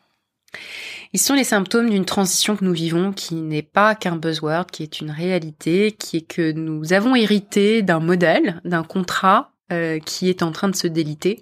Ils 1.12 1.20
sont 1.20 1.34
les 1.34 1.44
symptômes 1.44 1.90
d'une 1.90 2.04
transition 2.04 2.56
que 2.56 2.64
nous 2.64 2.72
vivons 2.72 3.12
qui 3.12 3.34
n'est 3.34 3.62
pas 3.62 3.94
qu'un 3.94 4.16
buzzword, 4.16 4.66
qui 4.66 4.82
est 4.82 5.00
une 5.00 5.10
réalité, 5.10 5.92
qui 5.92 6.18
est 6.18 6.26
que 6.26 6.52
nous 6.52 6.92
avons 6.92 7.14
hérité 7.14 7.82
d'un 7.82 8.00
modèle, 8.00 8.60
d'un 8.64 8.82
contrat 8.82 9.52
euh, 9.72 9.98
qui 10.00 10.28
est 10.28 10.42
en 10.42 10.52
train 10.52 10.68
de 10.68 10.76
se 10.76 10.86
déliter. 10.86 11.40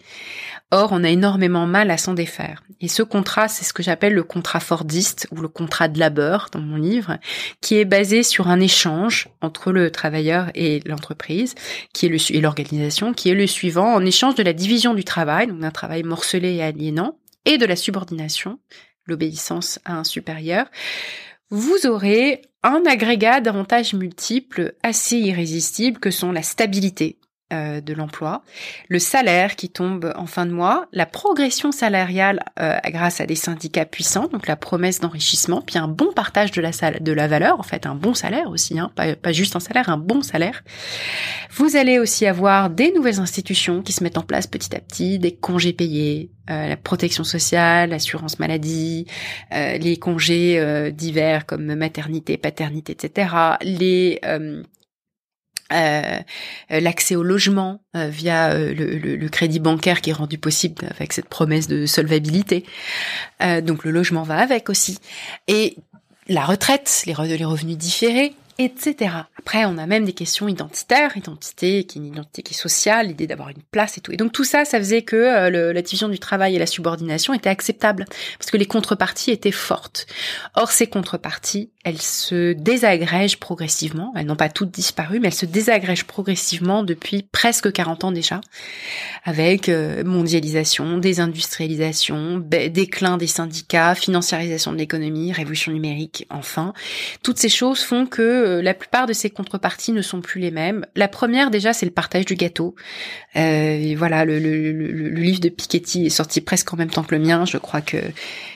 Or, 0.70 0.90
on 0.92 1.02
a 1.02 1.08
énormément 1.08 1.66
mal 1.66 1.90
à 1.90 1.98
s'en 1.98 2.14
défaire. 2.14 2.62
Et 2.80 2.86
ce 2.86 3.02
contrat, 3.02 3.48
c'est 3.48 3.64
ce 3.64 3.72
que 3.72 3.82
j'appelle 3.82 4.14
le 4.14 4.22
contrat 4.22 4.60
fordiste 4.60 5.26
ou 5.32 5.40
le 5.40 5.48
contrat 5.48 5.88
de 5.88 5.98
labeur 5.98 6.48
dans 6.52 6.60
mon 6.60 6.76
livre, 6.76 7.18
qui 7.60 7.76
est 7.76 7.84
basé 7.84 8.22
sur 8.22 8.48
un 8.48 8.60
échange 8.60 9.28
entre 9.40 9.72
le 9.72 9.90
travailleur 9.90 10.50
et 10.54 10.80
l'entreprise, 10.86 11.56
qui 11.92 12.06
est 12.06 12.08
le 12.08 12.18
et 12.30 12.40
l'organisation, 12.40 13.14
qui 13.14 13.30
est 13.30 13.34
le 13.34 13.48
suivant 13.48 13.94
en 13.94 14.04
échange 14.04 14.36
de 14.36 14.44
la 14.44 14.52
division 14.52 14.94
du 14.94 15.02
travail, 15.02 15.48
donc 15.48 15.58
d'un 15.58 15.72
travail 15.72 16.04
morcelé 16.04 16.54
et 16.54 16.62
aliénant, 16.62 17.18
et 17.46 17.58
de 17.58 17.66
la 17.66 17.74
subordination, 17.74 18.60
l'obéissance 19.06 19.78
à 19.84 19.94
un 19.94 20.04
supérieur. 20.04 20.66
Vous 21.50 21.86
aurez 21.86 22.42
un 22.62 22.82
agrégat 22.86 23.40
d'avantages 23.40 23.94
multiples 23.94 24.74
assez 24.82 25.16
irrésistibles 25.16 25.98
que 25.98 26.10
sont 26.10 26.32
la 26.32 26.42
stabilité, 26.42 27.19
de 27.50 27.94
l'emploi, 27.94 28.42
le 28.88 28.98
salaire 28.98 29.56
qui 29.56 29.68
tombe 29.68 30.12
en 30.16 30.26
fin 30.26 30.46
de 30.46 30.52
mois, 30.52 30.86
la 30.92 31.06
progression 31.06 31.72
salariale 31.72 32.40
euh, 32.60 32.78
grâce 32.86 33.20
à 33.20 33.26
des 33.26 33.34
syndicats 33.34 33.84
puissants, 33.84 34.28
donc 34.28 34.46
la 34.46 34.56
promesse 34.56 35.00
d'enrichissement, 35.00 35.60
puis 35.60 35.78
un 35.78 35.88
bon 35.88 36.12
partage 36.12 36.52
de 36.52 36.60
la, 36.60 36.70
de 37.00 37.12
la 37.12 37.28
valeur, 37.28 37.58
en 37.58 37.62
fait 37.62 37.86
un 37.86 37.94
bon 37.94 38.14
salaire 38.14 38.48
aussi, 38.48 38.78
hein, 38.78 38.90
pas, 38.94 39.16
pas 39.16 39.32
juste 39.32 39.56
un 39.56 39.60
salaire, 39.60 39.88
un 39.88 39.96
bon 39.96 40.22
salaire. 40.22 40.62
Vous 41.50 41.76
allez 41.76 41.98
aussi 41.98 42.26
avoir 42.26 42.70
des 42.70 42.92
nouvelles 42.92 43.20
institutions 43.20 43.82
qui 43.82 43.92
se 43.92 44.04
mettent 44.04 44.18
en 44.18 44.22
place 44.22 44.46
petit 44.46 44.74
à 44.74 44.80
petit, 44.80 45.18
des 45.18 45.34
congés 45.34 45.72
payés, 45.72 46.30
euh, 46.50 46.68
la 46.68 46.76
protection 46.76 47.24
sociale, 47.24 47.90
l'assurance 47.90 48.38
maladie, 48.38 49.06
les 49.52 49.96
congés 49.98 50.92
divers 50.92 51.46
comme 51.46 51.74
maternité, 51.74 52.36
paternité, 52.36 52.92
etc. 52.92 53.28
Les 53.62 54.20
euh, 55.72 56.20
l'accès 56.68 57.16
au 57.16 57.22
logement 57.22 57.80
euh, 57.96 58.08
via 58.08 58.50
euh, 58.50 58.74
le, 58.74 59.28
crédit 59.28 59.60
bancaire 59.60 60.00
qui 60.00 60.10
est 60.10 60.14
rendu 60.14 60.38
possible 60.38 60.86
avec 60.90 61.12
cette 61.12 61.28
promesse 61.28 61.68
de 61.68 61.86
solvabilité. 61.86 62.64
donc 63.62 63.84
le 63.84 63.90
logement 63.90 64.22
va 64.22 64.38
avec 64.38 64.68
aussi. 64.68 64.98
Et 65.46 65.76
la 66.28 66.44
retraite, 66.44 67.04
les 67.06 67.14
revenus 67.14 67.76
différés, 67.76 68.34
etc. 68.64 69.14
Après, 69.38 69.64
on 69.64 69.78
a 69.78 69.86
même 69.86 70.04
des 70.04 70.12
questions 70.12 70.46
identitaires, 70.46 71.16
identité 71.16 71.84
qui 71.84 71.98
est 71.98 72.02
identité 72.02 72.42
qui 72.42 72.52
est 72.52 72.56
sociale, 72.56 73.08
l'idée 73.08 73.26
d'avoir 73.26 73.48
une 73.48 73.62
place 73.70 73.96
et 73.96 74.02
tout. 74.02 74.12
Et 74.12 74.18
donc 74.18 74.32
tout 74.32 74.44
ça, 74.44 74.66
ça 74.66 74.78
faisait 74.78 75.00
que 75.00 75.16
euh, 75.16 75.72
la 75.72 75.80
division 75.80 76.08
du 76.08 76.18
travail 76.18 76.56
et 76.56 76.58
la 76.58 76.66
subordination 76.66 77.32
étaient 77.32 77.48
acceptables 77.48 78.04
parce 78.38 78.50
que 78.50 78.58
les 78.58 78.66
contreparties 78.66 79.30
étaient 79.30 79.50
fortes. 79.50 80.06
Or, 80.54 80.72
ces 80.72 80.86
contreparties, 80.86 81.70
elles 81.84 82.02
se 82.02 82.52
désagrègent 82.52 83.38
progressivement. 83.40 84.12
Elles 84.14 84.26
n'ont 84.26 84.36
pas 84.36 84.50
toutes 84.50 84.70
disparu, 84.70 85.20
mais 85.20 85.28
elles 85.28 85.34
se 85.34 85.46
désagrègent 85.46 86.04
progressivement 86.04 86.82
depuis 86.82 87.26
presque 87.32 87.72
40 87.72 88.04
ans 88.04 88.12
déjà, 88.12 88.42
avec 89.24 89.70
euh, 89.70 90.04
mondialisation, 90.04 90.98
désindustrialisation, 90.98 92.38
déclin 92.40 93.16
des 93.16 93.26
syndicats, 93.26 93.94
financiarisation 93.94 94.72
de 94.72 94.76
l'économie, 94.76 95.32
révolution 95.32 95.72
numérique, 95.72 96.26
enfin. 96.28 96.74
Toutes 97.22 97.38
ces 97.38 97.48
choses 97.48 97.80
font 97.80 98.04
que 98.04 98.49
euh, 98.50 98.62
la 98.62 98.74
plupart 98.74 99.06
de 99.06 99.12
ces 99.12 99.30
contreparties 99.30 99.92
ne 99.92 100.02
sont 100.02 100.20
plus 100.20 100.40
les 100.40 100.50
mêmes. 100.50 100.84
La 100.96 101.08
première 101.08 101.50
déjà, 101.50 101.72
c'est 101.72 101.86
le 101.86 101.92
partage 101.92 102.24
du 102.24 102.34
gâteau. 102.34 102.74
Euh, 103.36 103.94
voilà, 103.96 104.24
le, 104.24 104.38
livre 104.38 105.40
de 105.40 105.48
Piketty 105.48 106.06
est 106.06 106.10
sorti 106.10 106.40
presque 106.40 106.72
en 106.72 106.76
même 106.76 106.90
temps 106.90 107.02
que 107.02 107.14
le 107.14 107.20
mien. 107.20 107.44
Je 107.44 107.58
crois 107.58 107.80
que 107.80 107.98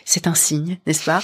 c'est 0.04 0.26
un 0.26 0.34
signe, 0.34 0.78
n'est-ce 0.86 1.04
pas? 1.04 1.22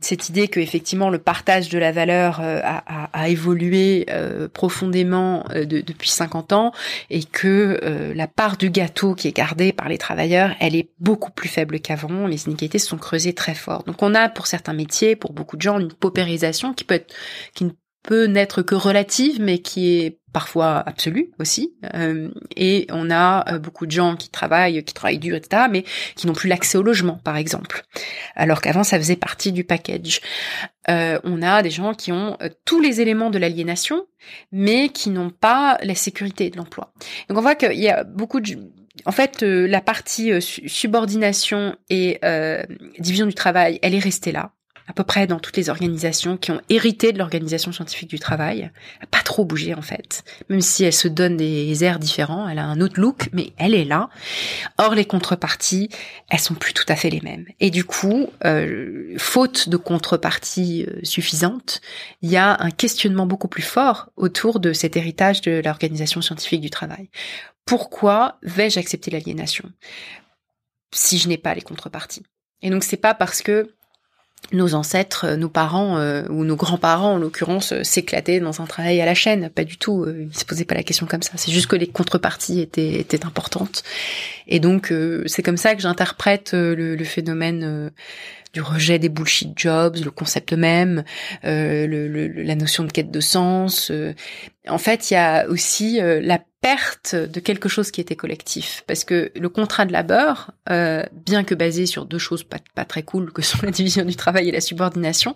Cette 0.00 0.28
idée 0.28 0.48
que 0.48 0.60
effectivement 0.60 1.10
le 1.10 1.18
partage 1.18 1.68
de 1.68 1.78
la 1.78 1.92
valeur 1.92 2.40
euh, 2.40 2.60
a, 2.62 3.28
évolué 3.28 4.06
profondément 4.52 5.44
depuis 5.54 6.10
50 6.10 6.52
ans 6.52 6.72
et 7.08 7.22
que 7.24 7.78
la 8.14 8.26
part 8.26 8.56
du 8.56 8.70
gâteau 8.70 9.14
qui 9.14 9.28
est 9.28 9.36
gardée 9.36 9.72
par 9.72 9.88
les 9.88 9.98
travailleurs, 9.98 10.54
elle 10.60 10.74
est 10.74 10.90
beaucoup 10.98 11.30
plus 11.30 11.48
faible 11.48 11.80
qu'avant. 11.80 12.26
Les 12.26 12.46
inégalités 12.46 12.78
se 12.78 12.88
sont 12.88 12.98
creusées 12.98 13.32
très 13.32 13.54
fort. 13.54 13.84
Donc 13.84 14.02
on 14.02 14.14
a 14.14 14.28
pour 14.28 14.46
certains 14.46 14.72
métiers, 14.72 15.16
pour 15.16 15.32
beaucoup 15.32 15.56
de 15.56 15.62
gens, 15.62 15.78
une 15.78 15.92
paupérisation 15.92 16.74
qui 16.74 16.84
peut 16.84 16.94
être 16.94 17.14
qui 17.54 17.64
peut 18.02 18.24
n'être 18.24 18.62
que 18.62 18.74
relative, 18.74 19.40
mais 19.40 19.58
qui 19.58 19.96
est 19.96 20.18
parfois 20.32 20.82
absolue 20.86 21.30
aussi. 21.38 21.74
Euh, 21.94 22.30
et 22.56 22.86
on 22.90 23.10
a 23.10 23.52
euh, 23.52 23.58
beaucoup 23.58 23.86
de 23.86 23.90
gens 23.90 24.16
qui 24.16 24.30
travaillent, 24.30 24.82
qui 24.82 24.94
travaillent 24.94 25.18
dur, 25.18 25.36
etc., 25.36 25.64
mais 25.70 25.84
qui 26.16 26.26
n'ont 26.26 26.32
plus 26.32 26.48
l'accès 26.48 26.78
au 26.78 26.82
logement, 26.82 27.20
par 27.22 27.36
exemple. 27.36 27.84
Alors 28.34 28.60
qu'avant, 28.60 28.84
ça 28.84 28.98
faisait 28.98 29.16
partie 29.16 29.52
du 29.52 29.64
package. 29.64 30.20
Euh, 30.88 31.20
on 31.24 31.42
a 31.42 31.62
des 31.62 31.70
gens 31.70 31.94
qui 31.94 32.12
ont 32.12 32.36
tous 32.64 32.80
les 32.80 33.00
éléments 33.00 33.30
de 33.30 33.38
l'aliénation, 33.38 34.06
mais 34.50 34.88
qui 34.88 35.10
n'ont 35.10 35.30
pas 35.30 35.78
la 35.82 35.94
sécurité 35.94 36.50
de 36.50 36.56
l'emploi. 36.56 36.92
Donc 37.28 37.38
on 37.38 37.42
voit 37.42 37.54
qu'il 37.54 37.78
y 37.78 37.88
a 37.88 38.04
beaucoup 38.04 38.40
de 38.40 38.56
en 39.06 39.12
fait, 39.12 39.42
la 39.42 39.80
partie 39.80 40.30
subordination 40.40 41.74
et 41.88 42.20
division 42.98 43.26
du 43.26 43.34
travail, 43.34 43.78
elle 43.82 43.94
est 43.94 43.98
restée 43.98 44.32
là 44.32 44.52
à 44.88 44.92
peu 44.92 45.04
près 45.04 45.26
dans 45.26 45.38
toutes 45.38 45.56
les 45.56 45.70
organisations 45.70 46.36
qui 46.36 46.50
ont 46.50 46.60
hérité 46.68 47.12
de 47.12 47.18
l'organisation 47.18 47.72
scientifique 47.72 48.10
du 48.10 48.18
travail. 48.18 48.70
Elle 49.00 49.06
pas 49.08 49.22
trop 49.22 49.44
bougé 49.44 49.74
en 49.74 49.82
fait, 49.82 50.24
même 50.48 50.60
si 50.60 50.84
elle 50.84 50.92
se 50.92 51.08
donne 51.08 51.36
des 51.36 51.84
airs 51.84 51.98
différents, 51.98 52.48
elle 52.48 52.58
a 52.58 52.64
un 52.64 52.80
autre 52.80 53.00
look, 53.00 53.28
mais 53.32 53.52
elle 53.56 53.74
est 53.74 53.84
là. 53.84 54.10
Or 54.78 54.94
les 54.94 55.04
contreparties, 55.04 55.88
elles 56.28 56.38
sont 56.38 56.54
plus 56.54 56.72
tout 56.72 56.84
à 56.88 56.96
fait 56.96 57.10
les 57.10 57.20
mêmes. 57.20 57.46
Et 57.60 57.70
du 57.70 57.84
coup, 57.84 58.28
euh, 58.44 59.14
faute 59.18 59.68
de 59.68 59.76
contreparties 59.76 60.86
euh, 60.88 61.00
suffisantes, 61.02 61.80
il 62.22 62.30
y 62.30 62.36
a 62.36 62.56
un 62.60 62.70
questionnement 62.70 63.26
beaucoup 63.26 63.48
plus 63.48 63.62
fort 63.62 64.10
autour 64.16 64.60
de 64.60 64.72
cet 64.72 64.96
héritage 64.96 65.40
de 65.42 65.62
l'organisation 65.64 66.20
scientifique 66.20 66.60
du 66.60 66.70
travail. 66.70 67.10
Pourquoi 67.64 68.38
vais-je 68.42 68.78
accepter 68.78 69.10
l'aliénation 69.10 69.70
si 70.92 71.18
je 71.18 71.28
n'ai 71.28 71.38
pas 71.38 71.54
les 71.54 71.62
contreparties? 71.62 72.24
Et 72.60 72.70
donc 72.70 72.84
c'est 72.84 72.96
pas 72.96 73.14
parce 73.14 73.42
que 73.42 73.74
nos 74.50 74.74
ancêtres, 74.74 75.36
nos 75.36 75.48
parents 75.48 75.98
euh, 75.98 76.24
ou 76.28 76.44
nos 76.44 76.56
grands-parents 76.56 77.14
en 77.14 77.18
l'occurrence 77.18 77.72
euh, 77.72 77.84
s'éclataient 77.84 78.40
dans 78.40 78.60
un 78.60 78.66
travail 78.66 79.00
à 79.00 79.06
la 79.06 79.14
chaîne, 79.14 79.48
pas 79.48 79.64
du 79.64 79.78
tout. 79.78 80.04
Euh, 80.04 80.28
ils 80.30 80.38
se 80.38 80.44
posaient 80.44 80.64
pas 80.64 80.74
la 80.74 80.82
question 80.82 81.06
comme 81.06 81.22
ça. 81.22 81.32
C'est 81.36 81.52
juste 81.52 81.68
que 81.68 81.76
les 81.76 81.86
contreparties 81.86 82.60
étaient, 82.60 83.00
étaient 83.00 83.24
importantes. 83.24 83.82
Et 84.48 84.60
donc 84.60 84.92
c'est 85.26 85.42
comme 85.42 85.56
ça 85.56 85.74
que 85.74 85.80
j'interprète 85.80 86.50
le, 86.52 86.74
le, 86.74 87.04
phénomène 87.04 87.90
du 88.52 88.60
rejet 88.60 88.98
des 88.98 89.08
bullshit 89.08 89.58
jobs, 89.58 89.96
le 89.96 90.10
concept 90.10 90.52
même, 90.52 91.04
euh, 91.44 91.86
le, 91.86 92.28
la 92.28 92.54
notion 92.54 92.84
de 92.84 92.92
quête 92.92 93.10
de 93.10 93.20
sens. 93.20 93.90
Euh. 93.90 94.14
En 94.68 94.78
fait, 94.78 95.10
il 95.10 95.14
y 95.14 95.16
a 95.16 95.48
aussi 95.48 96.00
euh, 96.00 96.20
la 96.20 96.38
perte 96.60 97.16
de 97.16 97.40
quelque 97.40 97.68
chose 97.68 97.90
qui 97.90 98.00
était 98.00 98.14
collectif. 98.14 98.84
Parce 98.86 99.04
que 99.04 99.32
le 99.34 99.48
contrat 99.48 99.84
de 99.84 99.92
labeur, 99.92 100.52
bien 100.68 101.44
que 101.44 101.54
basé 101.54 101.86
sur 101.86 102.04
deux 102.04 102.18
choses 102.18 102.44
pas, 102.44 102.58
pas, 102.74 102.84
très 102.84 103.02
cool, 103.02 103.32
que 103.32 103.42
sont 103.42 103.58
la 103.62 103.72
division 103.72 104.04
du 104.04 104.14
travail 104.14 104.48
et 104.48 104.52
la 104.52 104.60
subordination, 104.60 105.34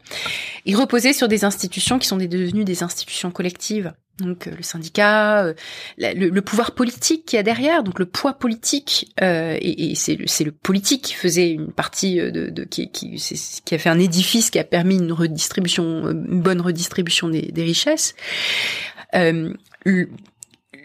il 0.66 0.76
reposait 0.76 1.12
sur 1.12 1.26
des 1.26 1.44
institutions 1.44 1.98
qui 1.98 2.06
sont 2.06 2.16
devenues 2.16 2.64
des 2.64 2.82
institutions 2.82 3.30
collectives 3.30 3.92
donc 4.18 4.46
euh, 4.46 4.52
le 4.56 4.62
syndicat, 4.62 5.44
euh, 5.44 5.54
le, 5.98 6.40
pouvoir 6.40 6.72
politique 6.72 7.26
qui 7.26 7.36
a 7.36 7.42
derrière, 7.42 7.82
donc 7.82 7.98
le 7.98 8.06
poids 8.06 8.34
politique, 8.34 9.12
euh, 9.20 9.56
et, 9.60 9.90
et 9.90 9.94
c'est 9.94 10.14
le, 10.14 10.24
le, 10.44 10.52
politique 10.52 11.02
qui 11.02 11.14
faisait 11.14 11.50
une 11.50 11.72
partie 11.72 12.16
de, 12.16 12.48
de 12.48 12.64
qui, 12.64 12.90
qui, 12.90 13.16
qui, 13.16 13.74
a 13.74 13.78
fait 13.78 13.90
un 13.90 13.98
édifice 13.98 14.50
qui 14.50 14.58
a 14.58 14.64
permis 14.64 14.96
une 14.96 15.12
redistribution, 15.12 16.10
une 16.10 16.40
bonne 16.40 16.60
redistribution 16.60 17.28
des, 17.28 17.42
des 17.42 17.62
richesses. 17.62 18.14
Euh, 19.14 19.52
le, 19.84 20.08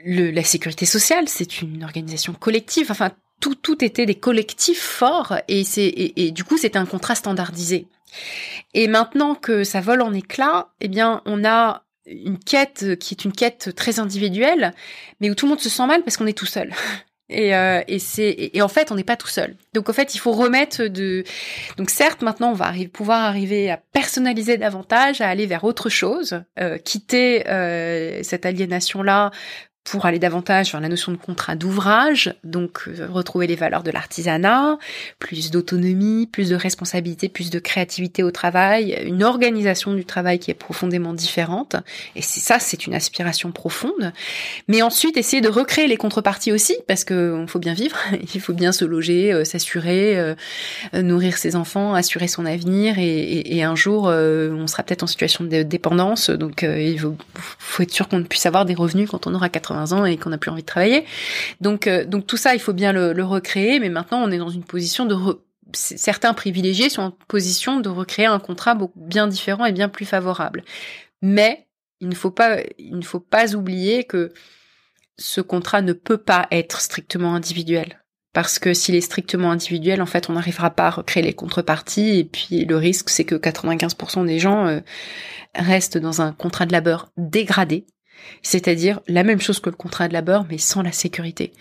la 0.06 0.44
sécurité 0.44 0.86
sociale, 0.86 1.28
c'est 1.28 1.62
une 1.62 1.84
organisation 1.84 2.34
collective. 2.34 2.88
Enfin, 2.91 3.12
tout, 3.39 3.56
tout 3.56 3.84
était 3.84 4.06
des 4.06 4.15
collectifs 4.15 4.82
forts, 4.82 5.38
et 5.48 5.63
c'est 5.63 5.86
et, 5.86 6.28
et 6.28 6.32
du 6.32 6.44
coup 6.44 6.58
c'était 6.58 6.80
un 6.80 6.86
contrat 6.86 7.15
standardisé. 7.15 7.88
Et 8.74 8.88
maintenant 8.88 9.36
que 9.36 9.63
ça 9.63 9.80
vole 9.80 10.02
en 10.02 10.13
éclats, 10.13 10.70
eh 10.82 10.88
bien 10.88 11.22
on 11.26 11.46
a 11.46 11.84
une 12.05 12.39
quête 12.39 12.97
qui 12.99 13.13
est 13.13 13.25
une 13.25 13.31
quête 13.31 13.75
très 13.75 13.99
individuelle, 13.99 14.73
mais 15.19 15.29
où 15.29 15.35
tout 15.35 15.45
le 15.45 15.51
monde 15.51 15.59
se 15.59 15.69
sent 15.69 15.85
mal 15.85 16.03
parce 16.03 16.17
qu'on 16.17 16.27
est 16.27 16.37
tout 16.37 16.45
seul. 16.45 16.73
Et, 17.33 17.55
euh, 17.55 17.81
et 17.87 17.97
c'est 17.97 18.51
et 18.53 18.61
en 18.61 18.67
fait 18.67 18.91
on 18.91 18.95
n'est 18.95 19.05
pas 19.05 19.15
tout 19.15 19.29
seul. 19.29 19.55
Donc 19.73 19.87
en 19.87 19.93
fait 19.93 20.13
il 20.13 20.17
faut 20.17 20.33
remettre 20.33 20.83
de 20.83 21.23
donc 21.77 21.89
certes 21.89 22.21
maintenant 22.23 22.51
on 22.51 22.55
va 22.55 22.73
pouvoir 22.91 23.23
arriver 23.23 23.71
à 23.71 23.77
personnaliser 23.77 24.57
davantage, 24.57 25.21
à 25.21 25.29
aller 25.29 25.45
vers 25.45 25.63
autre 25.63 25.87
chose, 25.87 26.43
euh, 26.59 26.77
quitter 26.77 27.47
euh, 27.47 28.21
cette 28.21 28.45
aliénation 28.45 29.01
là 29.01 29.31
pour 29.84 30.06
aller 30.06 30.20
davantage 30.20 30.67
sur 30.67 30.80
la 30.80 30.88
notion 30.88 31.12
de 31.12 31.17
contrat 31.17 31.56
d'ouvrage, 31.56 32.36
donc 32.44 32.84
euh, 32.88 33.08
retrouver 33.10 33.48
les 33.48 33.56
valeurs 33.56 33.82
de 33.82 33.89
l'artisanat, 33.89 34.78
plus 35.17 35.50
d'autonomie, 35.50 36.28
plus 36.32 36.50
de 36.50 36.56
responsabilité, 36.56 37.30
plus 37.30 37.50
de 37.50 37.58
créativité 37.58 38.22
au 38.22 38.30
travail, 38.30 39.02
une 39.04 39.24
organisation 39.24 39.94
du 39.94 40.06
travail 40.06 40.38
qui 40.38 40.52
est 40.52 40.56
profondément 40.56 41.13
différente. 41.13 41.76
Et 42.15 42.22
c'est 42.22 42.39
ça, 42.39 42.60
c'est 42.60 42.86
une 42.86 42.94
aspiration 42.94 43.52
profonde. 43.52 44.13
Mais 44.67 44.84
ensuite, 44.84 45.17
essayer 45.17 45.41
de 45.41 45.50
recréer 45.50 45.88
les 45.88 45.98
contreparties 45.98 46.52
aussi, 46.52 46.78
parce 46.88 47.04
que 47.04 47.44
faut 47.48 47.60
bien 47.60 47.74
vivre, 47.74 47.98
il 48.36 48.39
faut 48.39 48.54
bien 48.54 48.72
se 48.72 48.86
loger, 48.86 49.34
euh, 49.34 49.44
s'assurer, 49.46 50.17
euh, 50.17 50.36
nourrir 50.94 51.38
ses 51.38 51.56
enfants, 51.56 51.96
assurer 51.96 52.28
son 52.28 52.46
avenir, 52.46 52.96
et, 53.00 53.62
un 53.62 53.76
jour, 53.76 54.06
on 54.06 54.65
sera 54.65 54.82
peut-être 54.82 55.04
en 55.04 55.08
situation 55.08 55.44
de 55.44 55.62
dépendance, 55.62 56.32
donc 56.32 56.63
il 56.63 57.00
faut, 57.00 57.15
faut 57.36 57.84
être 57.84 57.91
sûr 57.91 58.08
qu'on 58.08 58.24
puisse 58.24 58.48
avoir 58.48 58.65
des 58.65 58.74
revenus 58.74 59.08
quand 59.10 59.28
on 59.28 59.36
aura 59.36 59.50
80 59.50 59.70
ans 59.71 60.05
et 60.05 60.17
qu'on 60.17 60.29
n'a 60.29 60.38
plus 60.38 60.51
envie 60.51 60.62
de 60.62 60.67
travailler. 60.67 61.05
Donc, 61.60 61.88
euh, 61.88 62.05
donc 62.05 62.27
tout 62.27 62.38
ça, 62.38 62.53
il 62.53 62.60
faut 62.60 62.73
bien 62.73 62.93
le, 62.93 63.23
recréer. 63.23 63.79
Mais 63.79 63.89
maintenant, 63.89 64.23
on 64.23 64.31
est 64.31 64.38
dans 64.38 64.49
une 64.49 64.63
position 64.63 65.05
de 65.05 65.15
certains 65.73 66.34
privilégiés 66.34 66.89
sont 66.89 67.01
en 67.01 67.12
position 67.27 67.79
de 67.79 67.89
recréer 67.89 68.25
un 68.25 68.39
contrat 68.39 68.77
bien 68.95 69.27
différent 69.27 69.65
et 69.65 69.71
bien 69.71 69.89
plus 69.89 70.05
favorable. 70.05 70.63
Mais 71.21 71.67
il 71.99 72.10
ne 72.10 72.15
faut 72.15 72.31
pas, 72.31 72.57
il 72.77 72.97
ne 72.97 73.03
faut 73.03 73.19
pas 73.19 73.55
oublier 73.55 74.03
que 74.03 74.34
ce 75.17 75.41
contrat 75.41 75.81
ne 75.81 75.93
peut 75.93 76.17
pas 76.17 76.47
être 76.51 76.81
strictement 76.81 77.36
individuel. 77.36 78.01
Parce 78.34 78.60
que 78.60 78.73
s'il 78.73 78.95
est 78.95 79.01
strictement 79.01 79.51
individuel, 79.51 80.01
en 80.01 80.05
fait, 80.05 80.29
on 80.29 80.34
n'arrivera 80.34 80.69
pas 80.69 80.88
à 80.88 80.89
recréer 80.89 81.21
les 81.21 81.34
contreparties. 81.34 82.17
Et 82.17 82.23
puis 82.23 82.65
le 82.65 82.77
risque, 82.77 83.10
c'est 83.10 83.25
que 83.25 83.36
95% 83.36 84.25
des 84.25 84.39
gens 84.39 84.67
euh, 84.67 84.79
restent 85.53 85.97
dans 85.97 86.21
un 86.21 86.31
contrat 86.31 86.65
de 86.65 86.71
labeur 86.71 87.12
dégradé, 87.17 87.86
c'est-à-dire 88.41 88.99
la 89.07 89.23
même 89.23 89.41
chose 89.41 89.60
que 89.60 89.69
le 89.69 89.75
contrat 89.75 90.07
de 90.07 90.13
labeur, 90.13 90.45
mais 90.49 90.57
sans 90.57 90.81
la 90.81 90.91
sécurité, 90.91 91.53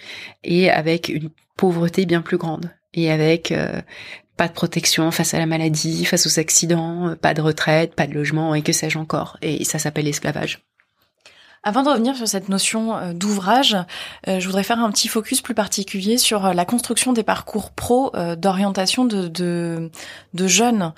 et 0.44 0.70
avec 0.70 1.08
une 1.08 1.30
pauvreté 1.56 2.06
bien 2.06 2.22
plus 2.22 2.38
grande, 2.38 2.70
et 2.94 3.10
avec 3.10 3.52
euh, 3.52 3.80
pas 4.36 4.48
de 4.48 4.52
protection 4.52 5.10
face 5.10 5.34
à 5.34 5.38
la 5.38 5.46
maladie, 5.46 6.04
face 6.04 6.26
aux 6.26 6.40
accidents, 6.40 7.08
euh, 7.08 7.14
pas 7.14 7.34
de 7.34 7.42
retraite, 7.42 7.94
pas 7.94 8.06
de 8.06 8.14
logement, 8.14 8.54
et 8.54 8.62
que 8.62 8.72
sais-je 8.72 8.98
encore. 8.98 9.36
Et 9.42 9.64
ça 9.64 9.78
s'appelle 9.78 10.06
l'esclavage. 10.06 10.60
Avant 11.62 11.82
de 11.82 11.90
revenir 11.90 12.16
sur 12.16 12.26
cette 12.26 12.48
notion 12.48 12.96
euh, 12.96 13.12
d'ouvrage, 13.12 13.76
euh, 14.28 14.40
je 14.40 14.46
voudrais 14.46 14.62
faire 14.62 14.78
un 14.78 14.90
petit 14.90 15.08
focus 15.08 15.42
plus 15.42 15.52
particulier 15.52 16.16
sur 16.16 16.46
euh, 16.46 16.52
la 16.54 16.64
construction 16.64 17.12
des 17.12 17.22
parcours 17.22 17.70
pro 17.70 18.12
d'orientation 18.38 19.04
de, 19.04 19.28
de, 19.28 19.90
de, 20.34 20.46
jeunes 20.46 20.92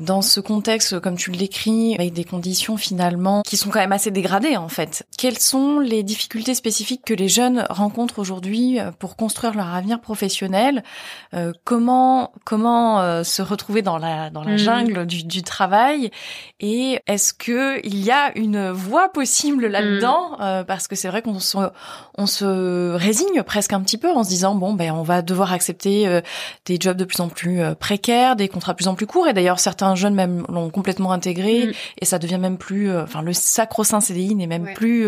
dans 0.00 0.22
ce 0.22 0.40
contexte, 0.40 0.98
comme 1.00 1.16
tu 1.16 1.30
le 1.30 1.36
décris, 1.36 1.94
avec 1.94 2.12
des 2.12 2.24
conditions 2.24 2.76
finalement 2.76 3.42
qui 3.42 3.56
sont 3.56 3.70
quand 3.70 3.78
même 3.78 3.92
assez 3.92 4.10
dégradées 4.10 4.56
en 4.56 4.68
fait. 4.68 5.06
Quelles 5.16 5.38
sont 5.38 5.78
les 5.78 6.02
difficultés 6.02 6.54
spécifiques 6.54 7.02
que 7.04 7.14
les 7.14 7.28
jeunes 7.28 7.66
rencontrent 7.70 8.18
aujourd'hui 8.18 8.78
pour 8.98 9.16
construire 9.16 9.54
leur 9.54 9.72
avenir 9.74 10.00
professionnel 10.00 10.82
Comment 11.64 12.32
comment 12.44 13.24
se 13.24 13.42
retrouver 13.42 13.82
dans 13.82 13.98
la 13.98 14.30
dans 14.30 14.44
la 14.44 14.54
mmh. 14.54 14.58
jungle 14.58 15.06
du, 15.06 15.24
du 15.24 15.42
travail? 15.42 16.10
Et 16.60 17.00
est-ce 17.06 17.32
que 17.34 17.84
il 17.86 18.04
y 18.04 18.10
a 18.10 18.36
une 18.36 18.70
voie 18.70 19.10
possible 19.10 19.66
là 19.66 19.83
dedans 19.84 20.30
mm. 20.30 20.36
euh, 20.40 20.64
parce 20.64 20.88
que 20.88 20.96
c'est 20.96 21.08
vrai 21.08 21.22
qu'on 21.22 21.38
se, 21.38 21.56
on 22.16 22.26
se 22.26 22.94
résigne 22.94 23.42
presque 23.42 23.72
un 23.72 23.80
petit 23.80 23.98
peu 23.98 24.10
en 24.10 24.24
se 24.24 24.28
disant 24.28 24.54
bon 24.54 24.74
ben 24.74 24.92
on 24.92 25.02
va 25.02 25.22
devoir 25.22 25.52
accepter 25.52 26.06
euh, 26.06 26.20
des 26.66 26.78
jobs 26.80 26.96
de 26.96 27.04
plus 27.04 27.20
en 27.20 27.28
plus 27.28 27.60
euh, 27.60 27.74
précaires, 27.74 28.36
des 28.36 28.48
contrats 28.48 28.72
de 28.72 28.76
plus 28.76 28.88
en 28.88 28.94
plus 28.94 29.06
courts 29.06 29.28
et 29.28 29.32
d'ailleurs 29.32 29.60
certains 29.60 29.94
jeunes 29.94 30.14
même 30.14 30.44
l'ont 30.48 30.70
complètement 30.70 31.12
intégré 31.12 31.66
mm. 31.66 31.72
et 32.00 32.04
ça 32.04 32.18
devient 32.18 32.38
même 32.38 32.58
plus 32.58 32.94
enfin 32.96 33.22
le 33.22 33.32
sacro-saint 33.32 34.00
CDI 34.00 34.34
n'est 34.34 34.46
même 34.46 34.72
plus 34.74 35.06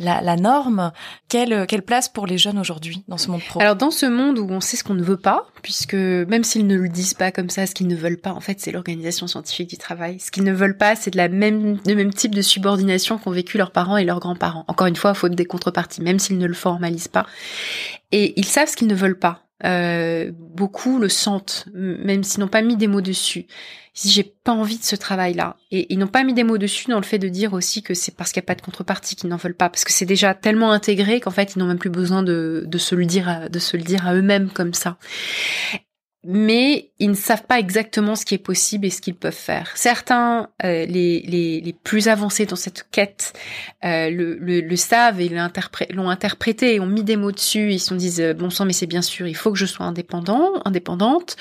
la, 0.00 0.20
la, 0.20 0.36
norme. 0.36 0.92
Quelle 1.28 1.66
quelle 1.66 1.82
place 1.82 2.08
pour 2.08 2.26
les 2.26 2.38
jeunes 2.38 2.58
aujourd'hui 2.58 3.04
dans 3.08 3.18
ce 3.18 3.30
monde 3.30 3.42
pro? 3.48 3.60
Alors 3.60 3.76
dans 3.76 3.90
ce 3.90 4.06
monde 4.06 4.38
où 4.38 4.48
on 4.50 4.60
sait 4.60 4.76
ce 4.76 4.84
qu'on 4.84 4.94
ne 4.94 5.02
veut 5.02 5.16
pas 5.16 5.46
puisque 5.62 5.94
même 5.94 6.44
s'ils 6.44 6.66
ne 6.66 6.76
le 6.76 6.88
disent 6.88 7.14
pas 7.14 7.32
comme 7.32 7.50
ça, 7.50 7.66
ce 7.66 7.74
qu'ils 7.74 7.88
ne 7.88 7.96
veulent 7.96 8.20
pas 8.20 8.32
en 8.32 8.40
fait 8.40 8.60
c'est 8.60 8.72
l'organisation 8.72 9.26
scientifique 9.26 9.70
du 9.70 9.78
travail. 9.78 10.18
Ce 10.20 10.30
qu'ils 10.30 10.44
ne 10.44 10.52
veulent 10.52 10.76
pas 10.76 10.96
c'est 10.96 11.10
de 11.10 11.16
la 11.16 11.28
même 11.28 11.78
le 11.86 11.94
même 11.94 12.12
type 12.12 12.34
de 12.34 12.42
subordination 12.42 13.18
qu'ont 13.18 13.30
vécu 13.30 13.58
leurs 13.58 13.70
parents 13.70 13.96
et 13.96 14.04
leurs 14.04 14.20
grands-parents. 14.20 14.64
Encore 14.68 14.86
une 14.86 14.96
fois, 14.96 15.14
faute 15.14 15.34
des 15.34 15.44
contreparties, 15.44 16.02
même 16.02 16.18
s'ils 16.18 16.38
ne 16.38 16.46
le 16.46 16.54
formalisent 16.54 17.08
pas. 17.08 17.26
Et 18.10 18.38
ils 18.38 18.44
savent 18.44 18.68
ce 18.68 18.76
qu'ils 18.76 18.88
ne 18.88 18.94
veulent 18.94 19.18
pas. 19.18 19.42
Euh, 19.64 20.32
beaucoup 20.34 20.98
le 20.98 21.08
sentent, 21.08 21.66
même 21.72 22.24
s'ils 22.24 22.40
n'ont 22.40 22.48
pas 22.48 22.62
mis 22.62 22.76
des 22.76 22.88
mots 22.88 23.00
dessus. 23.00 23.46
Si 23.94 24.10
j'ai 24.10 24.24
pas 24.24 24.52
envie 24.52 24.78
de 24.78 24.84
ce 24.84 24.96
travail-là, 24.96 25.56
et 25.70 25.92
ils 25.92 25.98
n'ont 25.98 26.06
pas 26.06 26.24
mis 26.24 26.34
des 26.34 26.44
mots 26.44 26.58
dessus 26.58 26.88
dans 26.88 26.96
le 26.96 27.04
fait 27.04 27.18
de 27.18 27.28
dire 27.28 27.52
aussi 27.52 27.82
que 27.82 27.94
c'est 27.94 28.16
parce 28.16 28.32
qu'il 28.32 28.40
n'y 28.40 28.46
a 28.46 28.48
pas 28.48 28.54
de 28.54 28.62
contrepartie 28.62 29.14
qu'ils 29.14 29.30
n'en 29.30 29.36
veulent 29.36 29.54
pas, 29.54 29.68
parce 29.68 29.84
que 29.84 29.92
c'est 29.92 30.06
déjà 30.06 30.34
tellement 30.34 30.72
intégré 30.72 31.20
qu'en 31.20 31.30
fait 31.30 31.54
ils 31.54 31.58
n'ont 31.58 31.66
même 31.66 31.78
plus 31.78 31.90
besoin 31.90 32.22
de, 32.22 32.66
se 32.76 32.94
le 32.94 33.04
dire, 33.04 33.48
de 33.50 33.58
se 33.58 33.76
le 33.76 33.82
dire 33.82 34.06
à 34.06 34.14
eux-mêmes 34.14 34.50
comme 34.50 34.74
ça. 34.74 34.96
Mais 36.24 36.90
ils 37.00 37.10
ne 37.10 37.16
savent 37.16 37.46
pas 37.46 37.58
exactement 37.58 38.14
ce 38.14 38.24
qui 38.24 38.34
est 38.34 38.38
possible 38.38 38.86
et 38.86 38.90
ce 38.90 39.00
qu'ils 39.00 39.16
peuvent 39.16 39.32
faire. 39.32 39.72
Certains, 39.74 40.50
euh, 40.64 40.86
les, 40.86 41.20
les, 41.26 41.60
les, 41.60 41.72
plus 41.72 42.06
avancés 42.06 42.46
dans 42.46 42.54
cette 42.54 42.86
quête, 42.92 43.32
euh, 43.84 44.08
le, 44.08 44.36
le, 44.36 44.60
le, 44.60 44.76
savent 44.76 45.20
et 45.20 45.28
l'ont 45.28 46.10
interprété 46.10 46.76
et 46.76 46.80
ont 46.80 46.86
mis 46.86 47.02
des 47.02 47.16
mots 47.16 47.32
dessus. 47.32 47.72
Ils 47.72 47.80
se 47.80 47.92
disent 47.94 48.20
euh, 48.20 48.34
bon 48.34 48.50
sang, 48.50 48.64
mais 48.66 48.72
c'est 48.72 48.86
bien 48.86 49.02
sûr, 49.02 49.26
il 49.26 49.34
faut 49.34 49.50
que 49.50 49.58
je 49.58 49.66
sois 49.66 49.84
indépendant, 49.84 50.52
indépendante. 50.64 51.36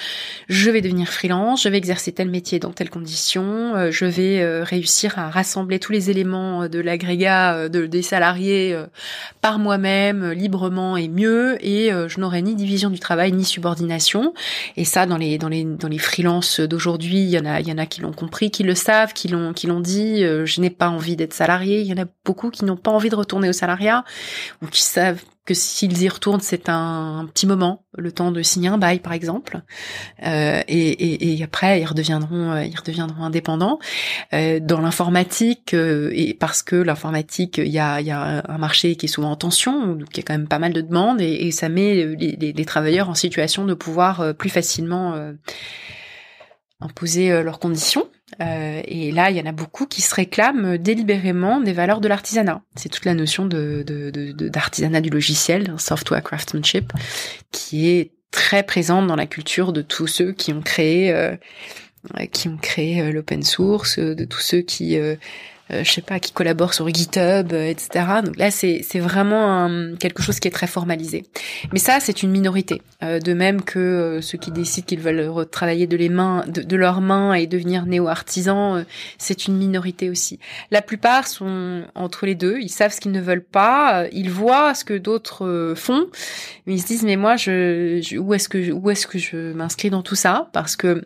Je 0.50 0.72
vais 0.72 0.82
devenir 0.82 1.10
freelance, 1.10 1.62
je 1.62 1.70
vais 1.70 1.78
exercer 1.78 2.12
tel 2.12 2.32
métier 2.32 2.58
dans 2.58 2.72
telles 2.72 2.90
conditions, 2.90 3.92
je 3.92 4.06
vais 4.06 4.64
réussir 4.64 5.20
à 5.20 5.30
rassembler 5.30 5.78
tous 5.80 5.92
les 5.92 6.10
éléments 6.10 6.68
de 6.68 6.80
l'agrégat 6.80 7.70
de, 7.70 7.86
des 7.86 8.02
salariés 8.02 8.78
par 9.42 9.60
moi-même, 9.60 10.32
librement 10.32 10.98
et 10.98 11.08
mieux, 11.08 11.58
et 11.66 11.92
je 12.08 12.20
n'aurai 12.20 12.42
ni 12.42 12.56
division 12.56 12.90
du 12.90 13.00
travail 13.00 13.32
ni 13.32 13.46
subordination. 13.46 14.34
Et 14.78 14.86
ça, 14.86 15.06
dans 15.06 15.18
les 15.18 15.38
dans 15.38 15.50
les 15.50 15.64
dans 15.64 15.88
les 15.88 15.98
freelances 15.98 16.60
d'aujourd'hui, 16.60 17.20
il 17.20 17.30
y 17.30 17.40
en 17.40 17.46
a 17.46 17.60
il 17.60 17.68
y 17.68 17.72
en 17.72 17.78
a 17.78 17.86
qui 17.86 18.02
l'ont 18.02 18.14
compris, 18.14 18.52
qui 18.52 18.64
le 18.64 18.76
savent, 18.76 19.14
qui 19.14 19.28
l'ont 19.28 19.54
qui 19.54 19.68
l'ont 19.68 19.80
dit. 19.80 20.24
Euh, 20.24 20.46
je 20.46 20.62
n'ai 20.62 20.70
pas 20.70 20.90
envie 20.90 21.16
d'être 21.16 21.34
salarié. 21.34 21.82
Il 21.82 21.88
y 21.88 21.94
en 21.94 22.02
a 22.02 22.08
beaucoup 22.26 22.50
qui 22.50 22.66
n'ont 22.66 22.78
pas 22.78 22.92
envie 22.92 23.10
de 23.10 23.16
retourner 23.16 23.50
au 23.50 23.54
salariat 23.54 24.04
ou 24.62 24.68
qui 24.68 24.82
savent 24.84 25.22
que 25.46 25.54
s'ils 25.56 26.04
y 26.04 26.10
retournent, 26.10 26.40
c'est 26.40 26.70
un, 26.70 27.28
petit 27.34 27.48
moment, 27.48 27.84
le 27.98 28.12
temps 28.12 28.32
de 28.32 28.44
signer 28.44 28.70
un 28.70 28.78
bail, 28.78 29.00
par 29.00 29.14
exemple, 29.14 29.62
euh, 30.24 30.62
et, 30.68 30.90
et, 30.92 31.38
et, 31.38 31.44
après 31.44 31.82
ils 31.82 31.86
redeviendront, 31.86 32.52
euh, 32.52 32.64
ils 32.64 32.78
redeviendront 32.78 33.24
indépendants. 33.24 33.80
Euh, 34.34 34.60
dans 34.60 34.82
l'informatique, 34.82 35.74
euh, 35.74 36.12
et 36.14 36.36
parce 36.36 36.62
que 36.62 36.76
l'informatique, 36.76 37.58
il 37.58 37.72
y 37.72 37.80
a, 37.80 38.02
y 38.02 38.12
a 38.12 38.44
un 38.48 38.58
marché 38.60 38.96
qui 38.96 39.08
est 39.08 39.10
souvent 39.10 39.32
en 39.32 39.36
tension, 39.36 39.98
qui 40.14 40.20
a 40.20 40.24
quand 40.24 40.34
même 40.34 40.48
pas 40.48 40.60
mal 40.60 40.74
de 40.74 40.82
demandes, 40.82 41.22
et, 41.22 41.48
et 41.48 41.52
ça 41.52 41.70
met 41.70 41.96
les, 41.96 42.36
les, 42.40 42.54
les, 42.54 42.66
travailleurs 42.66 43.10
en 43.10 43.16
situation 43.16 43.66
de 43.66 43.74
pouvoir 43.74 44.36
plus 44.36 44.50
facilement 44.50 45.16
imposer 46.80 47.42
leurs 47.44 47.60
conditions. 47.60 48.08
Euh, 48.40 48.82
et 48.86 49.12
là, 49.12 49.30
il 49.30 49.38
y 49.38 49.42
en 49.42 49.46
a 49.46 49.52
beaucoup 49.52 49.86
qui 49.86 50.02
se 50.02 50.14
réclament 50.16 50.78
délibérément 50.78 51.60
des 51.60 51.74
valeurs 51.74 52.02
de 52.02 52.08
l'artisanat. 52.08 52.62
C'est 52.76 52.90
toute 52.90 53.06
la 53.06 53.14
notion 53.14 53.46
de, 53.46 53.84
d'artisanat 54.50 55.02
du 55.02 55.10
logiciel, 55.10 55.74
software 55.78 56.24
craftsmanship, 56.24 56.94
qui 57.52 57.90
est 57.90 58.12
très 58.32 58.64
présente 58.64 59.08
dans 59.08 59.16
la 59.16 59.28
culture 59.28 59.74
de 59.74 59.82
tous 59.82 60.08
ceux 60.08 60.32
qui 60.32 60.54
ont 60.54 60.62
créé, 60.62 61.14
euh, 61.14 61.36
qui 62.32 62.48
ont 62.48 62.58
créé 62.58 63.02
euh, 63.02 63.12
l'open 63.12 63.44
source, 63.44 64.00
de 64.00 64.26
tous 64.26 64.40
ceux 64.40 64.62
qui 64.62 64.98
euh, 64.98 65.16
je 65.72 65.92
sais 65.92 66.02
pas, 66.02 66.20
qui 66.20 66.32
collaborent 66.32 66.74
sur 66.74 66.88
GitHub, 66.90 67.54
euh, 67.54 67.68
etc. 67.68 68.06
Donc 68.24 68.38
là, 68.38 68.52
c'est 68.52 69.00
vraiment 69.00 69.70
quelque 70.00 70.22
chose 70.22 70.40
qui 70.40 70.48
est 70.48 70.52
très 70.52 70.68
formalisé. 70.68 71.26
Mais 71.72 71.80
ça, 71.80 72.00
c'est 72.00 72.24
une 72.24 72.32
minorité. 72.32 72.82
Euh, 73.04 73.20
de 73.20 73.34
même 73.34 73.62
que 73.62 74.20
ceux 74.22 74.38
qui 74.38 74.52
décident 74.52 74.86
qu'ils 74.86 75.00
veulent 75.00 75.48
travailler 75.50 75.88
de 75.88 75.98
les 75.98 76.10
mains, 76.10 76.44
de, 76.48 76.76
leurs 76.76 77.02
mains 77.02 77.34
et 77.34 77.48
devenir 77.48 77.86
néo-artisans, 77.86 78.86
c'est 79.18 79.48
une 79.48 79.58
minorité 79.58 80.10
aussi. 80.10 80.40
La 80.72 80.82
plupart 80.82 81.28
sont 81.28 81.84
entre 81.96 82.26
les 82.26 82.36
deux. 82.36 82.60
Ils 82.60 82.70
savent 82.70 82.94
ce 82.94 83.00
qu'ils 83.00 83.12
ne 83.12 83.22
veulent 83.22 83.44
pas. 83.44 84.06
Ils 84.12 84.30
voient 84.30 84.74
ce 84.74 84.84
que 84.84 84.98
d'autres 84.98 85.74
font, 85.76 86.08
mais 86.66 86.76
ils 86.76 86.82
se 86.82 86.88
disent 86.88 87.04
mais 87.04 87.16
moi, 87.16 87.36
je, 87.38 88.00
je 88.04 88.18
où 88.18 88.34
est-ce 88.34 88.50
que 88.50 88.72
où 88.72 88.90
est-ce 88.90 89.08
que 89.08 89.20
je 89.20 89.54
m'inscris 89.54 89.90
dans 89.90 90.04
tout 90.04 90.16
ça? 90.16 90.50
Parce 90.54 90.76
que 90.76 91.06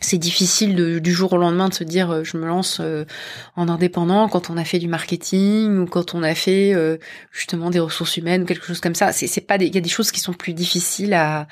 c'est 0.00 0.18
difficile 0.18 0.74
de, 0.74 0.98
du 0.98 1.12
jour 1.12 1.32
au 1.34 1.36
lendemain 1.36 1.68
de 1.68 1.74
se 1.74 1.84
dire 1.84 2.10
euh, 2.10 2.24
je 2.24 2.36
me 2.36 2.46
lance 2.46 2.78
euh, 2.80 3.04
en 3.56 3.68
indépendant 3.68 4.28
quand 4.28 4.50
on 4.50 4.56
a 4.56 4.64
fait 4.64 4.78
du 4.78 4.88
marketing 4.88 5.78
ou 5.78 5.86
quand 5.86 6.14
on 6.14 6.22
a 6.22 6.34
fait 6.34 6.74
euh, 6.74 6.96
justement 7.32 7.70
des 7.70 7.80
ressources 7.80 8.16
humaines 8.16 8.42
ou 8.42 8.46
quelque 8.46 8.66
chose 8.66 8.80
comme 8.80 8.94
ça. 8.94 9.12
C'est, 9.12 9.26
c'est 9.26 9.42
pas 9.42 9.56
il 9.56 9.74
y 9.74 9.78
a 9.78 9.82
des 9.82 9.88
choses 9.88 10.10
qui 10.10 10.20
sont 10.20 10.32
plus 10.32 10.54
difficiles 10.54 11.14
à 11.14 11.46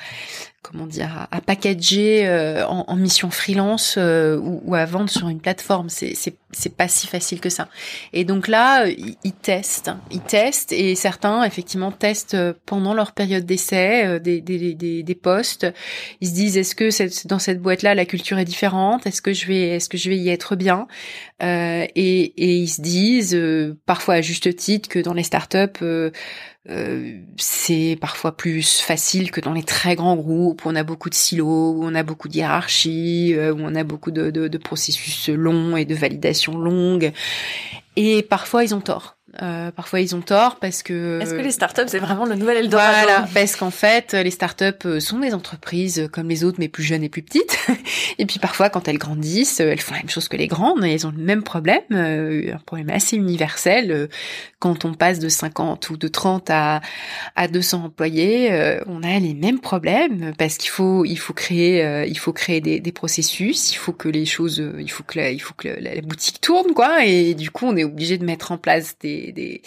comment 0.62 0.86
dire 0.86 1.28
à, 1.30 1.40
packager 1.40 2.26
euh, 2.26 2.66
en, 2.66 2.84
en, 2.88 2.96
mission 2.96 3.30
freelance 3.30 3.94
euh, 3.96 4.36
ou, 4.36 4.60
ou, 4.64 4.74
à 4.74 4.84
vendre 4.84 5.08
sur 5.08 5.28
une 5.28 5.40
plateforme. 5.40 5.88
C'est 5.88 6.14
c'est 6.50 6.74
pas 6.74 6.88
si 6.88 7.06
facile 7.06 7.40
que 7.40 7.50
ça. 7.50 7.68
Et 8.14 8.24
donc 8.24 8.48
là, 8.48 8.86
euh, 8.86 8.94
ils, 9.22 9.32
testent, 9.32 9.90
ils 10.10 10.20
testent 10.20 10.72
et 10.72 10.94
certains 10.94 11.44
effectivement 11.44 11.92
testent 11.92 12.36
pendant 12.64 12.94
leur 12.94 13.12
période 13.12 13.44
d'essai 13.44 14.18
des, 14.20 14.40
des 14.40 14.74
des 14.74 15.02
des 15.02 15.14
postes. 15.14 15.66
Ils 16.20 16.28
se 16.28 16.34
disent 16.34 16.56
est-ce 16.56 16.74
que 16.74 16.90
c'est, 16.90 17.26
dans 17.26 17.38
cette 17.38 17.60
boîte 17.60 17.82
là 17.82 17.94
la 17.94 18.06
culture 18.06 18.38
est 18.38 18.44
différente? 18.44 19.06
Est-ce 19.06 19.22
que 19.22 19.32
je 19.32 19.46
vais 19.46 19.68
est-ce 19.68 19.88
que 19.88 19.98
je 19.98 20.08
vais 20.08 20.18
y 20.18 20.30
être 20.30 20.56
bien? 20.56 20.88
Euh, 21.42 21.86
et, 21.94 22.22
et 22.36 22.56
ils 22.56 22.68
se 22.68 22.80
disent 22.80 23.40
parfois 23.86 24.14
à 24.14 24.20
juste 24.22 24.56
titre 24.56 24.88
que 24.88 24.98
dans 24.98 25.14
les 25.14 25.22
startups 25.22 25.84
euh, 26.68 27.20
c'est 27.38 27.96
parfois 28.00 28.36
plus 28.36 28.80
facile 28.80 29.30
que 29.30 29.40
dans 29.40 29.52
les 29.52 29.62
très 29.62 29.94
grands 29.94 30.16
groupes 30.16 30.64
où 30.64 30.68
on 30.68 30.74
a 30.74 30.82
beaucoup 30.82 31.08
de 31.08 31.14
silos, 31.14 31.72
où 31.72 31.84
on 31.84 31.94
a 31.94 32.02
beaucoup 32.02 32.28
de 32.28 32.34
hiérarchie, 32.34 33.34
euh, 33.34 33.54
où 33.54 33.58
on 33.60 33.74
a 33.74 33.84
beaucoup 33.84 34.10
de, 34.10 34.30
de, 34.30 34.58
processus 34.58 35.28
longs 35.28 35.76
et 35.76 35.84
de 35.84 35.94
validation 35.94 36.58
longue. 36.58 37.12
Et 37.96 38.22
parfois, 38.22 38.64
ils 38.64 38.74
ont 38.74 38.80
tort. 38.80 39.17
Euh, 39.40 39.70
parfois 39.70 40.00
ils 40.00 40.16
ont 40.16 40.20
tort 40.20 40.56
parce 40.56 40.82
que. 40.82 41.20
Est-ce 41.20 41.32
que 41.32 41.40
les 41.40 41.52
startups 41.52 41.82
c'est 41.86 42.00
vraiment 42.00 42.24
le 42.24 42.34
nouvel 42.34 42.56
Eldorado 42.56 42.92
Voilà, 43.04 43.28
parce 43.32 43.54
qu'en 43.54 43.70
fait 43.70 44.12
les 44.14 44.32
startups 44.32 44.86
euh, 44.86 44.98
sont 44.98 45.20
des 45.20 45.32
entreprises 45.32 46.08
comme 46.12 46.28
les 46.28 46.42
autres 46.42 46.56
mais 46.58 46.68
plus 46.68 46.82
jeunes 46.82 47.04
et 47.04 47.08
plus 47.08 47.22
petites. 47.22 47.56
et 48.18 48.26
puis 48.26 48.40
parfois 48.40 48.68
quand 48.68 48.88
elles 48.88 48.98
grandissent, 48.98 49.60
elles 49.60 49.80
font 49.80 49.94
la 49.94 50.00
même 50.00 50.10
chose 50.10 50.26
que 50.26 50.36
les 50.36 50.48
grandes 50.48 50.84
et 50.84 50.92
elles 50.92 51.06
ont 51.06 51.12
le 51.16 51.22
même 51.22 51.44
problème, 51.44 51.82
euh, 51.92 52.52
un 52.52 52.58
problème 52.58 52.90
assez 52.90 53.16
universel. 53.16 54.08
Quand 54.58 54.84
on 54.84 54.92
passe 54.92 55.20
de 55.20 55.28
50 55.28 55.90
ou 55.90 55.96
de 55.96 56.08
30 56.08 56.50
à 56.50 56.80
à 57.36 57.46
200 57.46 57.84
employés, 57.84 58.50
on 58.86 59.04
a 59.04 59.18
les 59.20 59.34
mêmes 59.34 59.60
problèmes 59.60 60.32
parce 60.36 60.56
qu'il 60.56 60.70
faut 60.70 61.04
il 61.04 61.18
faut 61.18 61.32
créer 61.32 62.06
il 62.08 62.18
faut 62.18 62.32
créer 62.32 62.60
des, 62.60 62.80
des, 62.80 62.92
processus, 62.92 63.72
il 63.72 63.76
faut 63.76 63.92
que 63.92 64.08
les 64.08 64.26
choses 64.26 64.60
il 64.78 64.90
faut 64.90 65.04
que 65.04 65.18
la, 65.18 65.30
il 65.30 65.38
faut 65.38 65.54
que 65.54 65.68
la, 65.68 65.94
la 65.94 66.00
boutique 66.00 66.40
tourne 66.40 66.72
quoi 66.74 67.04
et 67.04 67.34
du 67.34 67.52
coup 67.52 67.66
on 67.66 67.76
est 67.76 67.84
obligé 67.84 68.18
de 68.18 68.24
mettre 68.24 68.50
en 68.50 68.58
place 68.58 68.96
des 69.00 69.27
des, 69.32 69.62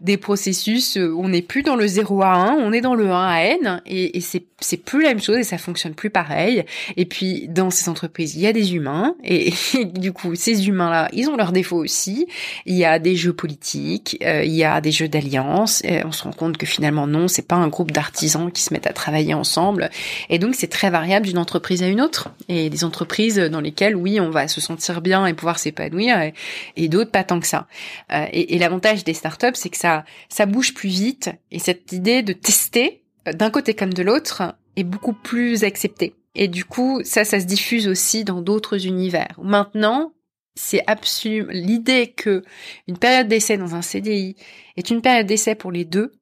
des, 0.00 0.16
processus. 0.16 0.96
Euh, 0.96 1.14
on 1.16 1.28
n'est 1.28 1.42
plus 1.42 1.62
dans 1.62 1.76
le 1.76 1.86
0 1.86 2.22
à 2.22 2.34
1, 2.34 2.52
on 2.54 2.72
est 2.72 2.80
dans 2.80 2.94
le 2.94 3.10
1 3.10 3.28
à 3.28 3.40
N 3.40 3.82
et, 3.86 4.16
et 4.16 4.20
c'est, 4.20 4.44
c'est 4.60 4.76
plus 4.76 5.02
la 5.02 5.10
même 5.10 5.20
chose 5.20 5.36
et 5.36 5.44
ça 5.44 5.58
fonctionne 5.58 5.94
plus 5.94 6.10
pareil. 6.10 6.64
Et 6.96 7.04
puis 7.04 7.48
dans 7.48 7.70
ces 7.70 7.88
entreprises, 7.88 8.34
il 8.34 8.42
y 8.42 8.46
a 8.46 8.52
des 8.52 8.74
humains 8.74 9.14
et, 9.24 9.52
du 9.94 10.12
coup 10.12 10.34
ces 10.34 10.68
humains-là, 10.68 11.08
ils 11.12 11.28
ont 11.28 11.36
leurs 11.36 11.52
défauts 11.52 11.82
aussi. 11.82 12.26
Il 12.64 12.76
y 12.76 12.84
a 12.84 12.98
des 12.98 13.16
jeux 13.16 13.32
politiques, 13.32 14.18
euh, 14.22 14.44
il 14.44 14.54
y 14.54 14.64
a 14.64 14.80
des 14.80 14.92
jeux 14.92 15.08
d'alliance. 15.08 15.82
On 16.04 16.12
se 16.12 16.24
rend 16.24 16.32
compte 16.32 16.56
que 16.56 16.66
finalement 16.66 17.06
non, 17.06 17.28
c'est 17.28 17.46
pas 17.46 17.56
un 17.56 17.68
groupe 17.68 17.90
d'artisans 17.90 18.50
qui 18.50 18.62
se 18.62 18.72
mettent 18.72 18.86
à 18.86 18.92
travailler 18.92 19.34
ensemble. 19.34 19.90
Et 20.30 20.38
donc 20.38 20.54
c'est 20.54 20.66
très 20.68 20.90
variable 20.90 21.26
d'une 21.26 21.38
entreprise 21.38 21.82
à 21.82 21.88
une 21.88 22.00
autre. 22.00 22.30
Et 22.48 22.70
des 22.70 22.84
entreprises 22.84 23.36
dans 23.36 23.60
lesquelles 23.60 23.96
oui, 23.96 24.20
on 24.20 24.30
va 24.30 24.48
se 24.48 24.60
sentir 24.60 25.00
bien 25.00 25.26
et 25.26 25.34
pouvoir 25.34 25.58
s'épanouir 25.58 26.20
et, 26.20 26.34
et 26.76 26.88
d'autres 26.88 27.10
pas 27.10 27.24
tant 27.24 27.40
que 27.40 27.46
ça. 27.46 27.66
Euh, 28.12 28.26
et, 28.32 28.54
et 28.54 28.58
l'avantage 28.66 29.04
des 29.04 29.14
startups, 29.14 29.54
c'est 29.54 29.70
que 29.70 29.76
ça, 29.76 30.04
ça 30.28 30.44
bouge 30.44 30.74
plus 30.74 30.88
vite 30.88 31.30
et 31.52 31.60
cette 31.60 31.92
idée 31.92 32.22
de 32.22 32.32
tester 32.32 33.04
euh, 33.28 33.32
d'un 33.32 33.50
côté 33.50 33.74
comme 33.74 33.94
de 33.94 34.02
l'autre 34.02 34.56
est 34.74 34.84
beaucoup 34.84 35.12
plus 35.12 35.62
acceptée. 35.62 36.14
Et 36.34 36.48
du 36.48 36.64
coup, 36.64 37.00
ça, 37.04 37.24
ça 37.24 37.40
se 37.40 37.46
diffuse 37.46 37.86
aussi 37.86 38.24
dans 38.24 38.42
d'autres 38.42 38.86
univers. 38.86 39.38
Maintenant, 39.40 40.12
c'est 40.56 40.82
absolument 40.88 41.48
l'idée 41.52 42.12
que 42.12 42.42
une 42.88 42.98
période 42.98 43.28
d'essai 43.28 43.56
dans 43.56 43.74
un 43.74 43.82
CDI 43.82 44.34
est 44.76 44.90
une 44.90 45.00
période 45.00 45.26
d'essai 45.26 45.54
pour 45.54 45.70
les 45.70 45.84
deux, 45.84 46.12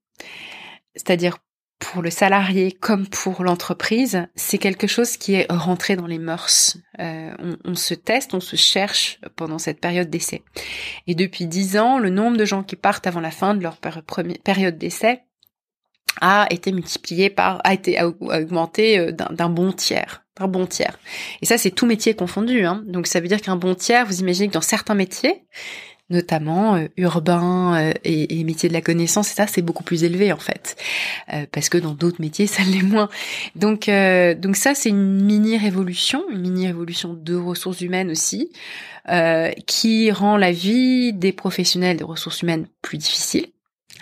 c'est-à-dire 0.95 1.39
pour 1.85 2.03
le 2.03 2.11
salarié 2.11 2.73
comme 2.73 3.07
pour 3.07 3.45
l'entreprise, 3.45 4.27
c'est 4.35 4.59
quelque 4.59 4.87
chose 4.87 5.17
qui 5.17 5.35
est 5.35 5.47
rentré 5.51 5.97
dans 5.97 6.07
les 6.07 6.19
mœurs. 6.19 6.79
Euh, 6.99 7.33
on, 7.65 7.75
se 7.75 7.93
teste, 7.93 8.33
on 8.33 8.41
se 8.41 8.57
cherche 8.57 9.21
pendant 9.37 9.59
cette 9.59 9.81
période 9.81 10.09
d'essai. 10.09 10.43
Et 11.07 11.15
depuis 11.15 11.47
dix 11.47 11.77
ans, 11.77 11.99
le 11.99 12.09
nombre 12.09 12.39
de 12.39 12.45
gens 12.47 12.63
qui 12.63 12.77
partent 12.77 13.07
avant 13.07 13.21
la 13.21 13.31
fin 13.31 13.55
de 13.55 13.63
leur 13.63 13.77
période 14.45 14.79
d'essai 14.79 15.21
a 16.21 16.47
été 16.51 16.73
multiplié 16.73 17.29
par, 17.29 17.61
a 17.65 17.75
été 17.75 18.01
augmenté 18.03 18.99
euh, 18.99 19.13
d'un 19.13 19.51
bon 19.51 19.73
tiers 19.73 20.25
bon 20.49 20.67
tiers. 20.67 20.99
Et 21.43 21.47
ça, 21.47 21.59
c'est 21.59 21.71
tout 21.71 21.87
métier 21.87 22.15
confondu. 22.15 22.65
Hein. 22.65 22.83
Donc, 22.87 23.07
ça 23.07 23.21
veut 23.21 23.29
dire 23.29 23.41
qu'un 23.41 23.57
bon 23.57 23.75
tiers, 23.75 24.05
vous 24.05 24.21
imaginez 24.21 24.49
que 24.49 24.53
dans 24.53 24.61
certains 24.61 24.95
métiers, 24.95 25.45
notamment 26.11 26.77
euh, 26.77 26.87
urbain 26.97 27.77
euh, 27.77 27.93
et, 28.05 28.41
et 28.41 28.45
de 28.45 28.73
la 28.73 28.81
connaissance, 28.81 29.31
et 29.33 29.35
ça 29.35 29.47
c'est 29.47 29.63
beaucoup 29.63 29.85
plus 29.85 30.05
élevé 30.05 30.33
en 30.33 30.39
fait, 30.39 30.77
euh, 31.33 31.47
parce 31.51 31.69
que 31.69 31.79
dans 31.79 31.95
d'autres 31.95 32.21
métiers 32.21 32.47
ça 32.55 32.63
l'est 32.63 32.83
moins. 32.83 33.09
Donc 33.57 33.91
donc 34.39 34.57
ça 34.57 34.75
c'est 34.75 34.91
une 34.91 35.23
mini 35.23 35.57
révolution, 35.57 36.25
une 36.31 36.41
mini 36.41 36.67
révolution 36.67 37.15
de 37.15 37.35
ressources 37.35 37.81
humaines 37.81 38.11
aussi, 38.11 38.53
qui 39.67 40.11
rend 40.11 40.37
la 40.37 40.53
vie 40.53 41.13
des 41.13 41.33
professionnels 41.33 41.97
des 41.97 42.05
ressources 42.05 42.43
humaines 42.43 42.67
plus 42.83 42.99
difficile. 42.99 43.47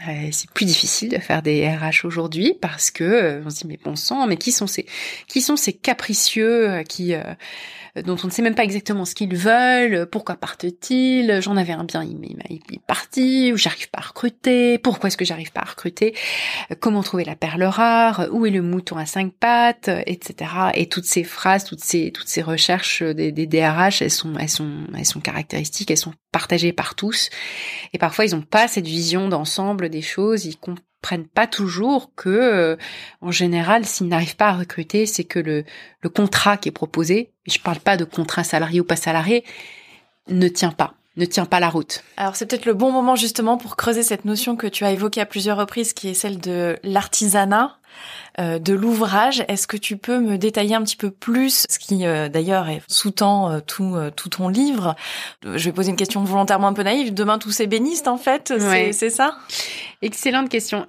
Euh, 0.09 0.29
c'est 0.33 0.51
plus 0.51 0.65
difficile 0.65 1.11
de 1.11 1.19
faire 1.19 1.43
des 1.43 1.69
RH 1.69 2.05
aujourd'hui 2.07 2.57
parce 2.61 2.91
que 2.91 3.05
euh, 3.05 3.43
on 3.45 3.51
se 3.51 3.61
dit 3.61 3.67
mais 3.69 3.79
bon 3.83 3.95
sang, 3.95 4.27
mais 4.27 4.37
qui 4.37 4.51
sont 4.51 4.67
ces 4.67 4.87
qui 5.29 5.43
sont 5.43 5.57
ces 5.57 5.75
capricieux 5.75 6.71
euh, 6.71 6.83
qui 6.83 7.15
dont 8.07 8.17
on 8.25 8.27
ne 8.27 8.33
sait 8.33 8.41
même 8.41 8.55
pas 8.55 8.65
exactement 8.65 9.05
ce 9.05 9.15
qu'ils 9.15 9.37
veulent, 9.37 10.07
pourquoi 10.07 10.35
partent-ils, 10.37 11.41
j'en 11.43 11.59
avais 11.59 11.75
un 11.75 11.85
bien, 11.85 12.03
il, 12.03 12.19
il, 12.25 12.39
il 12.49 12.75
est 12.77 12.81
parti, 12.87 13.53
ou 13.53 13.59
j'arrive 13.59 13.91
pas 13.91 13.99
à 13.99 14.07
recruter, 14.07 14.79
pourquoi 14.79 15.09
est-ce 15.09 15.19
que 15.19 15.27
j'arrive 15.27 15.53
pas 15.53 15.61
à 15.61 15.69
recruter, 15.69 16.15
comment 16.81 17.03
trouver 17.03 17.25
la 17.25 17.37
perle 17.37 17.65
rare, 17.65 18.29
où 18.33 18.47
est 18.47 18.51
le 18.51 18.63
mouton 18.63 18.97
à 18.97 19.05
cinq 19.05 19.35
pattes, 19.35 19.91
etc. 20.07 20.51
Et 20.73 20.89
toutes 20.89 21.05
ces 21.05 21.23
phrases, 21.23 21.65
toutes 21.65 21.85
ces 21.85 22.13
toutes 22.13 22.29
ces 22.29 22.41
recherches 22.41 23.03
des, 23.03 23.31
des 23.31 23.47
DRH, 23.47 24.01
elles 24.01 24.11
sont 24.11 24.39
elles 24.39 24.49
sont 24.49 24.87
elles 24.97 25.05
sont 25.05 25.21
caractéristiques, 25.21 25.91
elles 25.91 25.99
sont 25.99 26.15
partagées 26.33 26.73
par 26.73 26.95
tous, 26.95 27.31
et 27.93 27.99
parfois 27.99 28.25
ils 28.25 28.35
n'ont 28.35 28.43
pas 28.43 28.67
cette 28.69 28.87
vision 28.87 29.29
d'ensemble 29.29 29.89
des 29.89 30.03
choses, 30.03 30.45
ils 30.45 30.57
comprennent 30.57 31.29
pas 31.29 31.47
toujours 31.47 32.13
que, 32.17 32.29
euh, 32.29 32.77
en 33.21 33.31
général, 33.31 33.85
s'ils 33.85 34.09
n'arrivent 34.09 34.37
pas 34.37 34.49
à 34.49 34.57
recruter, 34.57 35.07
c'est 35.07 35.25
que 35.25 35.39
le, 35.39 35.65
le 36.01 36.09
contrat 36.09 36.57
qui 36.57 36.69
est 36.69 36.73
proposé, 36.73 37.31
je 37.47 37.59
parle 37.59 37.81
pas 37.81 37.97
de 37.97 38.05
contrat 38.05 38.45
salarié 38.45 38.81
ou 38.81 38.85
pas 38.85 38.97
salarié, 38.97 39.45
ne 40.29 40.49
tient 40.49 40.73
pas 40.73 40.95
ne 41.17 41.25
tient 41.27 41.45
pas 41.45 41.61
la 41.61 41.69
route. 41.69 42.03
Alors 42.17 42.37
c'est 42.37 42.47
peut-être 42.47 42.67
le 42.67 42.75
bon 42.75 42.91
moment 42.91 43.17
justement 43.17 43.59
pour 43.59 43.77
creuser 43.77 44.03
cette 44.03 44.25
notion 44.25 44.57
que 44.57 44.67
tu 44.67 44.85
as 44.85 44.93
évoquée 44.93 45.21
à 45.21 45.27
plusieurs 45.27 45.59
reprises, 45.59 45.93
qui 45.93 46.09
est 46.09 46.15
celle 46.15 46.39
de 46.39 46.77
l'artisanat. 46.83 47.77
Euh, 48.39 48.59
de 48.59 48.73
l'ouvrage. 48.73 49.45
Est-ce 49.49 49.67
que 49.67 49.77
tu 49.77 49.99
peux 49.99 50.19
me 50.19 50.39
détailler 50.39 50.75
un 50.75 50.83
petit 50.83 50.97
peu 50.97 51.11
plus 51.11 51.67
ce 51.69 51.79
qui 51.79 52.07
euh, 52.07 52.31
d'ailleurs 52.31 52.67
sous-tend 52.89 53.51
euh, 53.51 53.61
tout 53.61 53.95
tout 54.17 54.31
ton 54.31 54.49
livre? 54.49 54.97
Je 55.45 55.65
vais 55.67 55.73
poser 55.73 55.91
une 55.91 55.97
question 55.97 56.25
volontairement 56.25 56.69
un 56.69 56.73
peu 56.73 56.83
naïve. 56.83 57.13
Demain 57.13 57.39
tous 57.39 57.51
ces 57.51 57.67
bénistes 57.67 58.09
en 58.09 58.17
fait, 58.17 58.55
c'est 58.93 59.11
ça? 59.11 59.37
Excellente 60.01 60.49
question. 60.49 60.87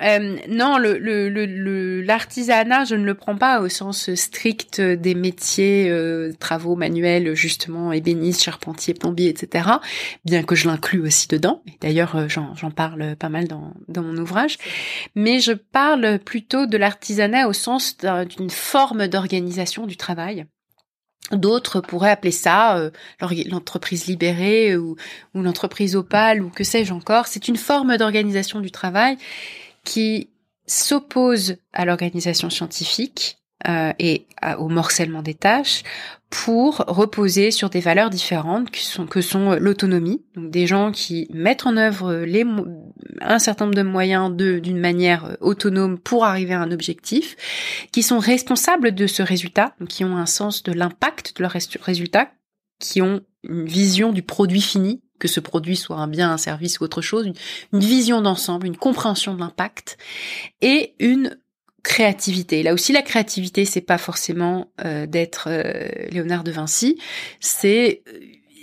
non, 0.48 0.78
le 0.78 2.02
l'artisanat, 2.02 2.80
le, 2.82 2.86
je 2.86 2.96
ne 2.96 3.04
le 3.04 3.14
prends 3.14 3.36
pas 3.36 3.60
au 3.60 3.68
sens 3.68 4.14
strict 4.16 4.80
des 4.80 5.14
métiers, 5.14 5.94
travaux 6.40 6.76
manuels 6.76 7.36
justement, 7.36 7.92
ébéniste, 7.92 8.42
charpentier, 8.42 8.94
plombier, 8.94 9.28
etc. 9.30 9.70
Bien 10.24 10.44
que 10.44 10.56
je 10.56 10.68
l'inclus 10.68 11.02
aussi 11.02 11.28
dedans. 11.28 11.62
D'ailleurs, 11.82 12.30
j'en 12.30 12.72
parle 12.72 13.18
pas 13.18 13.30
mal 13.30 13.50
dans 13.50 13.74
dans 13.90 14.02
mon 14.02 14.18
ouvrage. 14.18 14.58
Mais 15.16 15.40
je 15.40 15.52
parle 15.52 16.20
plutôt 16.20 16.66
de 16.66 16.78
l'artisanat 16.78 17.33
au 17.42 17.54
sens 17.54 17.98
d'une 17.98 18.50
forme 18.50 19.08
d'organisation 19.08 19.86
du 19.88 19.98
travail. 19.98 20.46
D'autres 21.32 21.80
pourraient 21.80 22.12
appeler 22.12 22.32
ça 22.32 22.78
euh, 22.78 22.92
l'entreprise 23.20 24.08
libérée 24.08 24.76
ou, 24.76 24.96
l'entreprise 25.34 25.96
opale 25.96 26.42
ou 26.42 26.50
que 26.50 26.64
sais-je 26.64 26.94
encore. 26.94 27.28
C'est 27.28 27.48
une 27.48 27.56
forme 27.56 27.98
d'organisation 27.98 28.60
du 28.60 28.72
travail 28.72 29.18
qui 29.84 30.30
s'oppose 30.68 31.58
à 31.72 31.86
l'organisation 31.86 32.50
scientifique 32.50 33.38
euh, 33.68 33.94
et 34.00 34.26
au 34.58 34.68
morcellement 34.68 35.22
des 35.22 35.34
tâches 35.34 35.84
pour 36.30 36.78
reposer 36.88 37.52
sur 37.52 37.70
des 37.70 37.80
valeurs 37.80 38.10
différentes 38.10 38.72
que 38.72 38.80
sont, 38.80 39.08
sont 39.22 39.56
l'autonomie, 39.56 40.24
donc 40.36 40.50
des 40.50 40.66
gens 40.66 40.92
qui 40.92 41.28
mettent 41.32 41.68
en 41.68 41.78
œuvre 41.78 42.24
les, 42.24 42.44
un 43.22 43.40
certain 43.40 43.66
nombre 43.66 43.78
de 43.78 43.84
moyens 43.84 44.36
d'une 44.36 44.80
manière 44.80 45.38
autonome 45.42 46.00
pour 46.00 46.26
arriver 46.26 46.54
à 46.54 46.62
un 46.62 46.72
objectif, 46.72 47.36
qui 47.92 48.02
sont 48.02 48.18
responsables 48.18 48.96
de 48.96 49.06
ce 49.06 49.22
résultat, 49.22 49.76
qui 49.88 50.04
ont 50.04 50.18
un 50.18 50.26
sens 50.26 50.64
de 50.64 50.72
l'impact 50.72 51.38
de 51.38 51.44
leur 51.44 51.52
résultat, 51.52 52.32
qui 52.80 53.02
ont 53.02 53.22
une 53.44 53.66
vision 53.66 54.12
du 54.12 54.24
produit 54.24 54.62
fini, 54.62 55.04
que 55.20 55.28
ce 55.28 55.40
produit 55.40 55.76
soit 55.76 55.98
un 55.98 56.08
bien, 56.08 56.32
un 56.32 56.38
service 56.38 56.80
ou 56.80 56.84
autre 56.84 57.02
chose, 57.02 57.32
une 57.72 57.80
vision 57.80 58.22
d'ensemble, 58.22 58.68
une 58.68 58.78
compréhension 58.78 59.36
de 59.36 59.40
l'impact 59.40 59.98
et 60.62 60.96
une 61.00 61.38
créativité. 61.84 62.64
Là 62.64 62.74
aussi, 62.74 62.94
la 62.94 63.02
créativité, 63.02 63.66
c'est 63.66 63.82
pas 63.82 63.98
forcément 63.98 64.72
euh, 64.84 65.06
d'être 65.06 65.48
euh, 65.50 65.88
Léonard 66.10 66.44
de 66.44 66.52
Vinci, 66.52 66.98
c'est 67.40 68.04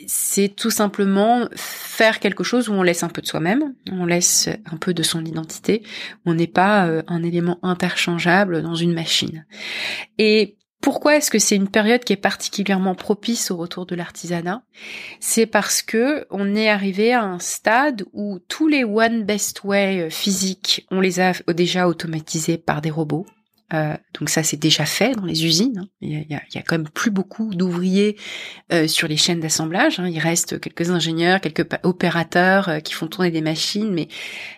c'est 0.07 0.49
tout 0.49 0.71
simplement 0.71 1.47
faire 1.55 2.21
quelque 2.21 2.43
chose 2.43 2.69
où 2.69 2.73
on 2.73 2.83
laisse 2.83 3.03
un 3.03 3.09
peu 3.09 3.21
de 3.21 3.27
soi-même, 3.27 3.75
on 3.93 4.07
laisse 4.07 4.49
un 4.73 4.77
peu 4.77 4.95
de 4.95 5.03
son 5.03 5.25
identité, 5.25 5.83
on 6.25 6.35
n'est 6.35 6.47
pas 6.47 6.87
euh, 6.87 7.03
un 7.07 7.23
élément 7.23 7.59
interchangeable 7.63 8.63
dans 8.63 8.75
une 8.75 8.95
machine. 8.95 9.45
Et 10.19 10.57
pourquoi 10.81 11.17
est-ce 11.17 11.31
que 11.31 11.39
c'est 11.39 11.57
une 11.57 11.69
période 11.69 12.05
qui 12.05 12.15
est 12.15 12.17
particulièrement 12.17 12.95
propice 12.95 13.51
au 13.51 13.57
retour 13.57 13.85
de 13.85 13.95
l'artisanat? 13.95 14.63
C'est 15.21 15.47
parce 15.47 15.83
que 15.83 16.27
on 16.31 16.55
est 16.55 16.71
arrivé 16.71 17.13
à 17.13 17.23
un 17.23 17.39
stade 17.39 18.05
où 18.13 18.39
tous 18.49 18.67
les 18.67 18.85
one 18.85 19.25
best 19.25 19.63
way 19.65 20.01
euh, 20.01 20.11
physiques, 20.11 20.87
on 20.91 21.01
les 21.01 21.21
a 21.21 21.33
déjà 21.49 21.87
automatisés 21.87 22.57
par 22.57 22.81
des 22.81 22.91
robots. 22.91 23.27
Euh, 23.73 23.97
donc 24.19 24.31
ça 24.31 24.43
c'est 24.43 24.57
déjà 24.57 24.85
fait 24.87 25.15
dans 25.15 25.27
les 25.27 25.45
usines. 25.45 25.81
Hein. 25.85 25.89
Il, 26.01 26.27
y 26.29 26.35
a, 26.35 26.63
quand 26.63 26.79
même 26.79 26.89
plus 26.89 27.11
beaucoup 27.11 27.55
d'ouvriers 27.55 28.17
euh, 28.73 28.89
sur 28.89 29.07
les 29.07 29.19
chaînes 29.19 29.41
d'assemblage. 29.41 30.01
Hein. 30.01 30.09
Il 30.09 30.19
reste 30.19 30.61
quelques 30.61 30.91
ingénieurs, 30.91 31.41
quelques 31.41 31.67
opérateurs 31.83 32.83
qui 32.83 32.95
font 32.95 33.07
tourner 33.07 33.31
des 33.31 33.43
machines, 33.43 33.93
mais 33.93 34.09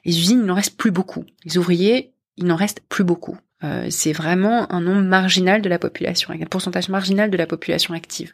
les 0.04 0.18
usines 0.18 0.40
il 0.40 0.46
n'en 0.46 0.54
reste 0.54 0.76
plus 0.76 0.92
beaucoup. 0.92 1.24
Les 1.44 1.58
ouvriers 1.58 2.14
il 2.36 2.46
n'en 2.46 2.56
reste 2.56 2.80
plus 2.88 3.04
beaucoup. 3.04 3.36
Euh, 3.64 3.86
c'est 3.90 4.12
vraiment 4.12 4.70
un 4.72 4.80
nombre 4.80 5.02
marginal 5.02 5.62
de 5.62 5.68
la 5.68 5.78
population, 5.78 6.30
un 6.32 6.46
pourcentage 6.46 6.88
marginal 6.88 7.30
de 7.30 7.36
la 7.36 7.46
population 7.46 7.94
active. 7.94 8.32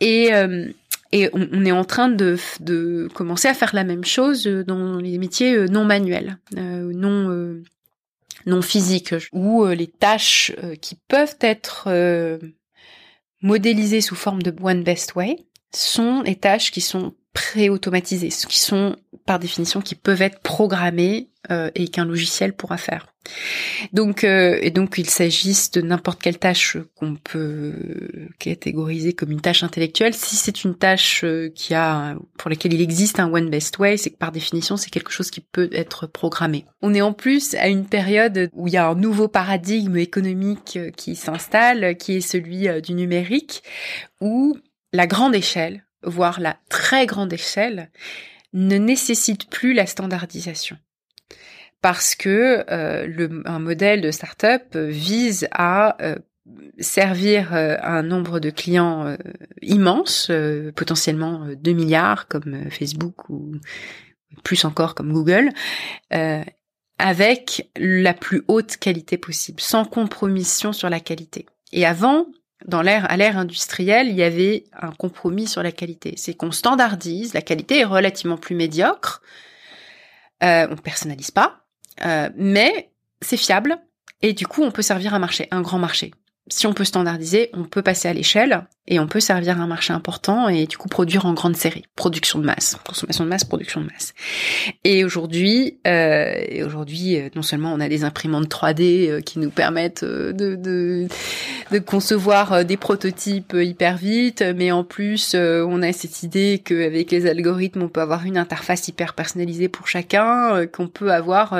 Et 0.00 0.32
euh, 0.32 0.68
et 1.12 1.30
on, 1.32 1.64
est 1.64 1.72
en 1.72 1.84
train 1.84 2.08
de, 2.08 2.36
de, 2.58 3.08
commencer 3.14 3.46
à 3.46 3.54
faire 3.54 3.74
la 3.74 3.84
même 3.84 4.04
chose 4.04 4.44
dans 4.44 4.96
les 4.96 5.18
métiers 5.18 5.54
euh, 5.54 5.68
non 5.68 5.84
manuels, 5.84 6.38
non 6.56 7.62
non 8.44 8.60
physiques, 8.60 9.14
où 9.32 9.64
les 9.66 9.86
tâches 9.86 10.52
qui 10.80 10.96
peuvent 11.08 11.36
être 11.40 11.88
modélisées 13.40 14.00
sous 14.00 14.16
forme 14.16 14.42
de 14.42 14.54
one 14.60 14.82
best 14.82 15.14
way 15.14 15.36
sont 15.72 16.22
les 16.22 16.36
tâches 16.36 16.70
qui 16.70 16.80
sont 16.80 17.14
pré-automatisées, 17.32 18.28
qui 18.28 18.58
sont 18.58 18.96
par 19.26 19.38
définition 19.38 19.80
qui 19.80 19.94
peuvent 19.94 20.22
être 20.22 20.40
programmées 20.40 21.30
et 21.76 21.86
qu'un 21.86 22.04
logiciel 22.04 22.54
pourra 22.54 22.76
faire. 22.76 23.06
Donc, 23.92 24.24
euh, 24.24 24.58
et 24.62 24.70
donc, 24.70 24.94
il 24.98 25.08
s'agisse 25.08 25.70
de 25.70 25.80
n'importe 25.80 26.20
quelle 26.20 26.38
tâche 26.38 26.76
qu'on 26.94 27.16
peut 27.16 27.74
catégoriser 28.38 29.12
comme 29.12 29.30
une 29.30 29.40
tâche 29.40 29.62
intellectuelle. 29.62 30.14
Si 30.14 30.36
c'est 30.36 30.64
une 30.64 30.76
tâche 30.76 31.24
euh, 31.24 31.50
qui 31.54 31.74
a, 31.74 32.16
pour 32.38 32.50
laquelle 32.50 32.74
il 32.74 32.80
existe 32.80 33.20
un 33.20 33.32
one 33.32 33.50
best 33.50 33.78
way, 33.78 33.96
c'est 33.96 34.10
que 34.10 34.16
par 34.16 34.32
définition, 34.32 34.76
c'est 34.76 34.90
quelque 34.90 35.12
chose 35.12 35.30
qui 35.30 35.40
peut 35.40 35.68
être 35.72 36.06
programmé. 36.06 36.66
On 36.82 36.94
est 36.94 37.02
en 37.02 37.12
plus 37.12 37.54
à 37.54 37.68
une 37.68 37.86
période 37.86 38.50
où 38.52 38.68
il 38.68 38.74
y 38.74 38.78
a 38.78 38.88
un 38.88 38.94
nouveau 38.94 39.28
paradigme 39.28 39.96
économique 39.96 40.76
euh, 40.76 40.90
qui 40.90 41.16
s'installe, 41.16 41.96
qui 41.96 42.16
est 42.16 42.20
celui 42.20 42.66
du 42.82 42.94
numérique, 42.94 43.62
où 44.20 44.56
la 44.92 45.06
grande 45.06 45.34
échelle, 45.34 45.84
voire 46.02 46.40
la 46.40 46.56
très 46.68 47.06
grande 47.06 47.32
échelle, 47.32 47.90
ne 48.56 48.76
nécessite 48.76 49.48
plus 49.48 49.72
la 49.72 49.86
standardisation 49.86 50.76
parce 51.86 52.16
que 52.16 52.64
euh, 52.68 53.06
le, 53.06 53.42
un 53.44 53.60
modèle 53.60 54.00
de 54.00 54.10
start-up 54.10 54.74
vise 54.76 55.46
à 55.52 55.96
euh, 56.02 56.16
servir 56.80 57.54
euh, 57.54 57.76
un 57.80 58.02
nombre 58.02 58.40
de 58.40 58.50
clients 58.50 59.16
immense, 59.62 60.32
potentiellement 60.74 61.46
2 61.56 61.72
milliards 61.72 62.26
comme 62.26 62.70
Facebook 62.70 63.28
ou 63.28 63.52
plus 64.42 64.64
encore 64.64 64.96
comme 64.96 65.12
Google, 65.12 65.50
avec 66.98 67.70
la 67.76 68.14
plus 68.14 68.42
haute 68.48 68.78
qualité 68.78 69.16
possible, 69.16 69.60
sans 69.60 69.84
compromission 69.84 70.72
sur 70.72 70.90
la 70.90 70.98
qualité. 70.98 71.46
Et 71.72 71.86
avant, 71.86 72.26
dans 72.64 72.82
l'ère 72.82 73.10
à 73.10 73.16
l'ère 73.16 73.36
industrielle, 73.36 74.08
il 74.08 74.16
y 74.16 74.22
avait 74.22 74.64
un 74.80 74.92
compromis 74.92 75.46
sur 75.46 75.62
la 75.62 75.72
qualité. 75.72 76.14
C'est 76.16 76.34
qu'on 76.34 76.52
standardise, 76.52 77.34
la 77.34 77.42
qualité 77.42 77.80
est 77.80 77.84
relativement 77.84 78.38
plus 78.38 78.56
médiocre, 78.56 79.22
euh, 80.42 80.66
on 80.70 80.76
personnalise 80.76 81.30
pas, 81.30 81.66
euh, 82.04 82.30
mais 82.36 82.90
c'est 83.20 83.36
fiable 83.36 83.78
et 84.22 84.32
du 84.32 84.46
coup 84.46 84.62
on 84.62 84.70
peut 84.70 84.82
servir 84.82 85.14
un 85.14 85.18
marché, 85.18 85.48
un 85.50 85.62
grand 85.62 85.78
marché 85.78 86.12
si 86.48 86.66
on 86.66 86.74
peut 86.74 86.84
standardiser, 86.84 87.50
on 87.54 87.64
peut 87.64 87.82
passer 87.82 88.08
à 88.08 88.12
l'échelle 88.12 88.66
et 88.88 89.00
on 89.00 89.08
peut 89.08 89.18
servir 89.18 89.60
un 89.60 89.66
marché 89.66 89.92
important 89.92 90.48
et 90.48 90.66
du 90.66 90.78
coup 90.78 90.88
produire 90.88 91.26
en 91.26 91.34
grande 91.34 91.56
série, 91.56 91.84
production 91.96 92.38
de 92.38 92.44
masse, 92.44 92.76
consommation 92.86 93.24
de 93.24 93.28
masse, 93.28 93.42
production 93.42 93.80
de 93.80 93.86
masse. 93.86 94.14
Et 94.84 95.04
aujourd'hui, 95.04 95.78
euh, 95.88 96.64
aujourd'hui, 96.64 97.16
euh, 97.16 97.28
non 97.34 97.42
seulement 97.42 97.72
on 97.72 97.80
a 97.80 97.88
des 97.88 98.04
imprimantes 98.04 98.48
3D 98.48 99.08
euh, 99.08 99.20
qui 99.20 99.40
nous 99.40 99.50
permettent 99.50 100.04
euh, 100.04 100.32
de, 100.32 100.54
de, 100.54 101.08
de 101.72 101.78
concevoir 101.80 102.64
des 102.64 102.76
prototypes 102.76 103.56
hyper 103.58 103.96
vite, 103.96 104.44
mais 104.54 104.70
en 104.70 104.84
plus 104.84 105.34
on 105.34 105.82
a 105.82 105.92
cette 105.92 106.22
idée 106.22 106.62
qu'avec 106.64 107.10
les 107.10 107.26
algorithmes, 107.26 107.82
on 107.82 107.88
peut 107.88 108.00
avoir 108.00 108.24
une 108.24 108.38
interface 108.38 108.86
hyper 108.86 109.14
personnalisée 109.14 109.68
pour 109.68 109.88
chacun, 109.88 110.66
qu'on 110.66 110.86
peut 110.86 111.12
avoir 111.12 111.58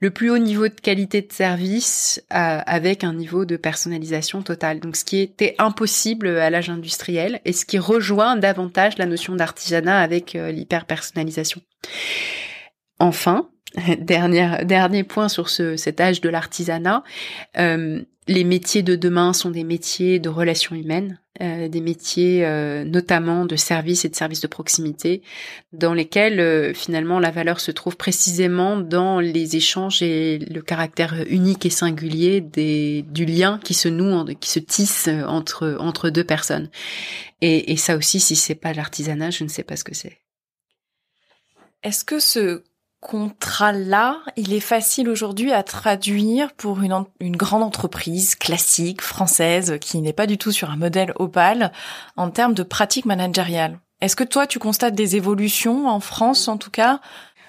le 0.00 0.10
plus 0.10 0.30
haut 0.30 0.38
niveau 0.38 0.68
de 0.68 0.74
qualité 0.74 1.22
de 1.22 1.32
service 1.32 2.22
avec 2.30 3.04
un 3.04 3.14
niveau 3.14 3.44
de 3.44 3.56
personnalisation 3.56 4.15
totale. 4.42 4.80
Donc 4.80 4.96
ce 4.96 5.04
qui 5.04 5.18
était 5.18 5.54
impossible 5.58 6.28
à 6.28 6.50
l'âge 6.50 6.70
industriel 6.70 7.40
et 7.44 7.52
ce 7.52 7.64
qui 7.64 7.78
rejoint 7.78 8.36
davantage 8.36 8.98
la 8.98 9.06
notion 9.06 9.34
d'artisanat 9.34 10.00
avec 10.00 10.34
euh, 10.34 10.50
l'hyper-personnalisation. 10.50 11.60
enfin, 12.98 13.48
dernier, 13.98 15.04
point 15.04 15.28
sur 15.28 15.48
ce, 15.48 15.76
cet 15.76 16.00
âge 16.00 16.20
de 16.20 16.28
l'artisanat, 16.28 17.02
euh, 17.58 18.02
les 18.28 18.44
métiers 18.44 18.82
de 18.82 18.96
demain 18.96 19.32
sont 19.32 19.50
des 19.50 19.64
métiers 19.64 20.18
de 20.18 20.28
relations 20.28 20.74
humaines, 20.74 21.20
euh, 21.40 21.68
des 21.68 21.80
métiers 21.80 22.44
euh, 22.44 22.84
notamment 22.84 23.44
de 23.44 23.54
services 23.54 24.04
et 24.04 24.08
de 24.08 24.16
services 24.16 24.40
de 24.40 24.46
proximité, 24.46 25.22
dans 25.72 25.94
lesquels 25.94 26.74
finalement 26.74 27.20
la 27.20 27.30
valeur 27.30 27.60
se 27.60 27.70
trouve 27.70 27.96
précisément 27.96 28.78
dans 28.78 29.20
les 29.20 29.56
échanges 29.56 30.02
et 30.02 30.38
le 30.38 30.62
caractère 30.62 31.24
unique 31.28 31.66
et 31.66 31.70
singulier 31.70 32.40
du 32.40 33.24
lien 33.24 33.60
qui 33.62 33.74
se 33.74 33.88
noue, 33.88 34.24
qui 34.40 34.50
se 34.50 34.58
tisse 34.58 35.08
entre 35.26 35.76
entre 35.78 36.10
deux 36.10 36.24
personnes. 36.24 36.70
Et, 37.42 37.72
et 37.72 37.76
ça 37.76 37.96
aussi, 37.96 38.18
si 38.18 38.34
c'est 38.34 38.54
pas 38.54 38.72
l'artisanat, 38.72 39.30
je 39.30 39.44
ne 39.44 39.48
sais 39.48 39.64
pas 39.64 39.76
ce 39.76 39.84
que 39.84 39.94
c'est. 39.94 40.18
Est-ce 41.82 42.04
que 42.04 42.18
ce 42.18 42.64
contrat-là, 43.00 44.20
il 44.36 44.52
est 44.52 44.60
facile 44.60 45.08
aujourd'hui 45.08 45.52
à 45.52 45.62
traduire 45.62 46.52
pour 46.54 46.82
une, 46.82 47.04
une, 47.20 47.36
grande 47.36 47.62
entreprise 47.62 48.34
classique, 48.34 49.02
française, 49.02 49.78
qui 49.80 50.00
n'est 50.00 50.12
pas 50.12 50.26
du 50.26 50.38
tout 50.38 50.52
sur 50.52 50.70
un 50.70 50.76
modèle 50.76 51.12
opale, 51.16 51.72
en 52.16 52.30
termes 52.30 52.54
de 52.54 52.62
pratique 52.62 53.04
managériale. 53.04 53.78
Est-ce 54.00 54.16
que 54.16 54.24
toi, 54.24 54.46
tu 54.46 54.58
constates 54.58 54.94
des 54.94 55.16
évolutions 55.16 55.88
en 55.88 56.00
France, 56.00 56.48
en 56.48 56.58
tout 56.58 56.70
cas? 56.70 57.00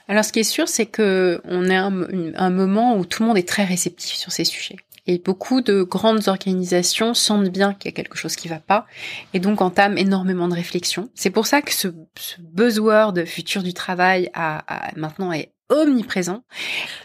Alors, 0.07 0.23
ce 0.23 0.31
qui 0.31 0.39
est 0.39 0.43
sûr, 0.43 0.69
c'est 0.69 0.85
que 0.85 1.41
on 1.43 1.69
est 1.69 1.75
un, 1.75 2.07
un 2.35 2.49
moment 2.49 2.95
où 2.95 3.05
tout 3.05 3.23
le 3.23 3.27
monde 3.27 3.37
est 3.37 3.47
très 3.47 3.65
réceptif 3.65 4.15
sur 4.15 4.31
ces 4.31 4.45
sujets. 4.45 4.77
Et 5.07 5.19
beaucoup 5.19 5.61
de 5.61 5.83
grandes 5.83 6.27
organisations 6.27 7.13
sentent 7.13 7.49
bien 7.49 7.73
qu'il 7.73 7.89
y 7.89 7.93
a 7.93 7.95
quelque 7.95 8.17
chose 8.17 8.35
qui 8.35 8.47
va 8.47 8.59
pas 8.59 8.85
et 9.33 9.39
donc 9.39 9.61
entament 9.61 9.97
énormément 9.97 10.47
de 10.47 10.53
réflexions. 10.53 11.09
C'est 11.15 11.29
pour 11.29 11.47
ça 11.47 11.61
que 11.61 11.73
ce, 11.73 11.87
ce 12.17 12.41
buzzword 12.41 13.25
futur 13.25 13.63
du 13.63 13.73
travail 13.73 14.29
a, 14.33 14.63
a 14.67 14.91
maintenant 14.95 15.31
est 15.31 15.51
omniprésent. 15.69 16.43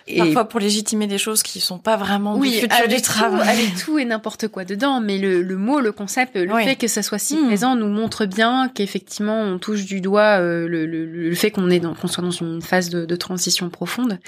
Et 0.07 0.19
Parfois 0.19 0.49
pour 0.49 0.61
légitimer 0.61 1.07
des 1.07 1.19
choses 1.19 1.43
qui 1.43 1.61
sont 1.61 1.79
pas 1.79 1.97
vraiment 1.97 2.37
oui, 2.37 2.53
du 2.53 2.57
futur 2.61 2.89
du 2.89 3.03
travail. 3.03 3.49
Avec 3.49 3.75
tout 3.85 3.99
et 3.99 4.05
n'importe 4.05 4.49
quoi 4.49 4.65
dedans, 4.65 5.01
mais 5.01 5.19
le, 5.19 5.43
le, 5.43 5.57
mot, 5.57 5.81
le 5.81 5.91
concept, 5.91 6.37
le 6.37 6.55
fait 6.59 6.77
que 6.77 6.87
ça 6.87 7.03
soit 7.03 7.19
si 7.19 7.37
hmm. 7.37 7.47
présent 7.47 7.77
nous 7.77 7.89
montre 7.89 8.25
bien 8.25 8.71
qu'effectivement 8.73 9.41
on 9.41 9.59
touche 9.59 9.85
du 9.85 10.01
doigt 10.01 10.41
euh, 10.41 10.69
le, 10.69 10.87
le, 10.87 11.07
le, 11.07 11.35
fait 11.35 11.51
qu'on 11.51 11.71
est 11.71 11.81
dans, 11.81 11.95
qu'on 11.95 12.07
soit 12.07 12.23
dans 12.23 12.31
une 12.31 12.63
phase 12.63 12.91
de, 12.91 13.05
de 13.05 13.17
transition 13.17 13.69
profonde. 13.69 14.19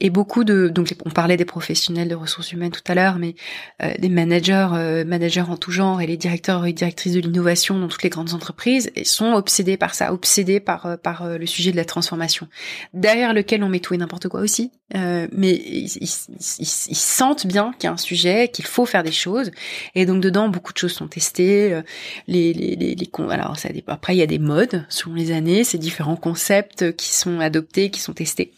Et 0.00 0.10
beaucoup 0.10 0.44
de, 0.44 0.68
donc 0.68 0.94
on 1.04 1.10
parlait 1.10 1.36
des 1.36 1.44
professionnels 1.44 2.08
de 2.08 2.14
ressources 2.14 2.52
humaines 2.52 2.72
tout 2.72 2.80
à 2.90 2.94
l'heure, 2.94 3.18
mais 3.18 3.34
euh, 3.82 3.92
des 3.98 4.08
managers, 4.08 4.68
euh, 4.72 5.04
managers 5.04 5.44
en 5.48 5.56
tout 5.56 5.70
genre 5.70 6.00
et 6.00 6.06
les 6.06 6.16
directeurs 6.16 6.64
et 6.64 6.72
directrices 6.72 7.12
de 7.12 7.20
l'innovation 7.20 7.78
dans 7.78 7.88
toutes 7.88 8.02
les 8.02 8.10
grandes 8.10 8.32
entreprises 8.32 8.90
sont 9.04 9.32
obsédés 9.32 9.76
par 9.76 9.94
ça, 9.94 10.12
obsédés 10.12 10.60
par 10.60 10.98
par 11.02 11.26
le 11.38 11.46
sujet 11.46 11.72
de 11.72 11.76
la 11.76 11.84
transformation, 11.84 12.48
derrière 12.94 13.34
lequel 13.34 13.62
on 13.62 13.65
met 13.68 13.80
tout 13.80 13.94
et 13.94 13.96
n'importe 13.96 14.28
quoi 14.28 14.40
aussi, 14.40 14.70
euh, 14.94 15.26
mais 15.32 15.52
ils, 15.54 16.06
sentent 16.06 17.46
bien 17.46 17.72
qu'il 17.72 17.84
y 17.84 17.90
a 17.90 17.92
un 17.92 17.96
sujet, 17.96 18.48
qu'il 18.48 18.64
faut 18.64 18.86
faire 18.86 19.02
des 19.02 19.12
choses, 19.12 19.50
et 19.94 20.06
donc 20.06 20.20
dedans 20.22 20.48
beaucoup 20.48 20.72
de 20.72 20.78
choses 20.78 20.92
sont 20.92 21.08
testées. 21.08 21.72
Euh, 21.72 21.82
les, 22.26 22.52
les, 22.52 22.76
les, 22.76 22.96
alors 23.30 23.56
après 23.86 24.14
il 24.14 24.18
y 24.18 24.22
a 24.22 24.26
des 24.26 24.38
modes 24.38 24.84
selon 24.88 25.14
les 25.14 25.32
années, 25.32 25.64
c'est 25.64 25.78
différents 25.78 26.16
concepts 26.16 26.96
qui 26.96 27.14
sont 27.14 27.40
adoptés, 27.40 27.90
qui 27.90 28.00
sont 28.00 28.12
testés. 28.14 28.52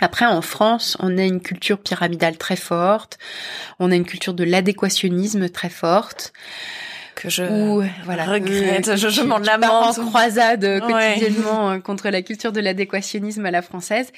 Après, 0.00 0.24
en 0.24 0.42
France, 0.42 0.96
on 0.98 1.16
a 1.16 1.22
une 1.22 1.40
culture 1.40 1.78
pyramidale 1.78 2.36
très 2.36 2.56
forte, 2.56 3.18
on 3.78 3.92
a 3.92 3.94
une 3.94 4.04
culture 4.04 4.34
de 4.34 4.42
l'adéquationnisme 4.42 5.48
très 5.48 5.68
forte 5.68 6.32
que 7.14 7.28
je 7.28 7.42
voilà, 8.04 8.24
regrette, 8.24 8.96
je, 8.96 9.08
je 9.08 9.22
m'en 9.22 9.38
lamente. 9.38 9.98
en 9.98 10.06
croisade 10.06 10.64
euh, 10.64 10.80
quotidiennement 10.80 11.70
euh, 11.70 11.78
contre 11.78 12.08
la 12.08 12.22
culture 12.22 12.52
de 12.52 12.60
l'adéquationnisme 12.60 13.44
à 13.46 13.50
la 13.50 13.62
française. 13.62 14.10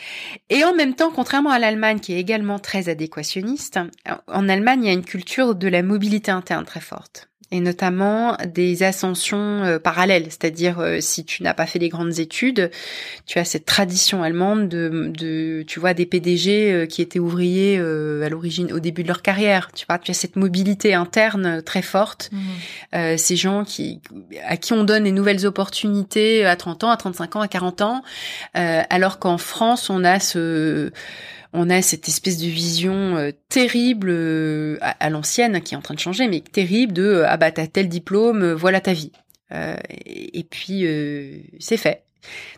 Et 0.51 0.65
en 0.65 0.75
même 0.75 0.95
temps, 0.95 1.11
contrairement 1.11 1.51
à 1.51 1.59
l'Allemagne 1.59 2.01
qui 2.01 2.15
est 2.15 2.19
également 2.21 2.59
très 2.59 2.89
adéquationniste, 2.89 3.79
en 4.29 4.49
Allemagne, 4.49 4.85
il 4.85 4.87
y 4.87 4.91
a 4.91 4.93
une 4.95 5.05
culture 5.05 5.55
de 5.55 5.69
la 5.69 5.83
mobilité 5.83 6.31
interne 6.31 6.65
très 6.65 6.81
forte 6.81 7.29
et 7.55 7.61
notamment 7.61 8.37
des 8.53 8.83
ascensions 8.83 9.63
euh, 9.63 9.79
parallèles, 9.79 10.25
c'est-à-dire 10.25 10.81
euh, 10.81 10.99
si 11.01 11.25
tu 11.25 11.45
n'as 11.45 11.55
pas 11.55 11.67
fait 11.67 11.79
des 11.79 11.89
grandes 11.89 12.19
études, 12.19 12.69
tu 13.27 13.39
as 13.39 13.45
cette 13.45 13.65
tradition 13.65 14.25
allemande 14.25 14.69
de, 14.69 15.13
de 15.17 15.63
tu 15.63 15.79
vois, 15.79 15.95
des 15.95 16.05
PDG 16.05 16.73
euh, 16.73 16.87
qui 16.87 17.01
étaient 17.01 17.21
ouvriers 17.21 17.79
à 17.79 18.29
l'origine, 18.29 18.73
au 18.73 18.81
début 18.81 19.05
de 19.05 19.09
leur 19.09 19.23
carrière, 19.23 19.71
tu 19.73 19.87
vois, 19.89 20.01
tu 20.01 20.11
as 20.11 20.15
cette 20.15 20.35
mobilité 20.35 20.95
interne 20.95 21.63
très 21.63 21.83
forte, 21.83 22.31
mmh. 22.33 23.17
ces 23.17 23.37
gens 23.37 23.65
qui, 23.65 24.01
à 24.47 24.57
qui 24.57 24.73
on 24.73 24.83
donne 24.83 25.05
des 25.05 25.13
nouvelles 25.13 25.47
opportunités 25.47 26.45
à 26.45 26.57
30 26.57 26.85
ans, 26.85 26.91
à 26.91 26.97
35 26.97 27.37
ans, 27.37 27.41
à 27.41 27.49
40 27.49 27.83
ans, 27.83 28.03
alors 28.55 29.19
qu'en 29.19 29.39
France 29.39 29.91
on 29.91 30.03
a 30.03 30.19
ce 30.19 30.91
on 31.55 31.71
a 31.71 31.81
cette 31.83 32.09
espèce 32.09 32.37
de 32.37 32.47
vision 32.47 33.17
euh, 33.17 33.31
terrible 33.49 34.09
euh, 34.11 34.77
à, 34.81 35.09
l'ancienne 35.09 35.63
qui 35.63 35.75
est 35.75 35.77
en 35.77 35.83
train 35.83 35.95
de 35.95 36.01
changer, 36.01 36.27
mais 36.27 36.41
terrible 36.41 36.93
de 36.93 37.05
euh, 37.05 37.29
ah 37.29 37.37
bah 37.37 37.53
t'as 37.53 37.69
tel 37.69 37.89
diplôme, 37.89 38.53
voilà 38.53 38.81
ta 38.81 38.93
vie. 38.93 39.13
et, 39.53 40.41
et, 40.41 40.43
puis 40.43 40.85
c'est 41.61 41.77
fait. 41.77 42.03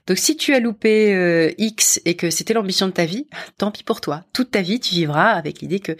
Donc 0.07 0.17
si 0.17 0.37
tu 0.37 0.55
as 0.55 0.61
loupé 0.61 1.55
X 1.59 2.01
et 2.07 2.15
que 2.15 2.31
c'était 2.31 2.55
l'ambition 2.55 2.87
de 2.87 2.93
ta 2.93 3.05
vie, 3.05 3.27
tant 3.59 3.71
pis 3.71 3.83
pour 3.83 4.01
toi. 4.01 4.25
Toute 4.33 4.53
ta 4.53 4.63
vie, 4.63 4.81
tu 4.81 4.95
vivras 4.95 5.33
avec 5.33 5.61
l'idée 5.61 5.81
que 5.81 5.97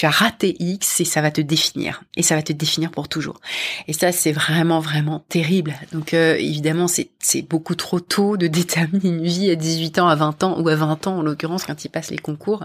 tu 0.00 0.06
as 0.06 0.10
raté 0.10 0.56
X 0.60 1.02
et 1.02 1.04
ça 1.04 1.20
va 1.20 1.30
te 1.30 1.42
définir. 1.42 2.02
Et 2.16 2.22
ça 2.22 2.34
va 2.34 2.40
te 2.40 2.54
définir 2.54 2.90
pour 2.90 3.06
toujours. 3.06 3.38
Et 3.86 3.92
ça, 3.92 4.12
c'est 4.12 4.32
vraiment, 4.32 4.80
vraiment 4.80 5.22
terrible. 5.28 5.74
Donc 5.92 6.14
euh, 6.14 6.36
évidemment, 6.36 6.88
c'est, 6.88 7.10
beaucoup 7.42 7.74
trop 7.74 8.00
tôt 8.00 8.38
de 8.38 8.46
déterminer 8.60 9.10
une 9.10 9.24
vie 9.24 9.50
à 9.50 9.56
18 9.56 9.98
ans, 9.98 10.08
à 10.08 10.14
20 10.14 10.42
ans, 10.42 10.58
ou 10.58 10.66
à 10.70 10.74
20 10.74 11.06
ans 11.06 11.18
en 11.18 11.22
l'occurrence, 11.22 11.64
quand 11.64 11.84
il 11.84 11.90
passe 11.90 12.10
les 12.10 12.16
concours. 12.16 12.64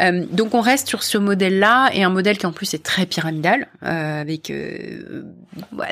Euh, 0.00 0.24
donc 0.32 0.54
on 0.54 0.62
reste 0.62 0.88
sur 0.88 1.02
ce 1.02 1.18
modèle-là, 1.18 1.90
et 1.92 2.04
un 2.04 2.08
modèle 2.08 2.38
qui 2.38 2.46
en 2.46 2.52
plus 2.52 2.72
est 2.72 2.82
très 2.82 3.04
pyramidal, 3.04 3.68
euh, 3.82 4.22
avec 4.22 4.48
euh, 4.48 5.24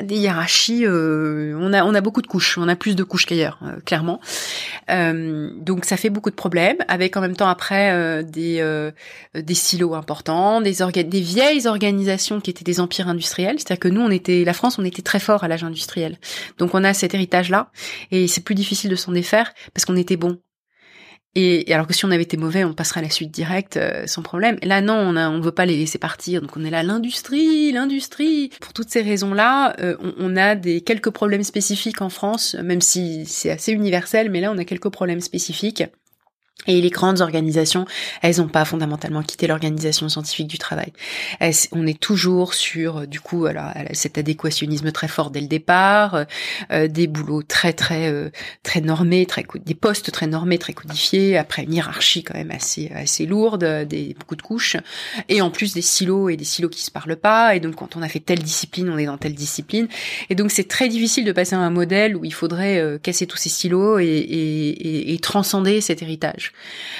des 0.01 0.17
hiérarchies. 0.17 0.87
On, 0.87 1.73
a, 1.73 1.83
on 1.83 1.93
a 1.93 2.01
beaucoup 2.01 2.23
de 2.23 2.27
couches, 2.27 2.57
on 2.57 2.67
a 2.67 2.75
plus 2.75 2.95
de 2.95 3.03
couches 3.03 3.27
qu'ailleurs, 3.27 3.59
clairement. 3.85 4.19
donc 4.89 5.85
ça 5.85 5.95
fait 5.95 6.09
beaucoup 6.09 6.31
de 6.31 6.35
problèmes, 6.35 6.77
avec 6.87 7.17
en 7.17 7.21
même 7.21 7.35
temps 7.35 7.49
après 7.49 8.23
des, 8.23 8.91
des 9.35 9.53
silos 9.53 9.93
importants 9.93 10.54
des, 10.61 11.21
vieilles 11.21 11.67
organisations 11.67 12.41
qui 12.41 12.49
étaient 12.49 12.63
des 12.63 12.79
empires 12.79 13.07
industriels. 13.07 13.59
C'est-à-dire 13.59 13.79
que 13.79 13.87
nous, 13.87 14.01
on 14.01 14.11
était, 14.11 14.43
la 14.43 14.53
France, 14.53 14.79
on 14.79 14.85
était 14.85 15.01
très 15.01 15.19
fort 15.19 15.43
à 15.43 15.47
l'âge 15.47 15.63
industriel. 15.63 16.17
Donc 16.57 16.73
on 16.73 16.83
a 16.83 16.93
cet 16.93 17.13
héritage-là, 17.13 17.71
et 18.11 18.27
c'est 18.27 18.43
plus 18.43 18.55
difficile 18.55 18.89
de 18.89 18.95
s'en 18.95 19.11
défaire 19.11 19.53
parce 19.73 19.85
qu'on 19.85 19.95
était 19.95 20.17
bon. 20.17 20.39
Et, 21.37 21.73
alors 21.73 21.85
que 21.85 21.93
si 21.93 22.05
on 22.05 22.11
avait 22.11 22.23
été 22.23 22.37
mauvais, 22.37 22.63
on 22.63 22.73
passerait 22.73 23.01
à 23.01 23.03
la 23.03 23.09
suite 23.09 23.31
directe 23.31 23.75
euh, 23.75 24.07
sans 24.07 24.21
problème. 24.21 24.57
Là, 24.63 24.79
non, 24.79 24.93
on 24.93 25.13
ne 25.13 25.43
veut 25.43 25.51
pas 25.51 25.65
les 25.65 25.75
laisser 25.75 25.97
partir. 25.97 26.41
Donc 26.41 26.55
on 26.55 26.63
est 26.63 26.69
là, 26.69 26.81
l'industrie, 26.81 27.73
l'industrie. 27.73 28.51
Pour 28.61 28.71
toutes 28.71 28.89
ces 28.89 29.01
raisons-là, 29.01 29.75
euh, 29.81 29.97
on, 29.99 30.13
on, 30.17 30.37
a 30.37 30.55
des 30.55 30.79
quelques 30.79 31.09
problèmes 31.09 31.43
spécifiques 31.43 32.01
en 32.01 32.09
France, 32.09 32.55
même 32.63 32.79
si 32.79 33.25
c'est 33.25 33.51
assez 33.51 33.73
universel. 33.73 34.29
Mais 34.29 34.39
là, 34.39 34.51
on 34.51 34.57
a 34.57 34.63
quelques 34.63 34.89
problèmes 34.89 35.19
spécifiques. 35.19 35.83
Et 36.67 36.81
les 36.81 36.89
grandes 36.89 37.21
organisations, 37.21 37.85
elles 38.23 38.37
n'ont 38.37 38.47
pas 38.47 38.65
fondamentalement 38.65 39.21
quitté 39.21 39.45
l'organisation 39.45 40.09
scientifique 40.09 40.47
du 40.47 40.57
travail. 40.57 40.91
on 41.71 41.85
est 41.85 41.99
toujours 41.99 42.55
sur, 42.55 43.05
du 43.07 43.19
coup, 43.19 43.45
alors, 43.45 43.71
cet 43.93 44.17
adéquationnisme 44.17 44.91
très 44.91 45.07
fort 45.07 45.29
dès 45.29 45.41
le 45.41 45.47
départ, 45.47 46.15
euh, 46.15 46.23
euh, 46.71 46.87
des 46.87 47.05
boulots 47.05 47.43
très 47.43 47.73
très 47.73 48.11
euh, 48.11 48.29
très 48.63 48.81
normés, 48.81 49.27
des 49.65 49.75
postes 49.75 50.11
très 50.11 50.25
normés, 50.25 50.57
très 50.57 50.73
codifiés, 50.73 51.37
après 51.37 51.63
une 51.63 51.73
hiérarchie 51.73 52.23
quand 52.23 52.35
même 52.35 52.51
assez 52.51 52.91
assez 52.95 53.25
lourde, 53.25 53.63
des 53.87 54.15
beaucoup 54.19 54.35
de 54.35 54.41
couches, 54.41 54.77
et 55.29 55.41
en 55.41 55.51
plus 55.51 55.73
des 55.73 55.81
silos 55.81 56.29
et 56.29 56.37
des 56.37 56.45
silos 56.45 56.69
qui 56.69 56.81
se 56.81 56.91
parlent 56.91 57.15
pas. 57.15 57.55
Et 57.55 57.59
donc 57.59 57.75
quand 57.75 57.95
on 57.95 58.01
a 58.01 58.09
fait 58.09 58.19
telle 58.19 58.39
discipline, 58.39 58.89
on 58.89 58.97
est 58.97 59.05
dans 59.05 59.17
telle 59.17 59.35
discipline. 59.35 59.87
Et 60.29 60.35
donc 60.35 60.51
c'est 60.51 60.67
très 60.67 60.87
difficile 60.87 61.25
de 61.25 61.31
passer 61.31 61.55
à 61.55 61.59
un 61.59 61.69
modèle 61.69 62.15
où 62.15 62.25
il 62.25 62.33
faudrait 62.33 62.99
casser 63.03 63.27
tous 63.27 63.37
ces 63.37 63.49
silos 63.49 63.99
et, 63.99 64.05
et, 64.05 65.13
et 65.13 65.19
transcender 65.19 65.81
cet 65.81 66.01
héritage. 66.01 66.44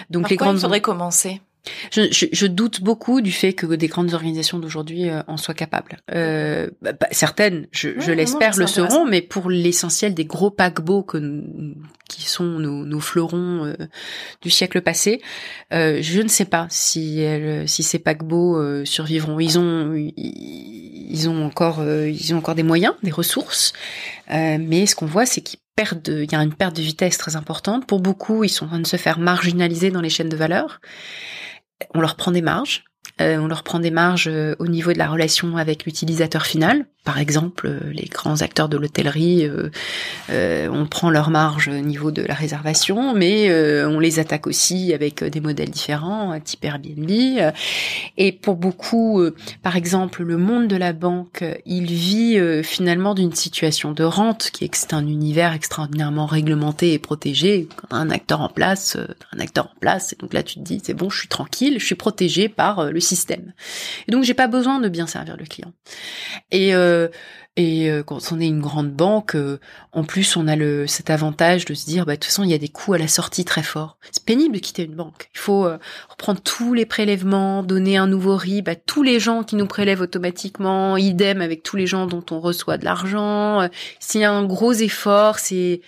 Donc 0.10 0.30
les 0.30 0.36
grandes. 0.36 0.58
Il 0.58 0.62
faudrait 0.62 0.82
commencer? 0.82 1.42
Je, 1.92 2.12
je, 2.12 2.26
je, 2.32 2.46
doute 2.46 2.82
beaucoup 2.82 3.22
du 3.22 3.32
fait 3.32 3.54
que 3.54 3.66
des 3.66 3.88
grandes 3.88 4.14
organisations 4.14 4.60
d'aujourd'hui 4.60 5.10
euh, 5.10 5.22
en 5.28 5.38
soient 5.38 5.54
capables. 5.54 5.98
Euh, 6.14 6.70
bah, 6.82 6.94
bah 6.94 7.08
certaines, 7.12 7.68
je, 7.72 7.90
je 8.00 8.12
l'espère, 8.12 8.56
le 8.58 8.68
seront, 8.68 9.06
mais 9.06 9.22
pour 9.22 9.50
l'essentiel 9.50 10.14
des 10.14 10.26
gros 10.26 10.52
paquebots 10.52 11.04
que, 11.04 11.44
qui 12.08 12.24
sont 12.24 12.46
nos, 12.46 12.86
nos 12.86 13.00
fleurons 13.00 13.66
euh, 13.66 13.74
du 14.42 14.50
siècle 14.50 14.82
passé, 14.82 15.22
euh, 15.74 16.00
je 16.02 16.22
ne 16.22 16.28
sais 16.28 16.46
pas 16.46 16.68
si, 16.70 17.20
elles, 17.20 17.68
si 17.68 17.84
ces 17.84 18.00
paquebots 18.00 18.86
survivront. 18.86 19.40
Ils 19.40 19.58
ont, 19.58 19.94
ils 19.96 21.30
ont 21.30 21.46
encore, 21.46 21.84
ils 21.84 22.34
ont 22.34 22.38
encore 22.38 22.56
des 22.56 22.64
moyens, 22.64 22.94
des 23.04 23.12
ressources, 23.12 23.74
mais 24.30 24.86
ce 24.86 24.96
qu'on 24.96 25.06
voit, 25.06 25.26
c'est 25.26 25.42
qu'ils 25.42 25.60
il 25.78 26.32
y 26.32 26.36
a 26.36 26.42
une 26.42 26.54
perte 26.54 26.78
de 26.78 26.82
vitesse 26.82 27.18
très 27.18 27.36
importante. 27.36 27.86
Pour 27.86 28.00
beaucoup, 28.00 28.44
ils 28.44 28.50
sont 28.50 28.66
en 28.66 28.70
train 28.70 28.80
de 28.80 28.88
se 28.88 28.98
faire 28.98 29.20
marginaliser 29.20 29.92
dans 29.92 30.02
les 30.02 30.10
chaînes 30.10 30.30
de 30.30 30.38
valeur. 30.38 30.80
On 31.94 32.00
leur 32.00 32.16
prend 32.16 32.32
des 32.32 32.42
marges. 32.42 32.86
On 33.20 33.48
leur 33.48 33.64
prend 33.64 33.80
des 33.80 33.92
marges 33.92 34.30
au 34.60 34.68
niveau 34.68 34.94
de 34.94 34.98
la 34.98 35.08
relation 35.08 35.58
avec 35.58 35.86
l'utilisateur 35.86 36.46
final. 36.46 36.86
Par 37.04 37.20
exemple, 37.20 37.72
les 37.92 38.06
grands 38.06 38.42
acteurs 38.42 38.68
de 38.68 38.78
l'hôtellerie, 38.78 39.48
on 40.30 40.88
prend 40.88 41.12
leur 41.12 41.30
marge 41.30 41.68
au 41.68 41.82
niveau 41.82 42.10
de 42.10 42.24
la 42.24 42.34
réservation, 42.34 43.14
mais 43.14 43.54
on 43.86 44.00
les 44.00 44.18
attaque 44.20 44.48
aussi 44.48 44.92
avec 44.94 45.24
des 45.24 45.40
modèles 45.40 45.70
différents, 45.70 46.40
type 46.40 46.66
Airbnb. 46.66 47.12
Et 48.18 48.32
pour 48.32 48.56
beaucoup, 48.56 49.22
par 49.62 49.76
exemple, 49.76 50.24
le 50.24 50.38
monde 50.38 50.68
de 50.68 50.76
la 50.76 50.94
banque, 50.94 51.44
il 51.68 51.86
vit 51.86 52.40
finalement 52.64 53.14
d'une 53.14 53.36
situation 53.36 53.92
de 53.92 54.04
rente 54.04 54.50
qui 54.52 54.64
est, 54.66 54.94
un 54.94 55.08
univers 55.08 55.54
extraordinairement 55.54 56.26
réglementé 56.26 56.94
et 56.94 57.00
protégé. 57.00 57.70
Un 57.92 58.10
acteur 58.10 58.42
en 58.42 58.50
place, 58.50 58.98
un 59.32 59.40
acteur 59.40 59.68
en 59.68 59.80
place, 59.80 60.14
et 60.14 60.16
donc 60.16 60.34
là 60.34 60.42
tu 60.42 60.56
te 60.56 60.60
dis 60.60 60.82
c'est 60.84 60.94
bon, 60.96 61.10
je 61.10 61.20
suis 61.20 61.28
tranquille, 61.28 61.76
je 61.80 61.86
suis 61.86 61.96
protégé 61.96 62.50
par 62.50 62.92
le 62.96 63.02
système. 63.02 63.54
Et 64.08 64.12
donc 64.12 64.24
j'ai 64.24 64.34
pas 64.34 64.48
besoin 64.48 64.80
de 64.80 64.90
bien 64.90 65.06
servir 65.06 65.38
le 65.38 65.46
client. 65.46 65.72
Et 66.52 66.74
euh, 66.74 67.08
et 67.58 67.90
euh, 67.90 68.04
quand 68.04 68.20
on 68.34 68.40
est 68.42 68.48
une 68.48 68.60
grande 68.60 68.92
banque, 68.92 69.36
euh, 69.36 69.60
en 69.94 70.04
plus 70.04 70.36
on 70.36 70.48
a 70.48 70.56
le 70.56 70.88
cet 70.88 71.10
avantage 71.10 71.66
de 71.66 71.74
se 71.74 71.86
dire 71.86 72.06
bah 72.06 72.14
de 72.14 72.18
toute 72.18 72.26
façon 72.26 72.44
il 72.44 72.50
y 72.50 72.54
a 72.54 72.58
des 72.58 72.70
coûts 72.70 72.94
à 72.94 72.98
la 72.98 73.08
sortie 73.08 73.46
très 73.46 73.64
forts. 73.64 73.98
C'est 74.12 74.26
pénible 74.26 74.56
de 74.56 74.60
quitter 74.60 74.84
une 74.84 74.96
banque. 74.96 75.30
Il 75.36 75.40
faut 75.40 75.68
reprendre 76.10 76.42
tous 76.42 76.74
les 76.74 76.86
prélèvements, 76.86 77.62
donner 77.64 77.98
un 77.98 78.08
nouveau 78.08 78.36
RIB 78.36 78.68
à 78.70 78.76
tous 78.76 79.04
les 79.04 79.20
gens 79.20 79.44
qui 79.44 79.56
nous 79.56 79.68
prélèvent 79.68 80.02
automatiquement, 80.02 80.98
idem 80.98 81.42
avec 81.42 81.64
tous 81.64 81.76
les 81.76 81.88
gens 81.88 82.08
dont 82.08 82.26
on 82.32 82.40
reçoit 82.40 82.78
de 82.78 82.86
l'argent. 82.86 83.70
S'il 84.00 84.22
y 84.22 84.26
a 84.26 84.32
un 84.32 84.46
gros 84.46 84.74
effort, 84.74 85.40
c'est 85.40 85.82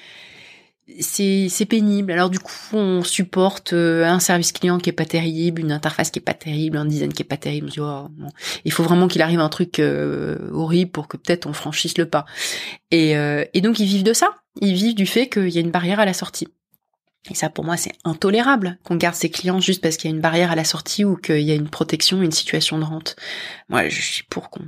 c'est 0.99 1.65
pénible. 1.65 2.11
Alors 2.11 2.29
du 2.29 2.39
coup, 2.39 2.53
on 2.73 3.03
supporte 3.03 3.73
euh, 3.73 4.05
un 4.05 4.19
service 4.19 4.51
client 4.51 4.77
qui 4.77 4.89
est 4.89 4.93
pas 4.93 5.05
terrible, 5.05 5.61
une 5.61 5.71
interface 5.71 6.11
qui 6.11 6.19
est 6.19 6.21
pas 6.21 6.33
terrible, 6.33 6.77
un 6.77 6.85
design 6.85 7.11
qui 7.11 7.23
est 7.23 7.25
pas 7.25 7.37
terrible. 7.37 7.69
Oh, 7.79 8.07
Il 8.65 8.71
faut 8.71 8.83
vraiment 8.83 9.07
qu'il 9.07 9.21
arrive 9.21 9.39
un 9.39 9.49
truc 9.49 9.79
euh, 9.79 10.37
horrible 10.51 10.91
pour 10.91 11.07
que 11.07 11.17
peut-être 11.17 11.45
on 11.45 11.53
franchisse 11.53 11.97
le 11.97 12.05
pas. 12.05 12.25
Et, 12.91 13.17
euh, 13.17 13.43
et 13.53 13.61
donc 13.61 13.79
ils 13.79 13.87
vivent 13.87 14.03
de 14.03 14.13
ça. 14.13 14.35
Ils 14.61 14.73
vivent 14.73 14.95
du 14.95 15.05
fait 15.05 15.27
qu'il 15.27 15.49
y 15.49 15.57
a 15.57 15.61
une 15.61 15.71
barrière 15.71 15.99
à 15.99 16.05
la 16.05 16.13
sortie. 16.13 16.47
Et 17.29 17.35
ça, 17.35 17.49
pour 17.49 17.65
moi, 17.65 17.77
c'est 17.77 17.93
intolérable 18.03 18.77
qu'on 18.83 18.95
garde 18.95 19.15
ses 19.15 19.29
clients 19.29 19.59
juste 19.59 19.81
parce 19.81 19.97
qu'il 19.97 20.09
y 20.09 20.13
a 20.13 20.15
une 20.15 20.21
barrière 20.21 20.51
à 20.51 20.55
la 20.55 20.63
sortie 20.63 21.05
ou 21.05 21.15
qu'il 21.15 21.41
y 21.41 21.51
a 21.51 21.55
une 21.55 21.69
protection, 21.69 22.21
une 22.21 22.31
situation 22.31 22.79
de 22.79 22.83
rente. 22.83 23.15
Moi, 23.69 23.89
je 23.89 24.01
suis 24.01 24.23
pour 24.23 24.49
qu'on 24.49 24.63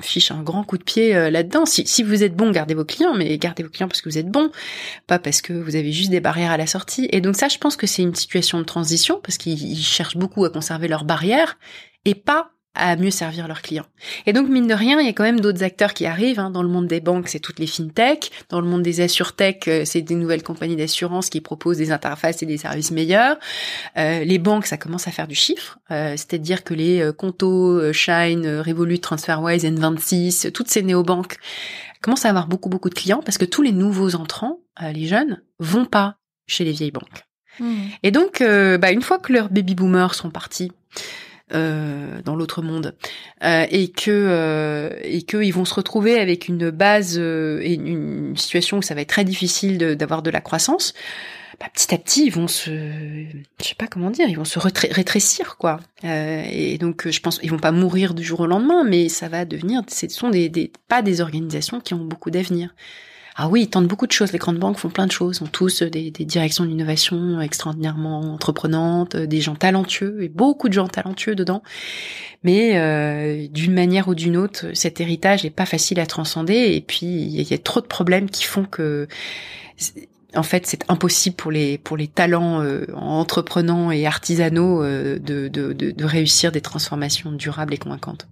fiche 0.00 0.30
un 0.30 0.42
grand 0.42 0.64
coup 0.64 0.78
de 0.78 0.84
pied 0.84 1.14
euh, 1.14 1.30
là-dedans. 1.30 1.66
Si, 1.66 1.86
si 1.86 2.02
vous 2.02 2.22
êtes 2.22 2.36
bon, 2.36 2.50
gardez 2.50 2.74
vos 2.74 2.84
clients, 2.84 3.14
mais 3.14 3.36
gardez 3.38 3.62
vos 3.62 3.70
clients 3.70 3.88
parce 3.88 4.00
que 4.00 4.08
vous 4.08 4.18
êtes 4.18 4.30
bon, 4.30 4.50
pas 5.06 5.18
parce 5.18 5.42
que 5.42 5.52
vous 5.52 5.76
avez 5.76 5.92
juste 5.92 6.10
des 6.10 6.20
barrières 6.20 6.52
à 6.52 6.56
la 6.56 6.66
sortie. 6.66 7.08
Et 7.12 7.20
donc 7.20 7.36
ça, 7.36 7.48
je 7.48 7.58
pense 7.58 7.76
que 7.76 7.86
c'est 7.86 8.02
une 8.02 8.14
situation 8.14 8.58
de 8.58 8.64
transition 8.64 9.20
parce 9.22 9.38
qu'ils 9.38 9.78
cherchent 9.78 10.16
beaucoup 10.16 10.44
à 10.44 10.50
conserver 10.50 10.88
leurs 10.88 11.04
barrières 11.04 11.58
et 12.04 12.14
pas 12.14 12.53
à 12.74 12.96
mieux 12.96 13.10
servir 13.10 13.46
leurs 13.48 13.62
clients. 13.62 13.86
Et 14.26 14.32
donc, 14.32 14.48
mine 14.48 14.66
de 14.66 14.74
rien, 14.74 15.00
il 15.00 15.06
y 15.06 15.08
a 15.08 15.12
quand 15.12 15.24
même 15.24 15.40
d'autres 15.40 15.62
acteurs 15.62 15.94
qui 15.94 16.06
arrivent. 16.06 16.40
Hein. 16.40 16.50
Dans 16.50 16.62
le 16.62 16.68
monde 16.68 16.86
des 16.86 17.00
banques, 17.00 17.28
c'est 17.28 17.38
toutes 17.38 17.58
les 17.58 17.66
fintech. 17.66 18.30
Dans 18.48 18.60
le 18.60 18.66
monde 18.66 18.82
des 18.82 19.00
assurtech, 19.00 19.68
euh, 19.68 19.84
c'est 19.84 20.02
des 20.02 20.14
nouvelles 20.14 20.42
compagnies 20.42 20.76
d'assurance 20.76 21.30
qui 21.30 21.40
proposent 21.40 21.78
des 21.78 21.92
interfaces 21.92 22.42
et 22.42 22.46
des 22.46 22.58
services 22.58 22.90
meilleurs. 22.90 23.36
Euh, 23.96 24.24
les 24.24 24.38
banques, 24.38 24.66
ça 24.66 24.76
commence 24.76 25.06
à 25.06 25.10
faire 25.10 25.28
du 25.28 25.34
chiffre. 25.34 25.78
Euh, 25.90 26.12
C'est-à-dire 26.16 26.64
que 26.64 26.74
les 26.74 27.00
euh, 27.00 27.12
Conto, 27.12 27.92
Shine, 27.92 28.60
Revolut, 28.60 28.98
TransferWise, 28.98 29.64
N26, 29.64 30.50
toutes 30.50 30.68
ces 30.68 30.82
néobanques 30.82 31.36
commencent 32.02 32.26
à 32.26 32.30
avoir 32.30 32.48
beaucoup, 32.48 32.68
beaucoup 32.68 32.90
de 32.90 32.94
clients 32.94 33.22
parce 33.24 33.38
que 33.38 33.44
tous 33.44 33.62
les 33.62 33.72
nouveaux 33.72 34.14
entrants, 34.14 34.60
les 34.82 35.06
jeunes, 35.06 35.42
vont 35.58 35.86
pas 35.86 36.16
chez 36.46 36.64
les 36.64 36.72
vieilles 36.72 36.90
banques. 36.90 37.24
Mmh. 37.60 37.74
Et 38.02 38.10
donc, 38.10 38.42
bah, 38.42 38.90
une 38.90 39.00
fois 39.00 39.18
que 39.18 39.32
leurs 39.32 39.48
baby 39.48 39.74
boomers 39.74 40.14
sont 40.14 40.28
partis, 40.28 40.70
euh, 41.52 42.22
dans 42.22 42.36
l'autre 42.36 42.62
monde 42.62 42.94
euh, 43.42 43.66
et 43.70 43.88
que 43.88 44.10
euh, 44.10 44.88
et 45.02 45.22
que 45.22 45.42
ils 45.42 45.52
vont 45.52 45.66
se 45.66 45.74
retrouver 45.74 46.18
avec 46.18 46.48
une 46.48 46.70
base 46.70 47.16
euh, 47.18 47.60
et 47.62 47.74
une, 47.74 48.34
situation 48.36 48.78
où 48.78 48.82
ça 48.82 48.94
va 48.94 49.02
être 49.02 49.10
très 49.10 49.24
difficile 49.24 49.78
d'avoir 49.78 50.22
de, 50.22 50.30
la 50.30 50.40
croissance. 50.40 50.94
Bah, 51.60 51.66
petit 51.72 51.94
à 51.94 51.98
petit, 51.98 52.26
ils 52.26 52.32
vont 52.32 52.48
se, 52.48 52.70
je 52.70 53.64
sais 53.64 53.74
pas 53.76 53.86
comment 53.86 54.10
dire, 54.10 54.28
ils 54.28 54.36
vont 54.36 54.44
se 54.44 54.58
rétrécir, 54.58 55.56
quoi. 55.56 55.78
et 56.02 56.78
donc, 56.78 57.08
je 57.08 57.20
pense, 57.20 57.38
ils 57.44 57.50
vont 57.50 57.60
pas 57.60 57.70
mourir 57.70 58.14
du 58.14 58.24
jour 58.24 58.40
au 58.40 58.46
lendemain, 58.46 58.82
mais 58.82 59.08
ça 59.08 59.28
va 59.28 59.44
devenir, 59.44 59.82
ce 59.86 60.08
sont 60.08 60.30
des, 60.30 60.48
des 60.48 60.72
pas 60.88 61.00
des 61.00 61.20
organisations 61.20 61.78
qui 61.78 61.94
ont 61.94 62.04
beaucoup 62.04 62.30
d'avenir. 62.30 62.74
Ah 63.36 63.48
oui, 63.48 63.62
ils 63.62 63.68
tentent 63.68 63.88
beaucoup 63.88 64.06
de 64.06 64.12
choses. 64.12 64.32
Les 64.32 64.38
grandes 64.38 64.58
banques 64.58 64.78
font 64.78 64.90
plein 64.90 65.06
de 65.06 65.12
choses. 65.12 65.42
Ont 65.42 65.46
tous 65.46 65.82
des, 65.82 66.12
des 66.12 66.24
directions 66.24 66.64
d'innovation 66.64 67.40
extraordinairement 67.40 68.20
entreprenantes, 68.20 69.16
des 69.16 69.40
gens 69.40 69.56
talentueux 69.56 70.22
et 70.22 70.28
beaucoup 70.28 70.68
de 70.68 70.74
gens 70.74 70.86
talentueux 70.86 71.34
dedans. 71.34 71.62
Mais 72.44 72.78
euh, 72.78 73.48
d'une 73.48 73.72
manière 73.72 74.06
ou 74.06 74.14
d'une 74.14 74.36
autre, 74.36 74.66
cet 74.74 75.00
héritage 75.00 75.42
n'est 75.42 75.50
pas 75.50 75.66
facile 75.66 75.98
à 75.98 76.06
transcender. 76.06 76.74
Et 76.74 76.80
puis 76.80 77.06
il 77.06 77.42
y, 77.42 77.54
a 77.54 77.58
trop 77.58 77.80
de 77.80 77.86
problèmes 77.86 78.30
qui 78.30 78.44
font 78.44 78.64
que 78.64 79.08
en 80.36 80.42
fait, 80.42 80.66
c'est 80.66 80.84
impossible 80.88 81.36
pour 81.36 81.50
les 81.50 81.78
pour 81.78 81.96
les 81.96 82.08
talents 82.08 82.62
euh, 82.62 82.86
entreprenants 82.94 83.90
et 83.90 84.06
artisanaux 84.06 84.82
euh, 84.82 85.18
de, 85.18 85.48
de 85.48 86.04
réussir 86.04 86.52
des 86.52 86.60
transformations 86.60 87.32
durables 87.32 87.74
et 87.74 87.78
convaincantes. 87.78 88.28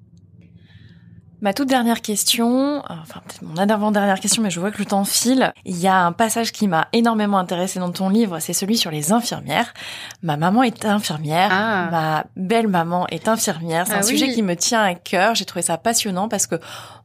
Ma 1.42 1.52
toute 1.52 1.68
dernière 1.68 2.02
question, 2.02 2.84
enfin 2.88 3.20
peut-être 3.26 3.42
mon 3.42 3.56
avant-dernière 3.56 4.20
question, 4.20 4.44
mais 4.44 4.50
je 4.50 4.60
vois 4.60 4.70
que 4.70 4.78
le 4.78 4.84
temps 4.84 5.04
file. 5.04 5.52
Il 5.64 5.76
y 5.76 5.88
a 5.88 6.06
un 6.06 6.12
passage 6.12 6.52
qui 6.52 6.68
m'a 6.68 6.86
énormément 6.92 7.36
intéressé 7.36 7.80
dans 7.80 7.90
ton 7.90 8.08
livre, 8.10 8.38
c'est 8.38 8.52
celui 8.52 8.76
sur 8.76 8.92
les 8.92 9.10
infirmières. 9.10 9.74
Ma 10.22 10.36
maman 10.36 10.62
est 10.62 10.84
infirmière, 10.84 11.48
ah. 11.50 11.88
ma 11.90 12.24
belle-maman 12.36 13.08
est 13.08 13.26
infirmière. 13.26 13.88
C'est 13.88 13.94
un 13.94 13.98
ah 13.98 14.02
sujet 14.02 14.32
qui 14.32 14.42
me 14.42 14.54
tient 14.54 14.82
à 14.82 14.94
cœur. 14.94 15.34
J'ai 15.34 15.44
trouvé 15.44 15.62
ça 15.62 15.76
passionnant 15.78 16.28
parce 16.28 16.46
que 16.46 16.60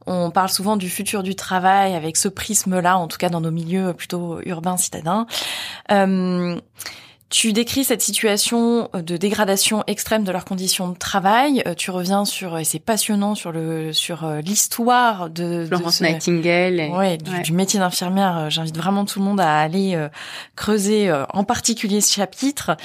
on 0.06 0.30
parle 0.30 0.50
souvent 0.50 0.76
du 0.76 0.88
futur 0.88 1.24
du 1.24 1.34
travail 1.34 1.96
avec 1.96 2.16
ce 2.16 2.28
prisme-là, 2.28 2.96
en 2.96 3.08
tout 3.08 3.18
cas 3.18 3.30
dans 3.30 3.40
nos 3.40 3.50
milieux 3.50 3.92
plutôt 3.92 4.38
urbains 4.44 4.76
citadins. 4.76 5.26
Euh, 5.90 6.60
tu 7.30 7.52
décris 7.52 7.84
cette 7.84 8.00
situation 8.00 8.88
de 8.94 9.16
dégradation 9.18 9.84
extrême 9.86 10.24
de 10.24 10.32
leurs 10.32 10.46
conditions 10.46 10.88
de 10.88 10.96
travail. 10.96 11.62
Euh, 11.66 11.74
tu 11.74 11.90
reviens 11.90 12.24
sur, 12.24 12.56
et 12.56 12.64
c'est 12.64 12.78
passionnant, 12.78 13.34
sur 13.34 13.52
le 13.52 13.92
sur 13.92 14.24
euh, 14.24 14.40
l'histoire 14.40 15.28
de 15.28 15.66
Florence 15.66 16.00
Nightingale. 16.00 16.90
Ouais, 16.90 17.18
du, 17.18 17.52
métier 17.52 17.78
d'infirmière. 17.80 18.38
Euh, 18.38 18.50
j'invite 18.50 18.78
vraiment 18.78 19.04
tout 19.04 19.18
le 19.18 19.26
monde 19.26 19.40
à 19.40 19.58
aller 19.60 20.08
creuser, 20.56 21.12
en 21.32 21.44
particulier 21.44 22.00
ce 22.00 22.14
chapitre. 22.14 22.76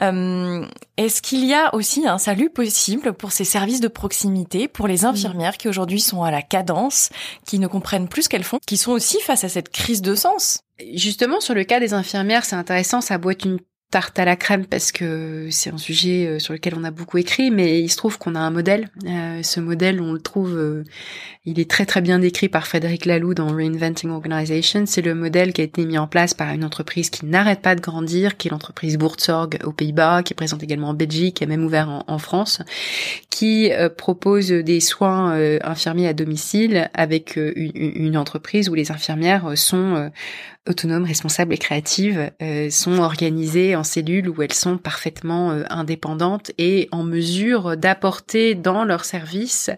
Est-ce 0.00 1.22
qu'il 1.22 1.44
y 1.44 1.54
a 1.54 1.74
aussi 1.74 2.06
un 2.06 2.18
salut 2.18 2.50
possible 2.50 3.12
pour 3.12 3.32
ces 3.32 3.44
services 3.44 3.80
de 3.80 3.88
proximité, 3.88 4.66
pour 4.68 4.88
les 4.88 5.04
infirmières 5.04 5.56
qui 5.56 5.68
aujourd'hui 5.68 6.00
sont 6.00 6.22
à 6.22 6.30
la 6.30 6.42
cadence, 6.42 7.10
qui 7.46 7.58
ne 7.58 7.66
comprennent 7.66 8.08
plus 8.08 8.22
ce 8.22 8.28
qu'elles 8.28 8.44
font, 8.44 8.58
qui 8.66 8.76
sont 8.76 8.92
aussi 8.92 9.20
face 9.20 9.44
à 9.44 9.48
cette 9.48 9.70
crise 9.70 10.02
de 10.02 10.14
sens? 10.14 10.60
Justement, 10.94 11.40
sur 11.40 11.54
le 11.54 11.64
cas 11.64 11.78
des 11.78 11.94
infirmières, 11.94 12.44
c'est 12.44 12.56
intéressant, 12.56 13.00
ça 13.00 13.18
boite 13.18 13.44
une 13.44 13.58
tarte 13.94 14.18
à 14.18 14.24
la 14.24 14.34
crème 14.34 14.66
parce 14.66 14.90
que 14.90 15.46
c'est 15.52 15.70
un 15.70 15.78
sujet 15.78 16.26
euh, 16.26 16.38
sur 16.40 16.52
lequel 16.52 16.74
on 16.76 16.82
a 16.82 16.90
beaucoup 16.90 17.16
écrit, 17.16 17.52
mais 17.52 17.80
il 17.80 17.88
se 17.88 17.96
trouve 17.96 18.18
qu'on 18.18 18.34
a 18.34 18.40
un 18.40 18.50
modèle. 18.50 18.88
Euh, 19.06 19.40
ce 19.44 19.60
modèle, 19.60 20.00
on 20.00 20.12
le 20.12 20.18
trouve, 20.18 20.56
euh, 20.56 20.82
il 21.44 21.60
est 21.60 21.70
très 21.70 21.86
très 21.86 22.00
bien 22.00 22.18
décrit 22.18 22.48
par 22.48 22.66
Frédéric 22.66 23.06
Laloux 23.06 23.34
dans 23.34 23.46
Reinventing 23.46 24.10
Organization. 24.10 24.82
C'est 24.86 25.00
le 25.00 25.14
modèle 25.14 25.52
qui 25.52 25.60
a 25.60 25.64
été 25.64 25.84
mis 25.84 25.96
en 25.96 26.08
place 26.08 26.34
par 26.34 26.52
une 26.52 26.64
entreprise 26.64 27.08
qui 27.08 27.24
n'arrête 27.24 27.60
pas 27.60 27.76
de 27.76 27.80
grandir, 27.80 28.36
qui 28.36 28.48
est 28.48 28.50
l'entreprise 28.50 28.98
Buurtzorg 28.98 29.50
aux 29.62 29.70
Pays-Bas, 29.70 30.24
qui 30.24 30.32
est 30.32 30.34
présente 30.34 30.64
également 30.64 30.88
en 30.88 30.94
Belgique, 30.94 31.40
est 31.40 31.46
même 31.46 31.64
ouvert 31.64 32.02
en, 32.08 32.18
France, 32.18 32.62
qui 33.30 33.70
propose 33.96 34.48
des 34.48 34.80
soins 34.80 35.38
infirmiers 35.62 36.08
à 36.08 36.14
domicile 36.14 36.90
avec 36.94 37.36
une, 37.36 37.72
une, 37.74 38.16
entreprise 38.16 38.68
où 38.68 38.74
les 38.74 38.90
infirmières 38.90 39.56
sont 39.56 40.10
autonomes, 40.68 41.04
responsables 41.04 41.52
et 41.52 41.58
créatives 41.58 42.30
euh, 42.40 42.70
sont 42.70 42.98
organisées 42.98 43.76
en 43.76 43.84
cellules 43.84 44.28
où 44.28 44.42
elles 44.42 44.54
sont 44.54 44.78
parfaitement 44.78 45.50
euh, 45.50 45.64
indépendantes 45.68 46.52
et 46.56 46.88
en 46.90 47.02
mesure 47.02 47.76
d'apporter 47.76 48.54
dans 48.54 48.84
leur 48.84 49.04
service 49.04 49.70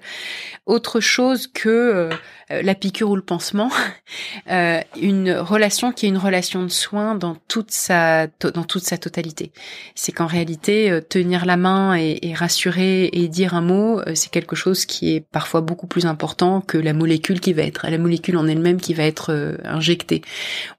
autre 0.65 1.01
chose 1.01 1.49
que 1.49 1.69
euh, 1.69 2.11
la 2.49 2.75
piqûre 2.77 3.11
ou 3.11 3.17
le 3.17 3.23
pansement, 3.23 3.71
euh, 4.51 4.81
une 5.01 5.33
relation 5.33 5.91
qui 5.91 6.07
est 6.07 6.09
une 6.09 6.17
relation 6.17 6.63
de 6.63 6.69
soins 6.69 7.17
dans 7.17 7.37
toute 7.49 7.73
sa 7.73 8.29
dans 8.41 8.63
toute 8.63 8.85
sa 8.85 8.99
totalité. 8.99 9.51
C'est 9.97 10.13
qu'en 10.13 10.27
réalité 10.27 10.91
euh, 10.91 11.01
tenir 11.01 11.45
la 11.45 11.57
main 11.57 11.97
et, 11.97 12.19
et, 12.23 12.35
rassurer 12.35 13.11
et 13.13 13.27
dire 13.29 13.55
un 13.55 13.63
mot, 13.63 14.01
c'est 14.15 14.31
quelque 14.31 14.55
chose 14.55 14.85
qui 14.87 15.15
est 15.15 15.21
parfois 15.21 15.61
beaucoup 15.61 15.87
plus 15.89 16.07
important 16.07 16.61
que 16.61 16.79
la 16.79 16.93
molécule 16.93 17.41
qui 17.41 17.53
va 17.53 17.63
être 17.63 17.89
la 17.89 17.99
molécule 17.99 18.37
en 18.37 18.47
elle-même 18.47 18.81
qui 18.81 18.95
va 18.95 19.05
être 19.05 19.57
injectée. 19.65 20.23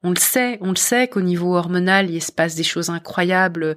On 0.04 0.12
le 0.12 0.18
sait, 0.18 0.58
on 0.62 0.70
le 0.70 0.76
sait 0.76 1.08
qu'au 1.08 1.22
niveau 1.22 1.56
hormonal, 1.56 2.10
il 2.10 2.22
se 2.22 2.32
passe 2.32 2.56
des 2.56 2.64
choses 2.64 2.90
incroyables 2.90 3.76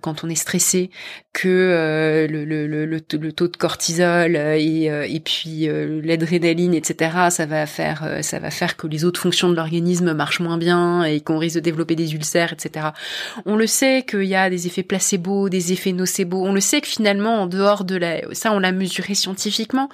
quand 0.00 0.24
on 0.24 0.28
est 0.28 0.34
stressé, 0.34 0.90
que 1.32 2.26
le, 2.30 2.44
le, 2.44 2.66
le, 2.66 2.86
le, 2.86 3.32
taux 3.32 3.48
de 3.48 3.56
cortisol 3.56 4.36
et, 4.36 4.84
et 4.84 5.20
puis 5.20 5.68
l'adrénaline, 6.02 6.74
etc 6.74 7.17
Ça 7.30 7.46
va 7.46 7.66
faire, 7.66 8.02
euh, 8.04 8.22
ça 8.22 8.38
va 8.38 8.50
faire 8.50 8.76
que 8.76 8.86
les 8.86 9.04
autres 9.04 9.20
fonctions 9.20 9.48
de 9.48 9.54
l'organisme 9.54 10.12
marchent 10.12 10.40
moins 10.40 10.58
bien 10.58 11.04
et 11.04 11.20
qu'on 11.20 11.38
risque 11.38 11.56
de 11.56 11.60
développer 11.60 11.96
des 11.96 12.14
ulcères, 12.14 12.52
etc. 12.52 12.88
On 13.46 13.56
le 13.56 13.66
sait 13.66 14.04
qu'il 14.08 14.24
y 14.24 14.34
a 14.34 14.50
des 14.50 14.66
effets 14.66 14.82
placebo, 14.82 15.48
des 15.48 15.72
effets 15.72 15.92
nocebo. 15.92 16.44
On 16.44 16.52
le 16.52 16.60
sait 16.60 16.80
que 16.80 16.88
finalement, 16.88 17.42
en 17.42 17.46
dehors 17.46 17.84
de 17.84 17.96
la, 17.96 18.22
ça, 18.32 18.52
on 18.52 18.58
l'a 18.58 18.72
mesuré 18.72 19.14
scientifiquement. 19.14 19.88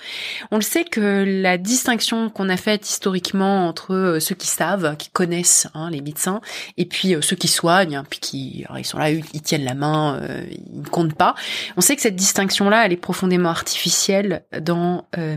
On 0.50 0.56
le 0.56 0.62
sait 0.62 0.84
que 0.84 1.24
la 1.26 1.58
distinction 1.58 2.30
qu'on 2.30 2.48
a 2.48 2.56
faite 2.56 2.88
historiquement 2.88 3.68
entre 3.68 3.94
euh, 3.94 4.20
ceux 4.20 4.34
qui 4.34 4.48
savent, 4.48 4.96
qui 4.96 5.10
connaissent 5.10 5.68
hein, 5.74 5.90
les 5.90 6.00
médecins, 6.00 6.40
et 6.76 6.84
puis 6.84 7.16
ceux 7.20 7.36
qui 7.36 7.48
soignent, 7.48 8.02
puis 8.08 8.18
qui, 8.20 8.66
ils 8.76 8.84
sont 8.84 8.98
là, 8.98 9.10
ils 9.10 9.42
tiennent 9.42 9.64
la 9.64 9.74
main, 9.74 10.20
ils 10.50 10.82
ne 10.82 10.88
comptent 10.88 11.14
pas. 11.14 11.34
On 11.76 11.80
sait 11.80 11.96
que 11.96 12.02
cette 12.02 12.16
distinction-là, 12.16 12.86
elle 12.86 12.92
est 12.92 12.96
profondément 12.96 13.50
artificielle 13.50 14.44
dans 14.60 15.06
euh, 15.18 15.36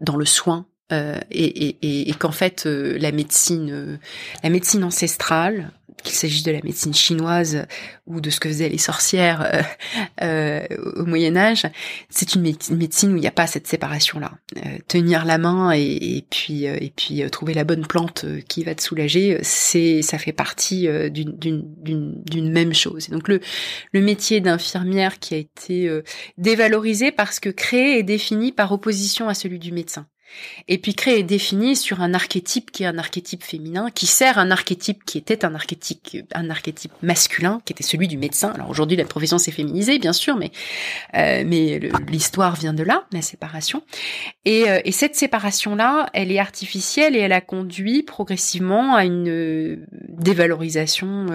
dans 0.00 0.16
le 0.16 0.24
soin 0.24 0.66
euh, 0.92 1.18
et, 1.30 1.44
et, 1.44 2.10
et 2.10 2.12
qu'en 2.12 2.32
fait 2.32 2.66
euh, 2.66 2.98
la 2.98 3.12
médecine 3.12 3.98
la 4.42 4.50
médecine 4.50 4.84
ancestrale 4.84 5.70
qu'il 6.02 6.14
s'agisse 6.14 6.42
de 6.42 6.52
la 6.52 6.60
médecine 6.62 6.94
chinoise 6.94 7.66
ou 8.06 8.20
de 8.20 8.30
ce 8.30 8.40
que 8.40 8.48
faisaient 8.48 8.68
les 8.68 8.78
sorcières 8.78 9.42
euh, 9.42 9.62
euh, 10.22 10.66
au 10.96 11.04
Moyen 11.04 11.36
Âge, 11.36 11.66
c'est 12.08 12.34
une 12.34 12.42
médecine 12.42 13.12
où 13.12 13.16
il 13.16 13.20
n'y 13.20 13.26
a 13.26 13.32
pas 13.32 13.46
cette 13.46 13.66
séparation-là. 13.66 14.32
Euh, 14.58 14.78
tenir 14.88 15.24
la 15.24 15.38
main 15.38 15.72
et, 15.72 16.24
puis 16.30 16.64
et 16.64 16.92
puis 16.94 17.22
trouver 17.30 17.54
la 17.54 17.64
bonne 17.64 17.86
plante 17.86 18.24
qui 18.48 18.64
va 18.64 18.74
te 18.74 18.82
soulager, 18.82 19.38
c'est 19.42 20.02
ça 20.02 20.18
fait 20.18 20.32
partie 20.32 20.88
d'une 21.10 22.52
même 22.52 22.74
chose. 22.74 23.08
Et 23.08 23.12
donc 23.12 23.28
le 23.28 23.40
le 23.92 24.00
métier 24.00 24.40
d'infirmière 24.40 25.18
qui 25.18 25.34
a 25.34 25.38
été 25.38 26.02
dévalorisé 26.38 27.12
parce 27.12 27.40
que 27.40 27.48
créé 27.48 27.98
et 27.98 28.02
défini 28.02 28.52
par 28.52 28.72
opposition 28.72 29.28
à 29.28 29.34
celui 29.34 29.58
du 29.58 29.72
médecin. 29.72 30.06
Et 30.68 30.78
puis 30.78 30.94
créer 30.94 31.20
et 31.20 31.22
définir 31.22 31.76
sur 31.76 32.00
un 32.00 32.14
archétype 32.14 32.70
qui 32.70 32.84
est 32.84 32.86
un 32.86 32.98
archétype 32.98 33.42
féminin, 33.42 33.90
qui 33.94 34.06
sert 34.06 34.38
un 34.38 34.50
archétype 34.50 35.04
qui 35.04 35.18
était 35.18 35.44
un 35.44 35.54
archétype, 35.54 36.00
un 36.34 36.50
archétype 36.50 36.92
masculin, 37.02 37.60
qui 37.64 37.72
était 37.72 37.82
celui 37.82 38.08
du 38.08 38.18
médecin. 38.18 38.50
Alors 38.54 38.70
aujourd'hui, 38.70 38.96
la 38.96 39.04
profession 39.04 39.38
s'est 39.38 39.50
féminisée, 39.50 39.98
bien 39.98 40.12
sûr, 40.12 40.36
mais 40.36 40.50
euh, 41.14 41.42
mais 41.46 41.80
l'histoire 42.08 42.56
vient 42.56 42.74
de 42.74 42.82
là, 42.82 43.04
la 43.12 43.22
séparation. 43.22 43.82
Et, 44.44 44.70
euh, 44.70 44.80
et 44.84 44.92
cette 44.92 45.16
séparation-là, 45.16 46.08
elle 46.12 46.30
est 46.30 46.38
artificielle 46.38 47.16
et 47.16 47.20
elle 47.20 47.32
a 47.32 47.40
conduit 47.40 48.02
progressivement 48.02 48.94
à 48.94 49.04
une 49.04 49.28
euh, 49.28 49.76
dévalorisation 50.08 51.26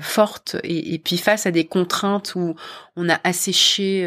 forte. 0.00 0.56
Et, 0.64 0.94
et, 0.94 0.98
puis 0.98 1.16
face 1.16 1.46
à 1.46 1.50
des 1.50 1.64
contraintes 1.64 2.34
où 2.34 2.54
on 2.96 3.08
a 3.08 3.18
asséché 3.24 4.04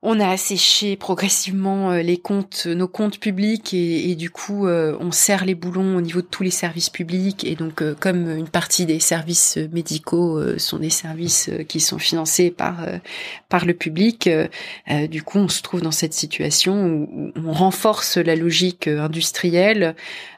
on 0.00 0.20
a 0.20 0.28
asséché 0.28 0.96
progressivement 0.96 1.90
euh, 1.90 2.02
les 2.02 2.18
comptes, 2.18 2.66
nos 2.66 2.86
comptes 2.86 3.18
publics 3.18 3.74
et, 3.74 4.14
du 4.14 4.30
coup 4.30 4.66
euh, 4.66 4.96
on 5.00 5.10
serre 5.10 5.44
les 5.44 5.56
boulons 5.56 5.96
au 5.96 6.00
niveau 6.00 6.20
de 6.20 6.26
tous 6.26 6.44
les 6.44 6.50
services 6.50 6.90
publics 6.90 7.44
et 7.44 7.56
donc 7.56 7.82
euh, 7.82 7.94
comme 7.98 8.30
une 8.30 8.48
partie 8.48 8.86
des 8.86 9.00
services 9.00 9.58
médicaux 9.72 10.58
sont 10.58 10.78
des 10.78 10.90
services 10.90 11.50
qui 11.68 11.80
sont 11.80 11.98
financés 11.98 12.50
par 12.50 12.86
par 13.48 13.64
le 13.64 13.74
public, 13.74 14.28
du 15.10 15.22
coup 15.22 15.38
on 15.38 15.48
se 15.48 15.62
trouve 15.62 15.82
dans 15.82 15.90
cette 15.90 16.14
situation 16.14 16.86
où, 16.86 17.32
on 17.36 17.52
renforce 17.52 18.16
la 18.16 18.36
logique 18.36 18.88
industrielle 18.88 19.94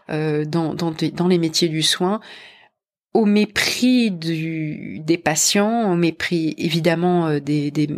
dans, 0.09 0.75
dans, 0.75 0.93
dans 1.13 1.29
les 1.29 1.39
métiers 1.39 1.69
du 1.69 1.83
soin 1.83 2.21
au 3.13 3.27
mépris 3.27 4.11
du, 4.11 5.01
des 5.01 5.19
patients, 5.19 5.93
au 5.93 5.97
mépris 5.97 6.55
évidemment 6.59 7.39
des, 7.41 7.71
des, 7.71 7.89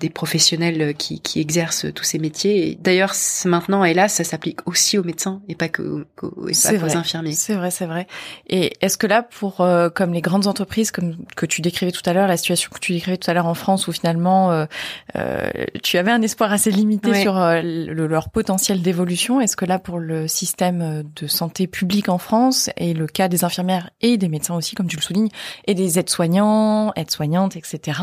des 0.00 0.10
professionnels 0.10 0.94
qui, 0.94 1.20
qui 1.20 1.40
exercent 1.40 1.86
tous 1.94 2.04
ces 2.04 2.18
métiers. 2.18 2.78
D'ailleurs, 2.80 3.12
maintenant, 3.44 3.84
hélas, 3.84 4.14
ça 4.14 4.24
s'applique 4.24 4.66
aussi 4.66 4.98
aux 4.98 5.04
médecins 5.04 5.42
et 5.48 5.54
pas 5.54 5.68
que, 5.68 6.06
aux 6.22 6.96
infirmiers. 6.96 7.32
C'est 7.32 7.54
vrai, 7.54 7.70
c'est 7.70 7.86
vrai. 7.86 8.06
Et 8.48 8.72
est-ce 8.80 8.96
que 8.96 9.06
là, 9.06 9.22
pour 9.22 9.60
euh, 9.60 9.90
comme 9.90 10.12
les 10.12 10.22
grandes 10.22 10.46
entreprises, 10.46 10.90
comme 10.90 11.16
que 11.36 11.46
tu 11.46 11.60
décrivais 11.60 11.92
tout 11.92 12.02
à 12.06 12.12
l'heure, 12.12 12.26
la 12.26 12.36
situation 12.36 12.70
que 12.72 12.80
tu 12.80 12.92
décrivais 12.92 13.18
tout 13.18 13.30
à 13.30 13.34
l'heure 13.34 13.46
en 13.46 13.54
France, 13.54 13.88
où 13.88 13.92
finalement 13.92 14.50
euh, 14.50 14.64
euh, 15.16 15.50
tu 15.82 15.98
avais 15.98 16.10
un 16.10 16.22
espoir 16.22 16.52
assez 16.52 16.70
limité 16.70 17.14
sur 17.14 17.34
leur 17.62 18.30
potentiel 18.30 18.82
d'évolution, 18.82 19.40
est-ce 19.40 19.56
que 19.56 19.66
là, 19.66 19.78
pour 19.78 19.98
le 19.98 20.26
système 20.26 21.04
de 21.14 21.26
santé 21.26 21.66
publique 21.66 22.08
en 22.08 22.18
France 22.18 22.70
et 22.76 22.94
le 22.94 23.06
cas 23.06 23.28
des 23.28 23.44
infirmières 23.44 23.90
et 24.00 24.16
des 24.16 24.28
médecins 24.28 24.54
aussi, 24.54 24.74
comme 24.74 24.88
tu 24.88 24.96
le 24.96 25.02
soulignes, 25.02 25.28
et 25.66 25.74
des 25.74 25.98
aides-soignants, 25.98 26.92
aides-soignantes, 26.96 27.56
etc. 27.56 28.00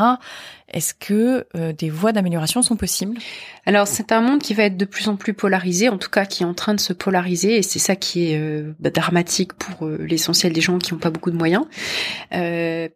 Est-ce 0.70 0.92
que 0.92 1.46
euh, 1.56 1.72
des 1.72 1.88
voies 1.88 2.12
d'amélioration 2.12 2.60
sont 2.60 2.76
possibles? 2.76 3.16
Alors 3.64 3.86
c'est 3.86 4.12
un 4.12 4.20
monde 4.20 4.40
qui 4.40 4.52
va 4.52 4.64
être 4.64 4.76
de 4.76 4.84
plus 4.84 5.08
en 5.08 5.16
plus 5.16 5.32
polarisé, 5.32 5.88
en 5.88 5.96
tout 5.96 6.10
cas 6.10 6.26
qui 6.26 6.42
est 6.42 6.46
en 6.46 6.54
train 6.54 6.74
de 6.74 6.80
se 6.80 6.92
polariser, 6.92 7.56
et 7.56 7.62
c'est 7.62 7.78
ça 7.78 7.96
qui 7.96 8.32
est 8.32 8.38
euh, 8.38 8.74
bah, 8.78 8.90
dramatique 8.90 9.54
pour 9.54 9.86
euh, 9.86 9.98
l'essentiel 10.06 10.52
des 10.52 10.60
gens 10.60 10.78
qui 10.78 10.92
n'ont 10.92 11.00
pas 11.00 11.10
beaucoup 11.10 11.30
de 11.30 11.36
moyens, 11.36 11.64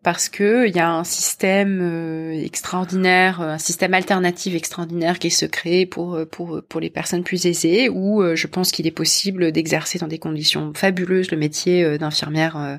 parce 0.03 0.29
que 0.29 0.67
il 0.69 0.77
y 0.77 0.81
a 0.81 0.91
un 0.91 1.05
système 1.05 2.33
extraordinaire, 2.33 3.41
un 3.41 3.59
système 3.59 3.95
alternatif 3.95 4.55
extraordinaire 4.55 5.19
qui 5.19 5.31
se 5.31 5.47
crée 5.47 5.87
pour 5.87 6.19
pour 6.31 6.61
pour 6.69 6.81
les 6.81 6.91
personnes 6.91 7.23
plus 7.23 7.47
aisées, 7.47 7.89
où 7.89 8.23
je 8.35 8.47
pense 8.47 8.71
qu'il 8.71 8.87
est 8.87 8.91
possible 8.91 9.53
d'exercer 9.53 9.99
dans 9.99 10.09
des 10.09 10.19
conditions 10.19 10.73
fabuleuses 10.75 11.31
le 11.31 11.39
métier 11.39 11.99
d'infirmière 11.99 12.79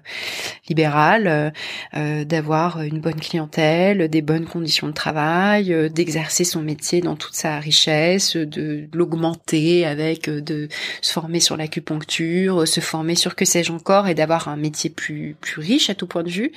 libérale, 0.67 1.53
d'avoir 1.93 2.81
une 2.81 2.99
bonne 2.99 3.19
clientèle, 3.19 4.07
des 4.07 4.21
bonnes 4.21 4.45
conditions 4.45 4.82
travail, 4.91 5.73
euh, 5.73 5.89
d'exercer 5.89 6.43
son 6.43 6.61
métier 6.61 7.01
dans 7.01 7.15
toute 7.15 7.35
sa 7.35 7.59
richesse, 7.59 8.35
de, 8.35 8.87
l'augmenter 8.93 9.85
avec 9.85 10.27
euh, 10.27 10.41
de 10.41 10.67
se 11.01 11.13
former 11.13 11.39
sur 11.39 11.57
l'acupuncture, 11.57 12.67
se 12.67 12.79
former 12.79 13.15
sur 13.15 13.35
que 13.35 13.45
sais-je 13.45 13.71
encore 13.71 14.07
et 14.07 14.15
d'avoir 14.15 14.47
un 14.47 14.57
métier 14.57 14.89
plus 14.89 15.35
plus 15.39 15.61
riche 15.61 15.89
à 15.89 15.95
tout 15.95 16.07
point 16.07 16.23
de 16.23 16.29
vue. 16.29 16.51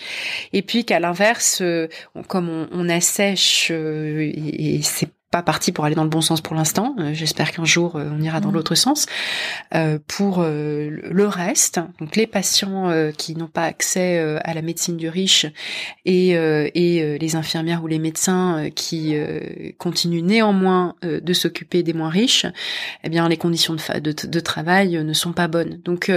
Et 0.52 0.62
puis 0.62 0.84
qu'à 0.84 0.98
l'inverse, 1.00 1.60
euh, 1.62 1.88
comme 2.28 2.48
on, 2.72 2.86
assèche 2.88 3.72
et 3.72 4.80
c'est 4.82 5.10
pas 5.30 5.42
parti 5.42 5.72
pour 5.72 5.84
aller 5.84 5.94
dans 5.94 6.04
le 6.04 6.10
bon 6.10 6.20
sens 6.20 6.40
pour 6.40 6.54
l'instant. 6.54 6.94
Euh, 6.98 7.10
j'espère 7.12 7.50
qu'un 7.52 7.64
jour 7.64 7.96
euh, 7.96 8.10
on 8.12 8.22
ira 8.22 8.40
dans 8.40 8.50
mm. 8.50 8.54
l'autre 8.54 8.74
sens. 8.74 9.06
Euh, 9.74 9.98
pour 10.06 10.42
le 10.42 11.26
reste, 11.26 11.80
donc 12.00 12.16
les 12.16 12.26
patients 12.26 12.90
qui 13.16 13.34
n'ont 13.34 13.48
pas 13.48 13.64
accès 13.64 14.18
à 14.18 14.54
la 14.54 14.62
médecine 14.62 14.96
du 14.96 15.08
riche 15.08 15.46
et, 16.04 16.30
et 16.30 17.18
les 17.18 17.36
infirmières 17.36 17.82
ou 17.82 17.86
les 17.86 17.98
médecins 17.98 18.70
qui 18.74 19.16
continuent 19.78 20.22
néanmoins 20.22 20.94
de 21.02 21.32
s'occuper 21.32 21.82
des 21.82 21.92
moins 21.92 22.08
riches, 22.08 22.46
eh 23.04 23.08
bien 23.08 23.28
les 23.28 23.36
conditions 23.36 23.74
de, 23.74 23.98
de, 24.00 24.26
de 24.26 24.40
travail 24.40 25.02
ne 25.02 25.12
sont 25.12 25.32
pas 25.32 25.48
bonnes. 25.48 25.80
Donc 25.84 26.10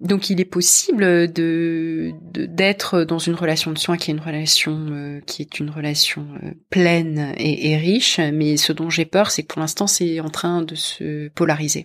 donc 0.00 0.30
il 0.30 0.40
est 0.40 0.46
possible 0.46 1.32
de 1.32 2.12
d'être 2.32 3.04
dans 3.04 3.18
une 3.18 3.34
relation 3.34 3.72
de 3.72 3.78
soins 3.78 3.96
qui 3.96 4.10
est 4.10 4.14
une 4.14 4.20
relation 4.20 5.20
qui 5.26 5.42
est 5.42 5.58
une 5.58 5.70
relation 5.70 6.26
pleine 6.70 7.34
et, 7.36 7.70
et 7.70 7.76
riche, 7.76 8.18
mais 8.18 8.53
ce 8.56 8.72
dont 8.72 8.90
j'ai 8.90 9.04
peur, 9.04 9.30
c'est 9.30 9.42
que 9.42 9.48
pour 9.48 9.60
l'instant, 9.60 9.86
c'est 9.86 10.20
en 10.20 10.30
train 10.30 10.62
de 10.62 10.74
se 10.74 11.28
polariser. 11.28 11.84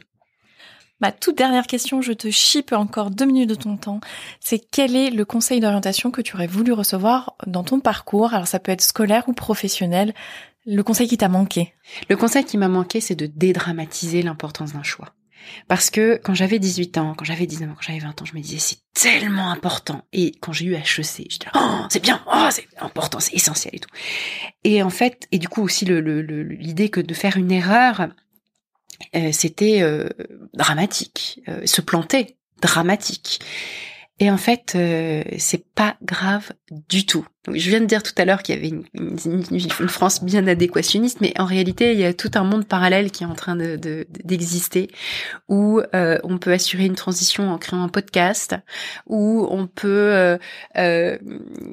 Ma 1.01 1.13
toute 1.13 1.38
dernière 1.38 1.65
question, 1.65 2.01
je 2.01 2.11
te 2.11 2.30
chipe 2.30 2.74
encore 2.74 3.09
deux 3.09 3.26
minutes 3.26 3.49
de 3.49 3.55
ton 3.55 3.78
temps. 3.78 4.01
C'est 4.41 4.59
quel 4.59 4.97
est 4.97 5.09
le 5.11 5.24
conseil 5.24 5.61
d'orientation 5.61 6.11
que 6.11 6.22
tu 6.22 6.36
aurais 6.36 6.47
voulu 6.47 6.74
recevoir 6.74 7.36
dans 7.47 7.63
ton 7.63 7.80
parcours? 7.80 8.34
Alors 8.34 8.47
ça 8.47 8.59
peut 8.59 8.74
être 8.74 8.82
scolaire 8.82 9.30
ou 9.30 9.34
professionnel. 9.34 10.13
Le 10.65 10.84
conseil 10.84 11.07
qui 11.07 11.17
t'a 11.17 11.30
manqué? 11.30 11.74
Le 12.09 12.17
conseil 12.17 12.43
qui 12.43 12.57
m'a 12.57 12.67
manqué, 12.67 12.99
c'est 12.99 13.15
de 13.15 13.28
dédramatiser 13.28 14.22
l'importance 14.22 14.74
d'un 14.74 14.84
choix. 14.84 15.13
Parce 15.67 15.89
que 15.89 16.19
quand 16.23 16.33
j'avais 16.33 16.59
18 16.59 16.97
ans, 16.97 17.13
quand 17.17 17.25
j'avais 17.25 17.45
19 17.45 17.69
ans, 17.69 17.73
quand 17.75 17.81
j'avais 17.81 17.99
20 17.99 18.21
ans, 18.21 18.25
je 18.25 18.35
me 18.35 18.41
disais 18.41 18.59
c'est 18.59 18.79
tellement 18.93 19.51
important. 19.51 20.03
Et 20.13 20.31
quand 20.39 20.53
j'ai 20.53 20.65
eu 20.65 20.75
HEC, 20.75 20.85
je 20.95 21.03
disais 21.03 21.37
oh 21.55 21.81
c'est 21.89 22.01
bien, 22.01 22.21
oh 22.31 22.47
c'est 22.51 22.67
important, 22.79 23.19
c'est 23.19 23.33
essentiel 23.33 23.75
et 23.75 23.79
tout. 23.79 23.89
Et 24.63 24.83
en 24.83 24.89
fait, 24.89 25.27
et 25.31 25.39
du 25.39 25.47
coup 25.47 25.61
aussi 25.61 25.85
l'idée 25.85 26.89
que 26.89 27.01
de 27.01 27.13
faire 27.13 27.37
une 27.37 27.51
erreur, 27.51 28.09
euh, 29.15 29.29
c'était 29.31 29.81
euh, 29.81 30.09
dramatique. 30.53 31.41
Euh, 31.47 31.65
se 31.65 31.81
planter, 31.81 32.37
dramatique. 32.61 33.39
Et 34.20 34.30
en 34.30 34.38
fait, 34.38 34.74
euh, 34.76 35.24
c'est 35.38 35.63
pas 35.65 35.95
grave 36.03 36.51
du 36.89 37.05
tout. 37.05 37.26
Je 37.51 37.70
viens 37.70 37.80
de 37.80 37.86
dire 37.86 38.03
tout 38.03 38.13
à 38.17 38.26
l'heure 38.26 38.43
qu'il 38.43 38.55
y 38.55 38.57
avait 38.57 38.67
une, 38.67 39.88
France 39.88 40.24
bien 40.24 40.45
adéquationniste, 40.45 41.20
mais 41.22 41.34
en 41.39 41.45
réalité, 41.45 41.93
il 41.93 41.99
y 41.99 42.03
a 42.03 42.13
tout 42.13 42.30
un 42.36 42.43
monde 42.43 42.67
parallèle 42.67 43.11
qui 43.11 43.24
est 43.24 43.28
en 43.28 43.34
train 43.34 43.55
de, 43.55 44.05
d'exister, 44.26 44.89
où 45.47 45.82
euh, 45.95 46.20
on 46.24 46.38
peut 46.38 46.51
assurer 46.51 46.86
une 46.86 46.95
transition 46.95 47.49
en 47.49 47.57
créant 47.57 47.82
un 47.82 47.88
podcast, 47.88 48.55
où 49.07 49.47
on 49.49 49.67
peut 49.67 50.38
euh, 50.78 51.17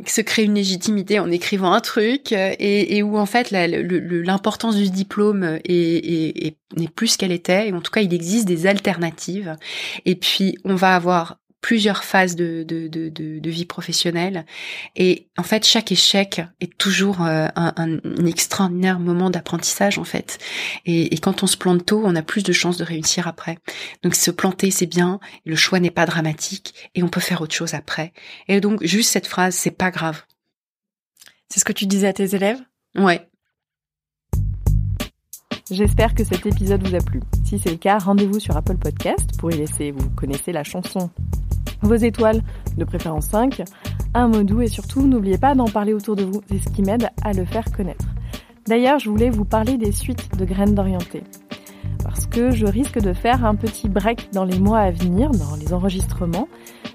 se 0.06 0.20
créer 0.20 0.44
une 0.44 0.54
légitimité 0.54 1.18
en 1.18 1.30
écrivant 1.30 1.72
un 1.72 1.80
truc, 1.80 2.32
et, 2.32 3.02
où 3.02 3.18
en 3.18 3.26
fait 3.26 3.50
l'importance 3.50 4.76
du 4.76 4.88
diplôme 4.88 5.58
est, 5.64 5.74
est, 5.74 6.46
est, 6.46 6.56
n'est 6.76 6.88
plus 6.88 7.16
qu'elle 7.16 7.32
était. 7.32 7.68
Et 7.68 7.72
en 7.72 7.80
tout 7.80 7.90
cas, 7.90 8.02
il 8.02 8.14
existe 8.14 8.46
des 8.46 8.66
alternatives. 8.66 9.56
Et 10.04 10.14
puis, 10.14 10.56
on 10.64 10.76
va 10.76 10.94
avoir 10.94 11.38
plusieurs 11.60 12.04
phases 12.04 12.36
de, 12.36 12.62
de, 12.62 12.86
de, 12.88 13.08
de, 13.08 13.50
vie 13.50 13.64
professionnelle. 13.64 14.46
Et 14.94 15.28
en 15.36 15.42
fait, 15.42 15.64
chaque 15.64 15.90
échec 15.90 16.40
est 16.60 16.76
toujours 16.78 17.22
euh, 17.22 17.48
un, 17.56 17.72
un, 17.76 18.26
extraordinaire 18.26 19.00
moment 19.00 19.30
d'apprentissage, 19.30 19.98
en 19.98 20.04
fait. 20.04 20.38
Et, 20.84 21.14
et, 21.14 21.18
quand 21.18 21.42
on 21.42 21.46
se 21.46 21.56
plante 21.56 21.84
tôt, 21.84 22.02
on 22.04 22.14
a 22.14 22.22
plus 22.22 22.42
de 22.42 22.52
chances 22.52 22.76
de 22.76 22.84
réussir 22.84 23.26
après. 23.26 23.58
Donc 24.02 24.14
se 24.14 24.30
planter, 24.30 24.70
c'est 24.70 24.86
bien, 24.86 25.18
le 25.44 25.56
choix 25.56 25.80
n'est 25.80 25.90
pas 25.90 26.06
dramatique, 26.06 26.90
et 26.94 27.02
on 27.02 27.08
peut 27.08 27.20
faire 27.20 27.40
autre 27.40 27.54
chose 27.54 27.74
après. 27.74 28.12
Et 28.48 28.60
donc, 28.60 28.84
juste 28.84 29.10
cette 29.10 29.26
phrase, 29.26 29.54
c'est 29.54 29.70
pas 29.70 29.90
grave. 29.90 30.22
C'est 31.48 31.60
ce 31.60 31.64
que 31.64 31.72
tu 31.72 31.86
disais 31.86 32.08
à 32.08 32.12
tes 32.12 32.34
élèves? 32.34 32.60
Ouais. 32.96 33.28
J'espère 35.70 36.14
que 36.14 36.22
cet 36.22 36.46
épisode 36.46 36.86
vous 36.86 36.94
a 36.94 37.00
plu. 37.00 37.20
Si 37.44 37.58
c'est 37.58 37.70
le 37.70 37.76
cas, 37.76 37.98
rendez-vous 37.98 38.38
sur 38.38 38.56
Apple 38.56 38.76
Podcast 38.76 39.36
pour 39.38 39.50
y 39.50 39.56
laisser, 39.56 39.90
vous 39.90 40.08
connaissez 40.10 40.52
la 40.52 40.62
chanson, 40.62 41.10
vos 41.82 41.94
étoiles, 41.94 42.42
de 42.76 42.84
préférence 42.84 43.26
5, 43.26 43.62
un 44.14 44.28
mot 44.28 44.42
doux 44.42 44.62
et 44.62 44.68
surtout 44.68 45.06
n'oubliez 45.06 45.38
pas 45.38 45.54
d'en 45.54 45.66
parler 45.66 45.92
autour 45.92 46.16
de 46.16 46.24
vous, 46.24 46.42
c'est 46.48 46.58
ce 46.58 46.68
qui 46.68 46.82
m'aide 46.82 47.08
à 47.22 47.32
le 47.32 47.44
faire 47.44 47.64
connaître. 47.72 48.06
D'ailleurs, 48.66 48.98
je 48.98 49.10
voulais 49.10 49.30
vous 49.30 49.44
parler 49.44 49.76
des 49.76 49.92
suites 49.92 50.36
de 50.36 50.44
graines 50.44 50.74
d'orienté. 50.74 51.22
Parce 52.02 52.26
que 52.26 52.50
je 52.50 52.66
risque 52.66 53.00
de 53.00 53.12
faire 53.12 53.44
un 53.44 53.54
petit 53.54 53.88
break 53.88 54.30
dans 54.32 54.44
les 54.44 54.58
mois 54.58 54.80
à 54.80 54.90
venir, 54.90 55.30
dans 55.30 55.56
les 55.56 55.72
enregistrements. 55.72 56.48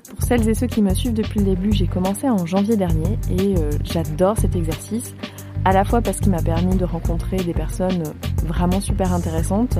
Pour 0.09 0.23
celles 0.23 0.47
et 0.49 0.53
ceux 0.53 0.67
qui 0.67 0.81
me 0.81 0.93
suivent 0.93 1.13
depuis 1.13 1.39
le 1.39 1.45
début, 1.45 1.71
j'ai 1.71 1.87
commencé 1.87 2.29
en 2.29 2.45
janvier 2.45 2.75
dernier 2.75 3.17
et 3.29 3.55
euh, 3.57 3.69
j'adore 3.83 4.37
cet 4.37 4.55
exercice 4.55 5.15
à 5.63 5.71
la 5.71 5.83
fois 5.83 6.01
parce 6.01 6.19
qu'il 6.19 6.31
m'a 6.31 6.41
permis 6.41 6.75
de 6.75 6.85
rencontrer 6.85 7.37
des 7.37 7.53
personnes 7.53 8.03
vraiment 8.45 8.81
super 8.81 9.13
intéressantes, 9.13 9.77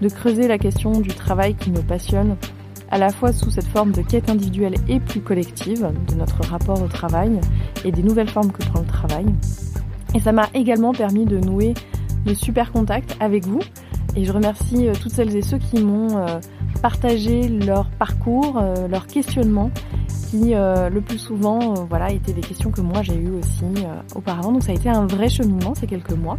de 0.00 0.08
creuser 0.08 0.46
la 0.46 0.58
question 0.58 1.00
du 1.00 1.10
travail 1.10 1.54
qui 1.54 1.70
me 1.70 1.80
passionne, 1.80 2.36
à 2.92 2.98
la 2.98 3.08
fois 3.08 3.32
sous 3.32 3.50
cette 3.50 3.66
forme 3.66 3.90
de 3.90 4.02
quête 4.02 4.28
individuelle 4.28 4.74
et 4.86 5.00
plus 5.00 5.20
collective 5.20 5.90
de 6.08 6.14
notre 6.14 6.46
rapport 6.46 6.80
au 6.80 6.88
travail 6.88 7.40
et 7.84 7.90
des 7.90 8.02
nouvelles 8.02 8.28
formes 8.28 8.52
que 8.52 8.62
prend 8.64 8.80
le 8.80 8.86
travail. 8.86 9.26
Et 10.14 10.20
ça 10.20 10.30
m'a 10.32 10.48
également 10.52 10.92
permis 10.92 11.24
de 11.24 11.38
nouer 11.38 11.72
de 12.26 12.34
super 12.34 12.70
contacts 12.70 13.16
avec 13.18 13.46
vous. 13.46 13.60
Et 14.14 14.26
je 14.26 14.32
remercie 14.32 14.88
euh, 14.88 14.92
toutes 15.00 15.12
celles 15.12 15.34
et 15.34 15.40
ceux 15.40 15.56
qui 15.56 15.82
m'ont 15.82 16.18
euh, 16.18 16.38
partagé 16.82 17.48
leur 17.48 17.88
parcours, 17.92 18.58
euh, 18.60 18.86
leurs 18.88 19.06
questionnements 19.06 19.70
qui 20.30 20.54
le 20.54 21.00
plus 21.00 21.18
souvent 21.18 21.74
voilà 21.90 22.10
étaient 22.10 22.32
des 22.32 22.40
questions 22.40 22.70
que 22.70 22.80
moi 22.80 23.02
j'ai 23.02 23.16
eues 23.16 23.32
aussi 23.32 23.84
auparavant. 24.14 24.52
Donc 24.52 24.62
ça 24.62 24.72
a 24.72 24.74
été 24.74 24.88
un 24.88 25.04
vrai 25.04 25.28
cheminement 25.28 25.74
ces 25.74 25.86
quelques 25.86 26.12
mois. 26.12 26.38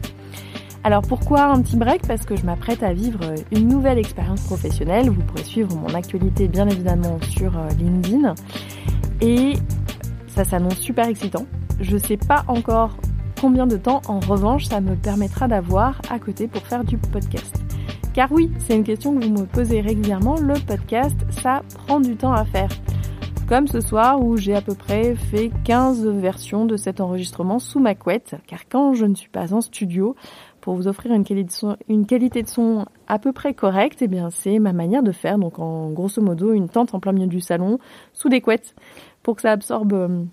Alors 0.86 1.02
pourquoi 1.02 1.46
un 1.46 1.62
petit 1.62 1.78
break? 1.78 2.06
Parce 2.08 2.26
que 2.26 2.36
je 2.36 2.46
m'apprête 2.46 2.84
à 2.84 2.92
vivre 2.94 3.22
une 3.52 3.70
nouvelle 3.70 3.98
expérience 3.98 4.42
professionnelle. 4.42 5.10
Vous 5.10 5.22
pourrez 5.22 5.44
suivre 5.44 5.74
mon 5.78 5.94
actualité 5.94 6.50
bien 6.50 6.68
évidemment 6.68 7.20
sur 7.22 7.54
LinkedIn. 7.80 8.36
Et 9.22 9.54
ça 10.28 10.44
s'annonce 10.44 10.80
super 10.80 11.08
excitant. 11.08 11.46
Je 11.80 11.98
sais 11.98 12.18
pas 12.18 12.44
encore 12.48 12.98
combien 13.40 13.66
de 13.66 13.78
temps 13.78 14.02
en 14.08 14.20
revanche 14.20 14.66
ça 14.66 14.82
me 14.82 14.96
permettra 14.96 15.48
d'avoir 15.48 16.02
à 16.10 16.20
côté 16.20 16.48
pour 16.48 16.62
faire 16.64 16.84
du 16.84 16.98
podcast. 16.98 17.56
Car 18.14 18.32
oui, 18.32 18.52
c'est 18.60 18.76
une 18.76 18.84
question 18.84 19.18
que 19.18 19.26
vous 19.26 19.32
me 19.32 19.46
posez 19.46 19.82
régulièrement, 19.82 20.36
le 20.40 20.54
podcast, 20.66 21.18
ça 21.30 21.62
prend 21.76 22.00
du 22.00 22.16
temps 22.16 22.34
à 22.34 22.46
faire. 22.46 22.70
Comme 23.48 23.68
ce 23.68 23.82
soir 23.82 24.24
où 24.24 24.38
j'ai 24.38 24.56
à 24.56 24.62
peu 24.62 24.76
près 24.76 25.16
fait 25.16 25.52
15 25.66 26.08
versions 26.08 26.66
de 26.66 26.78
cet 26.78 27.02
enregistrement 27.02 27.60
sous 27.60 27.80
ma 27.80 27.96
couette, 27.96 28.36
car 28.48 28.60
quand 28.70 28.94
je 28.94 29.06
ne 29.06 29.16
suis 29.16 29.30
pas 29.30 29.54
en 29.54 29.62
studio, 29.62 30.16
pour 30.64 30.76
vous 30.76 30.88
offrir 30.88 31.12
une 31.14 31.26
qualité 32.06 32.42
de 32.42 32.48
son, 32.48 32.86
à 33.10 33.20
peu 33.20 33.34
près 33.34 33.54
correcte, 33.54 34.02
eh 34.02 34.08
bien 34.08 34.30
c'est 34.30 34.60
ma 34.60 34.72
manière 34.72 35.04
de 35.04 35.12
faire, 35.12 35.38
donc 35.38 35.60
en 35.60 35.90
grosso 35.90 36.22
modo 36.22 36.54
une 36.54 36.70
tente 36.70 36.94
en 36.94 37.02
plein 37.02 37.12
milieu 37.12 37.28
du 37.28 37.42
salon, 37.42 37.80
sous 38.14 38.30
des 38.30 38.40
couettes, 38.40 38.74
pour 39.24 39.36
que 39.36 39.42
ça 39.42 39.52
absorbe 39.52 39.92
euh, 39.92 40.24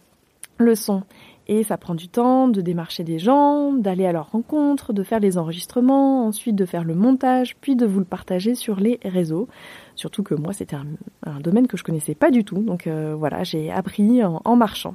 le 0.58 0.74
son. 0.76 1.02
Et 1.48 1.64
ça 1.64 1.76
prend 1.76 1.96
du 1.96 2.06
temps 2.06 2.46
de 2.46 2.60
démarcher 2.60 3.02
des 3.02 3.18
gens, 3.18 3.72
d'aller 3.72 4.06
à 4.06 4.12
leur 4.12 4.30
rencontre, 4.30 4.92
de 4.92 5.02
faire 5.02 5.18
les 5.18 5.36
enregistrements, 5.36 6.24
ensuite 6.24 6.54
de 6.54 6.64
faire 6.64 6.84
le 6.84 6.94
montage, 6.94 7.56
puis 7.60 7.74
de 7.74 7.84
vous 7.84 7.98
le 7.98 8.04
partager 8.04 8.54
sur 8.54 8.78
les 8.78 9.00
réseaux. 9.04 9.48
Surtout 9.96 10.22
que 10.22 10.36
moi, 10.36 10.52
c'était 10.52 10.76
un, 10.76 11.40
domaine 11.40 11.66
que 11.66 11.76
je 11.76 11.82
connaissais 11.82 12.14
pas 12.14 12.30
du 12.30 12.44
tout. 12.44 12.58
Donc 12.58 12.86
euh, 12.86 13.16
voilà, 13.18 13.42
j'ai 13.42 13.72
appris 13.72 14.22
en, 14.24 14.54
marchant. 14.54 14.94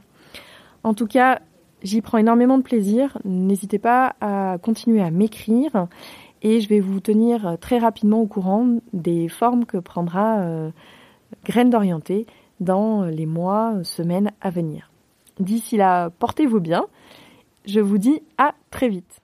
En 0.85 0.93
tout 0.93 1.07
cas, 1.07 1.41
j'y 1.83 2.01
prends 2.01 2.17
énormément 2.17 2.57
de 2.57 2.63
plaisir. 2.63 3.17
N'hésitez 3.25 3.79
pas 3.79 4.15
à 4.21 4.57
continuer 4.61 5.01
à 5.01 5.11
m'écrire 5.11 5.87
et 6.41 6.61
je 6.61 6.69
vais 6.69 6.79
vous 6.79 6.99
tenir 6.99 7.57
très 7.59 7.79
rapidement 7.79 8.21
au 8.21 8.27
courant 8.27 8.77
des 8.93 9.29
formes 9.29 9.65
que 9.65 9.77
prendra 9.77 10.39
euh, 10.39 10.69
Graines 11.43 11.69
d'orienté 11.69 12.25
dans 12.59 13.03
les 13.03 13.25
mois, 13.25 13.83
semaines 13.83 14.31
à 14.41 14.49
venir. 14.49 14.91
D'ici 15.39 15.77
là, 15.77 16.09
portez-vous 16.09 16.59
bien. 16.59 16.85
Je 17.65 17.79
vous 17.79 17.97
dis 17.97 18.21
à 18.37 18.53
très 18.71 18.89
vite. 18.89 19.21